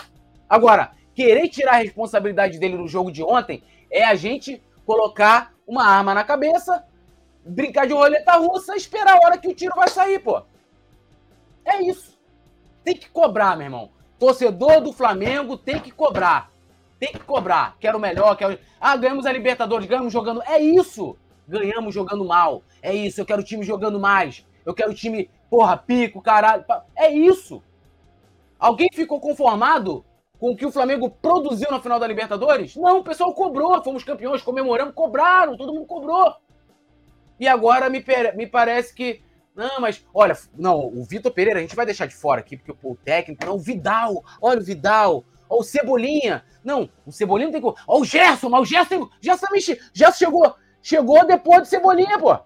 [0.50, 5.86] Agora, querer tirar a responsabilidade dele no jogo de ontem é a gente colocar uma
[5.86, 6.84] arma na cabeça,
[7.46, 10.42] brincar de roleta russa e esperar a hora que o tiro vai sair, pô.
[11.64, 12.20] É isso.
[12.84, 13.92] Tem que cobrar, meu irmão.
[14.18, 16.52] Torcedor do Flamengo tem que cobrar.
[17.00, 17.76] Tem que cobrar.
[17.80, 18.60] Quero melhor, quero.
[18.80, 20.44] Ah, ganhamos a Libertadores, ganhamos jogando.
[20.44, 21.18] É isso!
[21.48, 22.64] Ganhamos jogando mal.
[22.82, 24.46] É isso, eu quero o time jogando mais.
[24.66, 26.64] Eu quero o time, porra, pico, caralho.
[26.96, 27.62] É isso!
[28.58, 30.06] Alguém ficou conformado
[30.40, 32.78] com o que o Flamengo produziu na final da Libertadores?
[32.78, 36.34] Não, o pessoal cobrou, fomos campeões, comemoramos, cobraram, todo mundo cobrou.
[37.38, 38.04] E agora me,
[38.36, 39.22] me parece que.
[39.54, 42.74] Não, mas olha, não, o Vitor Pereira a gente vai deixar de fora aqui, porque
[42.82, 46.46] o técnico, não, o Vidal, olha o Vidal, Ó, o Cebolinha.
[46.64, 47.76] Não, o Cebolinha não tem como.
[47.86, 49.10] Ó, o Gerson, mas o Gerson, tem...
[49.20, 49.48] Gerson
[49.94, 50.56] Gerson chegou.
[50.82, 52.40] Chegou depois de Cebolinha, pô.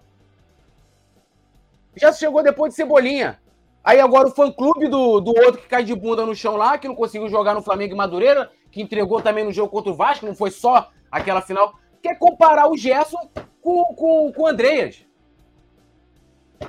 [1.96, 3.40] Gerson chegou depois de Cebolinha.
[3.82, 6.88] Aí agora o fã-clube do, do outro que cai de bunda no chão lá, que
[6.88, 10.26] não conseguiu jogar no Flamengo e Madureira, que entregou também no jogo contra o Vasco,
[10.26, 11.78] não foi só aquela final.
[12.02, 13.30] Quer comparar o Gerson
[13.62, 15.06] com, com, com o Andreas.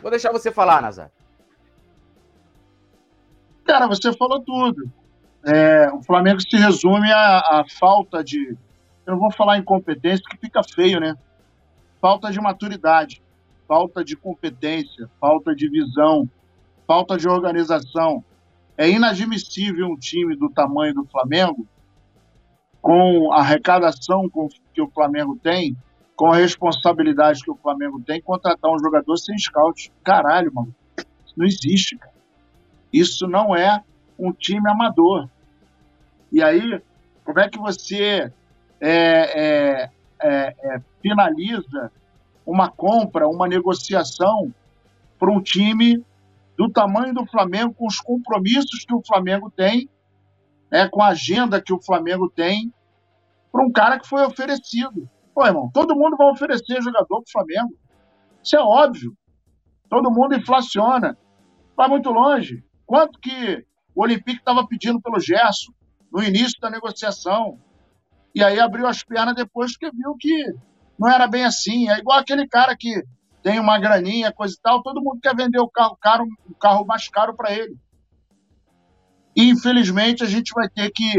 [0.02, 1.12] Vou deixar você falar, Nazar.
[3.66, 4.92] Cara, você falou tudo.
[5.46, 8.58] É, o Flamengo se resume à, falta de.
[9.06, 11.16] Eu não vou falar incompetência, porque fica feio, né?
[12.02, 13.22] Falta de maturidade,
[13.68, 16.30] falta de competência, falta de visão,
[16.86, 18.24] falta de organização.
[18.78, 21.68] É inadmissível um time do tamanho do Flamengo,
[22.82, 24.30] com a arrecadação
[24.74, 25.76] que o Flamengo tem,
[26.16, 29.92] com a responsabilidade que o Flamengo tem, contratar um jogador sem scout.
[30.04, 30.74] Caralho, mano.
[30.98, 32.14] Isso não existe, cara.
[32.92, 33.84] Isso não é
[34.18, 35.30] um time amador.
[36.32, 36.82] E aí,
[37.24, 38.32] como é que você
[38.80, 39.90] é, é,
[40.22, 41.92] é, é, finaliza
[42.48, 44.54] uma compra, uma negociação
[45.20, 46.02] para um time
[46.58, 49.90] do tamanho do Flamengo, com os compromissos que o Flamengo tem,
[50.72, 52.74] né, com a agenda que o Flamengo tem,
[53.52, 55.10] para um cara que foi oferecido.
[55.36, 57.78] Pô, irmão, todo mundo vai oferecer jogador para o Flamengo.
[58.42, 59.16] Isso é óbvio.
[59.90, 61.18] Todo mundo inflaciona.
[61.76, 62.64] Vai muito longe.
[62.86, 65.72] Quanto que o Olympique estava pedindo pelo Gerson
[66.12, 67.60] no início da negociação?
[68.34, 70.54] E aí abriu as pernas depois que viu que
[71.00, 71.90] não era bem assim.
[71.90, 73.04] É igual aquele cara que
[73.42, 76.86] tem uma graninha, coisa e tal, todo mundo quer vender o carro, caro, o carro
[76.86, 77.78] mais caro para ele.
[79.36, 81.14] E, infelizmente, a gente vai ter que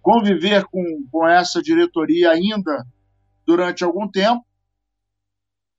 [0.00, 2.84] conviver com, com essa diretoria ainda
[3.46, 4.44] durante algum tempo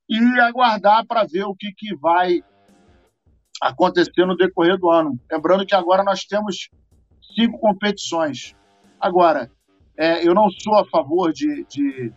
[0.08, 2.40] e aguardar para ver o que, que vai
[3.60, 5.18] acontecer no decorrer do ano.
[5.30, 6.68] Lembrando que agora nós temos
[7.34, 8.54] cinco competições.
[8.98, 9.50] Agora,
[9.96, 12.12] é, eu não sou a favor de, de,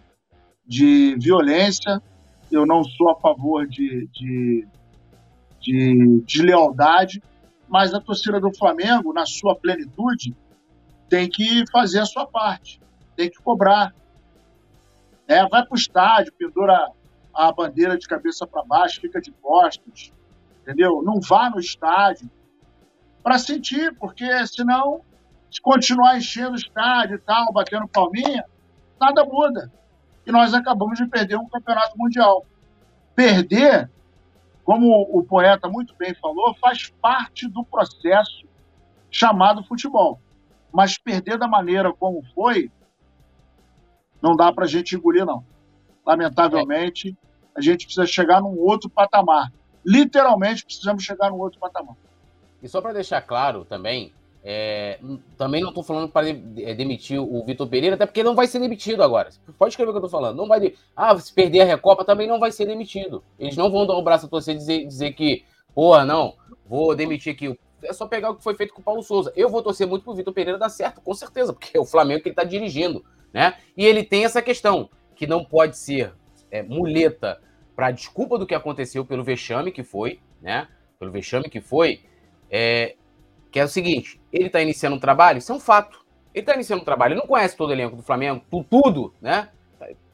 [0.66, 2.02] de, violência,
[2.52, 4.68] eu não sou a favor de, de,
[5.60, 7.22] de, de lealdade,
[7.68, 10.36] mas a torcida do Flamengo, na sua plenitude,
[11.10, 12.80] tem que fazer a sua parte,
[13.16, 13.94] tem que cobrar.
[15.28, 16.92] É, vai para o estádio, pendura
[17.34, 20.12] a bandeira de cabeça para baixo, fica de costas,
[20.62, 21.02] entendeu?
[21.04, 22.30] Não vá no estádio
[23.24, 25.02] para sentir, porque senão,
[25.50, 28.44] se continuar enchendo o estádio e tal, batendo palminha,
[29.00, 29.72] nada muda.
[30.26, 32.46] E nós acabamos de perder um campeonato mundial.
[33.16, 33.90] Perder,
[34.64, 38.46] como o poeta muito bem falou, faz parte do processo
[39.12, 40.20] chamado futebol.
[40.72, 42.72] Mas perder da maneira como foi,
[44.22, 45.46] não dá para a gente engolir, não.
[46.06, 47.16] Lamentavelmente,
[47.56, 49.52] a gente precisa chegar num outro patamar.
[49.86, 51.96] Literalmente, precisamos chegar num outro patamar.
[52.62, 54.14] E só para deixar claro também,
[54.44, 55.00] é,
[55.38, 58.60] também não estou falando para é, demitir o Vitor Pereira, até porque não vai ser
[58.60, 59.30] demitido agora.
[59.58, 60.36] Pode escrever o que eu estou falando.
[60.36, 60.76] Não vai de...
[60.96, 63.24] Ah, se perder a Recopa também não vai ser demitido.
[63.40, 66.94] Eles não vão dar o braço a torcer e dizer, dizer que, porra, não, vou
[66.94, 67.58] demitir aqui.
[67.82, 69.32] É só pegar o que foi feito com o Paulo Souza.
[69.36, 72.22] Eu vou torcer muito pro Vitor Pereira dar certo, com certeza, porque é o Flamengo
[72.22, 73.56] que ele está dirigindo, né?
[73.78, 76.14] E ele tem essa questão, que não pode ser
[76.52, 77.42] é, muleta
[77.76, 80.68] para desculpa do que aconteceu pelo vexame que foi, né?
[81.00, 82.02] Pelo vexame que foi,
[82.50, 82.96] é,
[83.54, 86.04] que é o seguinte: ele está iniciando um trabalho, isso é um fato.
[86.34, 89.50] Ele está iniciando um trabalho, ele não conhece todo o elenco do Flamengo, tudo, né?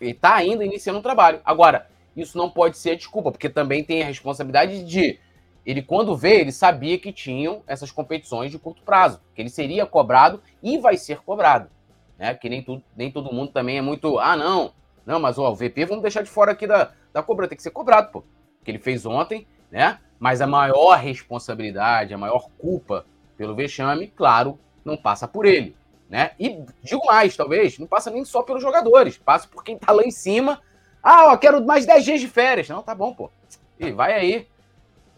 [0.02, 1.40] Ele está ainda iniciando um trabalho.
[1.46, 1.88] Agora,
[2.18, 5.18] isso não pode ser desculpa, porque também tem a responsabilidade de.
[5.66, 9.86] Ele, quando veio, ele sabia que tinham essas competições de curto prazo, que ele seria
[9.86, 11.70] cobrado e vai ser cobrado.
[12.18, 12.34] Né?
[12.34, 14.20] Que nem, tudo, nem todo mundo também é muito.
[14.20, 14.74] Ah, não,
[15.06, 17.64] não, mas ó, o VP vamos deixar de fora aqui da, da cobrança, tem que
[17.64, 18.24] ser cobrado, pô.
[18.66, 20.00] Que ele fez ontem, né?
[20.20, 23.06] Mas a maior responsabilidade, a maior culpa
[23.40, 25.74] pelo vexame, claro, não passa por ele,
[26.10, 26.32] né?
[26.38, 30.04] E digo mais, talvez, não passa nem só pelos jogadores, passa por quem tá lá
[30.04, 30.62] em cima.
[31.02, 32.68] Ah, ó, quero mais 10 dias de férias.
[32.68, 33.32] Não, tá bom, pô.
[33.80, 34.48] E vai aí.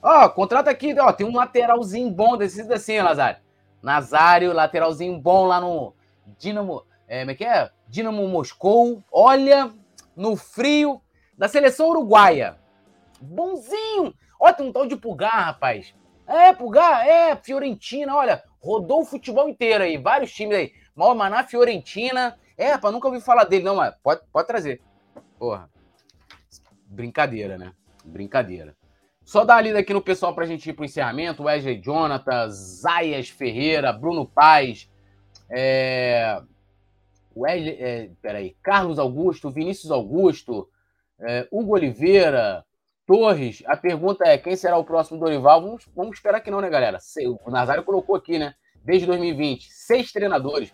[0.04, 3.40] Ó, contrata aqui, ó, tem um lateralzinho bom desse assim, Nazário.
[3.82, 5.92] Nazário, lateralzinho bom lá no
[6.38, 7.72] Dinamo, é, como é que é?
[7.88, 9.02] Dinamo Moscou.
[9.12, 9.72] Olha,
[10.16, 11.02] no frio,
[11.36, 12.56] da seleção uruguaia.
[13.20, 14.14] Bonzinho!
[14.40, 15.92] Olha, tem um tal de Pulgar, rapaz.
[16.32, 20.74] É, Pulgar, é, Fiorentina, olha, rodou o futebol inteiro aí, vários times aí.
[20.96, 22.38] Maná, Fiorentina.
[22.58, 24.82] É, rapaz, nunca ouvi falar dele, não, mas pode, pode trazer.
[25.38, 25.70] Porra.
[26.86, 27.74] Brincadeira, né?
[28.06, 28.76] Brincadeira.
[29.26, 31.44] Só dar a lida aqui no pessoal pra gente ir pro encerramento.
[31.44, 34.90] Wesley Jonathan, Zayas Ferreira, Bruno Paz,
[35.50, 36.42] é...
[37.36, 38.10] Wesley, é...
[38.22, 40.70] peraí, Carlos Augusto, Vinícius Augusto,
[41.20, 42.66] é, Hugo Oliveira,
[43.12, 45.62] Torres, a pergunta é: quem será o próximo Dorival?
[45.62, 46.98] Vamos, vamos esperar que não, né, galera?
[47.46, 48.54] O Nazário colocou aqui, né?
[48.86, 50.74] Desde 2020, seis treinadores.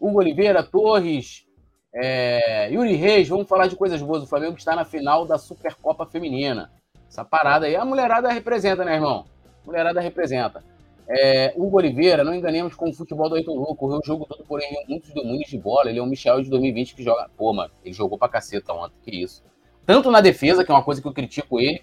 [0.00, 1.46] Hugo Oliveira, Torres,
[1.94, 4.24] é, Yuri Reis, vamos falar de coisas boas.
[4.24, 6.72] O Flamengo está na final da Supercopa Feminina.
[7.08, 9.24] Essa parada aí, a mulherada representa, né, irmão?
[9.62, 10.64] A mulherada representa.
[11.08, 14.44] É, Hugo Oliveira, não enganemos com o futebol do Ayrton Lucas, correu o jogo todo,
[14.44, 15.88] porém, muitos domínios de bola.
[15.88, 17.30] Ele é o Michel de 2020 que joga.
[17.36, 19.48] Pô, mano, ele jogou pra caceta ontem, que isso
[19.90, 21.82] tanto na defesa, que é uma coisa que eu critico ele,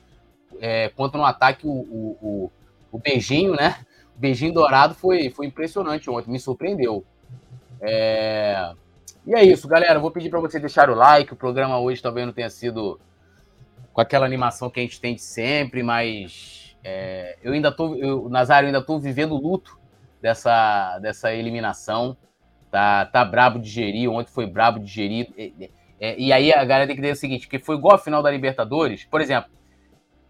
[0.62, 2.52] é, quanto no ataque, o, o, o,
[2.90, 3.80] o, beijinho, né?
[4.16, 7.04] O beijinho dourado foi, foi impressionante ontem, me surpreendeu.
[7.82, 8.72] É...
[9.26, 10.00] E é isso, galera.
[10.00, 11.34] Vou pedir para você deixar o like.
[11.34, 12.98] O programa hoje talvez não tenha sido
[13.92, 18.30] com aquela animação que a gente tem de sempre, mas é, eu ainda tô, eu,
[18.30, 19.78] Nazário, ainda tô vivendo o luto
[20.22, 22.16] dessa, dessa eliminação.
[22.72, 24.10] Tá, tá brabo de gerir.
[24.10, 25.28] Ontem foi brabo de gerir.
[26.00, 28.22] É, e aí a galera tem que dizer o seguinte, que foi igual a final
[28.22, 29.50] da Libertadores, por exemplo,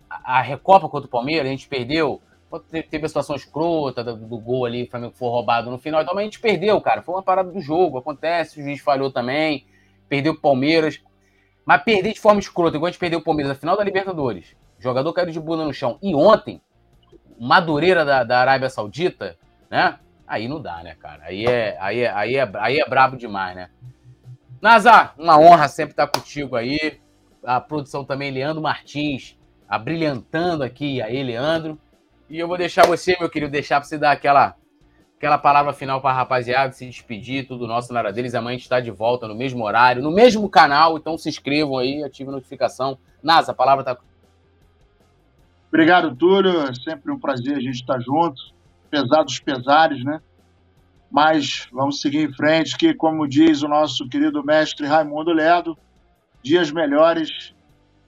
[0.10, 2.22] a, a Recopa contra o Palmeiras, a gente perdeu,
[2.90, 6.14] teve a situação escrota do, do gol ali, o Flamengo foi roubado no final, então
[6.16, 9.66] mas a gente perdeu, cara, foi uma parada do jogo, acontece, o juiz falhou também,
[10.08, 11.02] perdeu o Palmeiras,
[11.66, 14.56] mas perder de forma escrota, igual a gente perdeu o Palmeiras na final da Libertadores,
[14.80, 16.62] o jogador caiu de bunda no chão, e ontem,
[17.40, 19.38] Madureira da, da Arábia Saudita,
[19.70, 23.18] né, aí não dá, né, cara, aí é, aí é, aí é, aí é brabo
[23.18, 23.70] demais, né.
[24.62, 27.00] Nazar, uma honra sempre estar contigo aí.
[27.44, 29.38] A produção também, Leandro Martins,
[29.70, 31.80] abrilhantando aqui aí, Leandro.
[32.30, 34.56] E eu vou deixar você, meu querido, deixar para você dar aquela,
[35.16, 38.36] aquela palavra final para a rapaziada, se despedir, tudo nosso na área deles.
[38.36, 41.78] Amanhã a gente está de volta no mesmo horário, no mesmo canal, então se inscrevam
[41.78, 42.98] aí, ativem a notificação.
[43.24, 43.98] Nasa, a palavra está.
[45.70, 46.62] Obrigado, Túlio.
[46.62, 48.42] É sempre um prazer a gente estar junto.
[48.90, 50.22] Pesados pesares, né?
[51.10, 55.78] Mas vamos seguir em frente, que, como diz o nosso querido mestre Raimundo Ledo,
[56.44, 57.54] dias melhores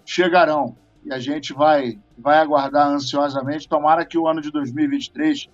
[0.05, 0.76] chegarão.
[1.05, 3.69] E a gente vai, vai aguardar ansiosamente.
[3.69, 5.47] Tomara que o ano de 2023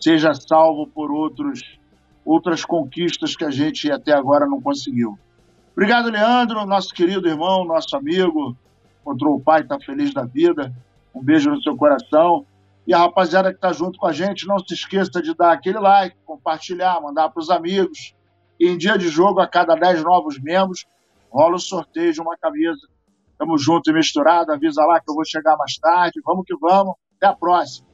[0.00, 1.78] seja salvo por outros,
[2.24, 5.18] outras conquistas que a gente até agora não conseguiu.
[5.72, 8.56] Obrigado, Leandro, nosso querido irmão, nosso amigo.
[9.00, 10.72] Encontrou o pai, está feliz da vida.
[11.14, 12.44] Um beijo no seu coração.
[12.86, 15.78] E a rapaziada que está junto com a gente, não se esqueça de dar aquele
[15.78, 18.14] like, compartilhar, mandar para os amigos.
[18.60, 20.84] E em dia de jogo, a cada 10 novos membros,
[21.30, 22.86] rola o sorteio de uma camisa.
[23.38, 24.52] Tamo junto e misturado.
[24.52, 26.20] Avisa lá que eu vou chegar mais tarde.
[26.24, 26.94] Vamos que vamos.
[27.16, 27.93] Até a próxima.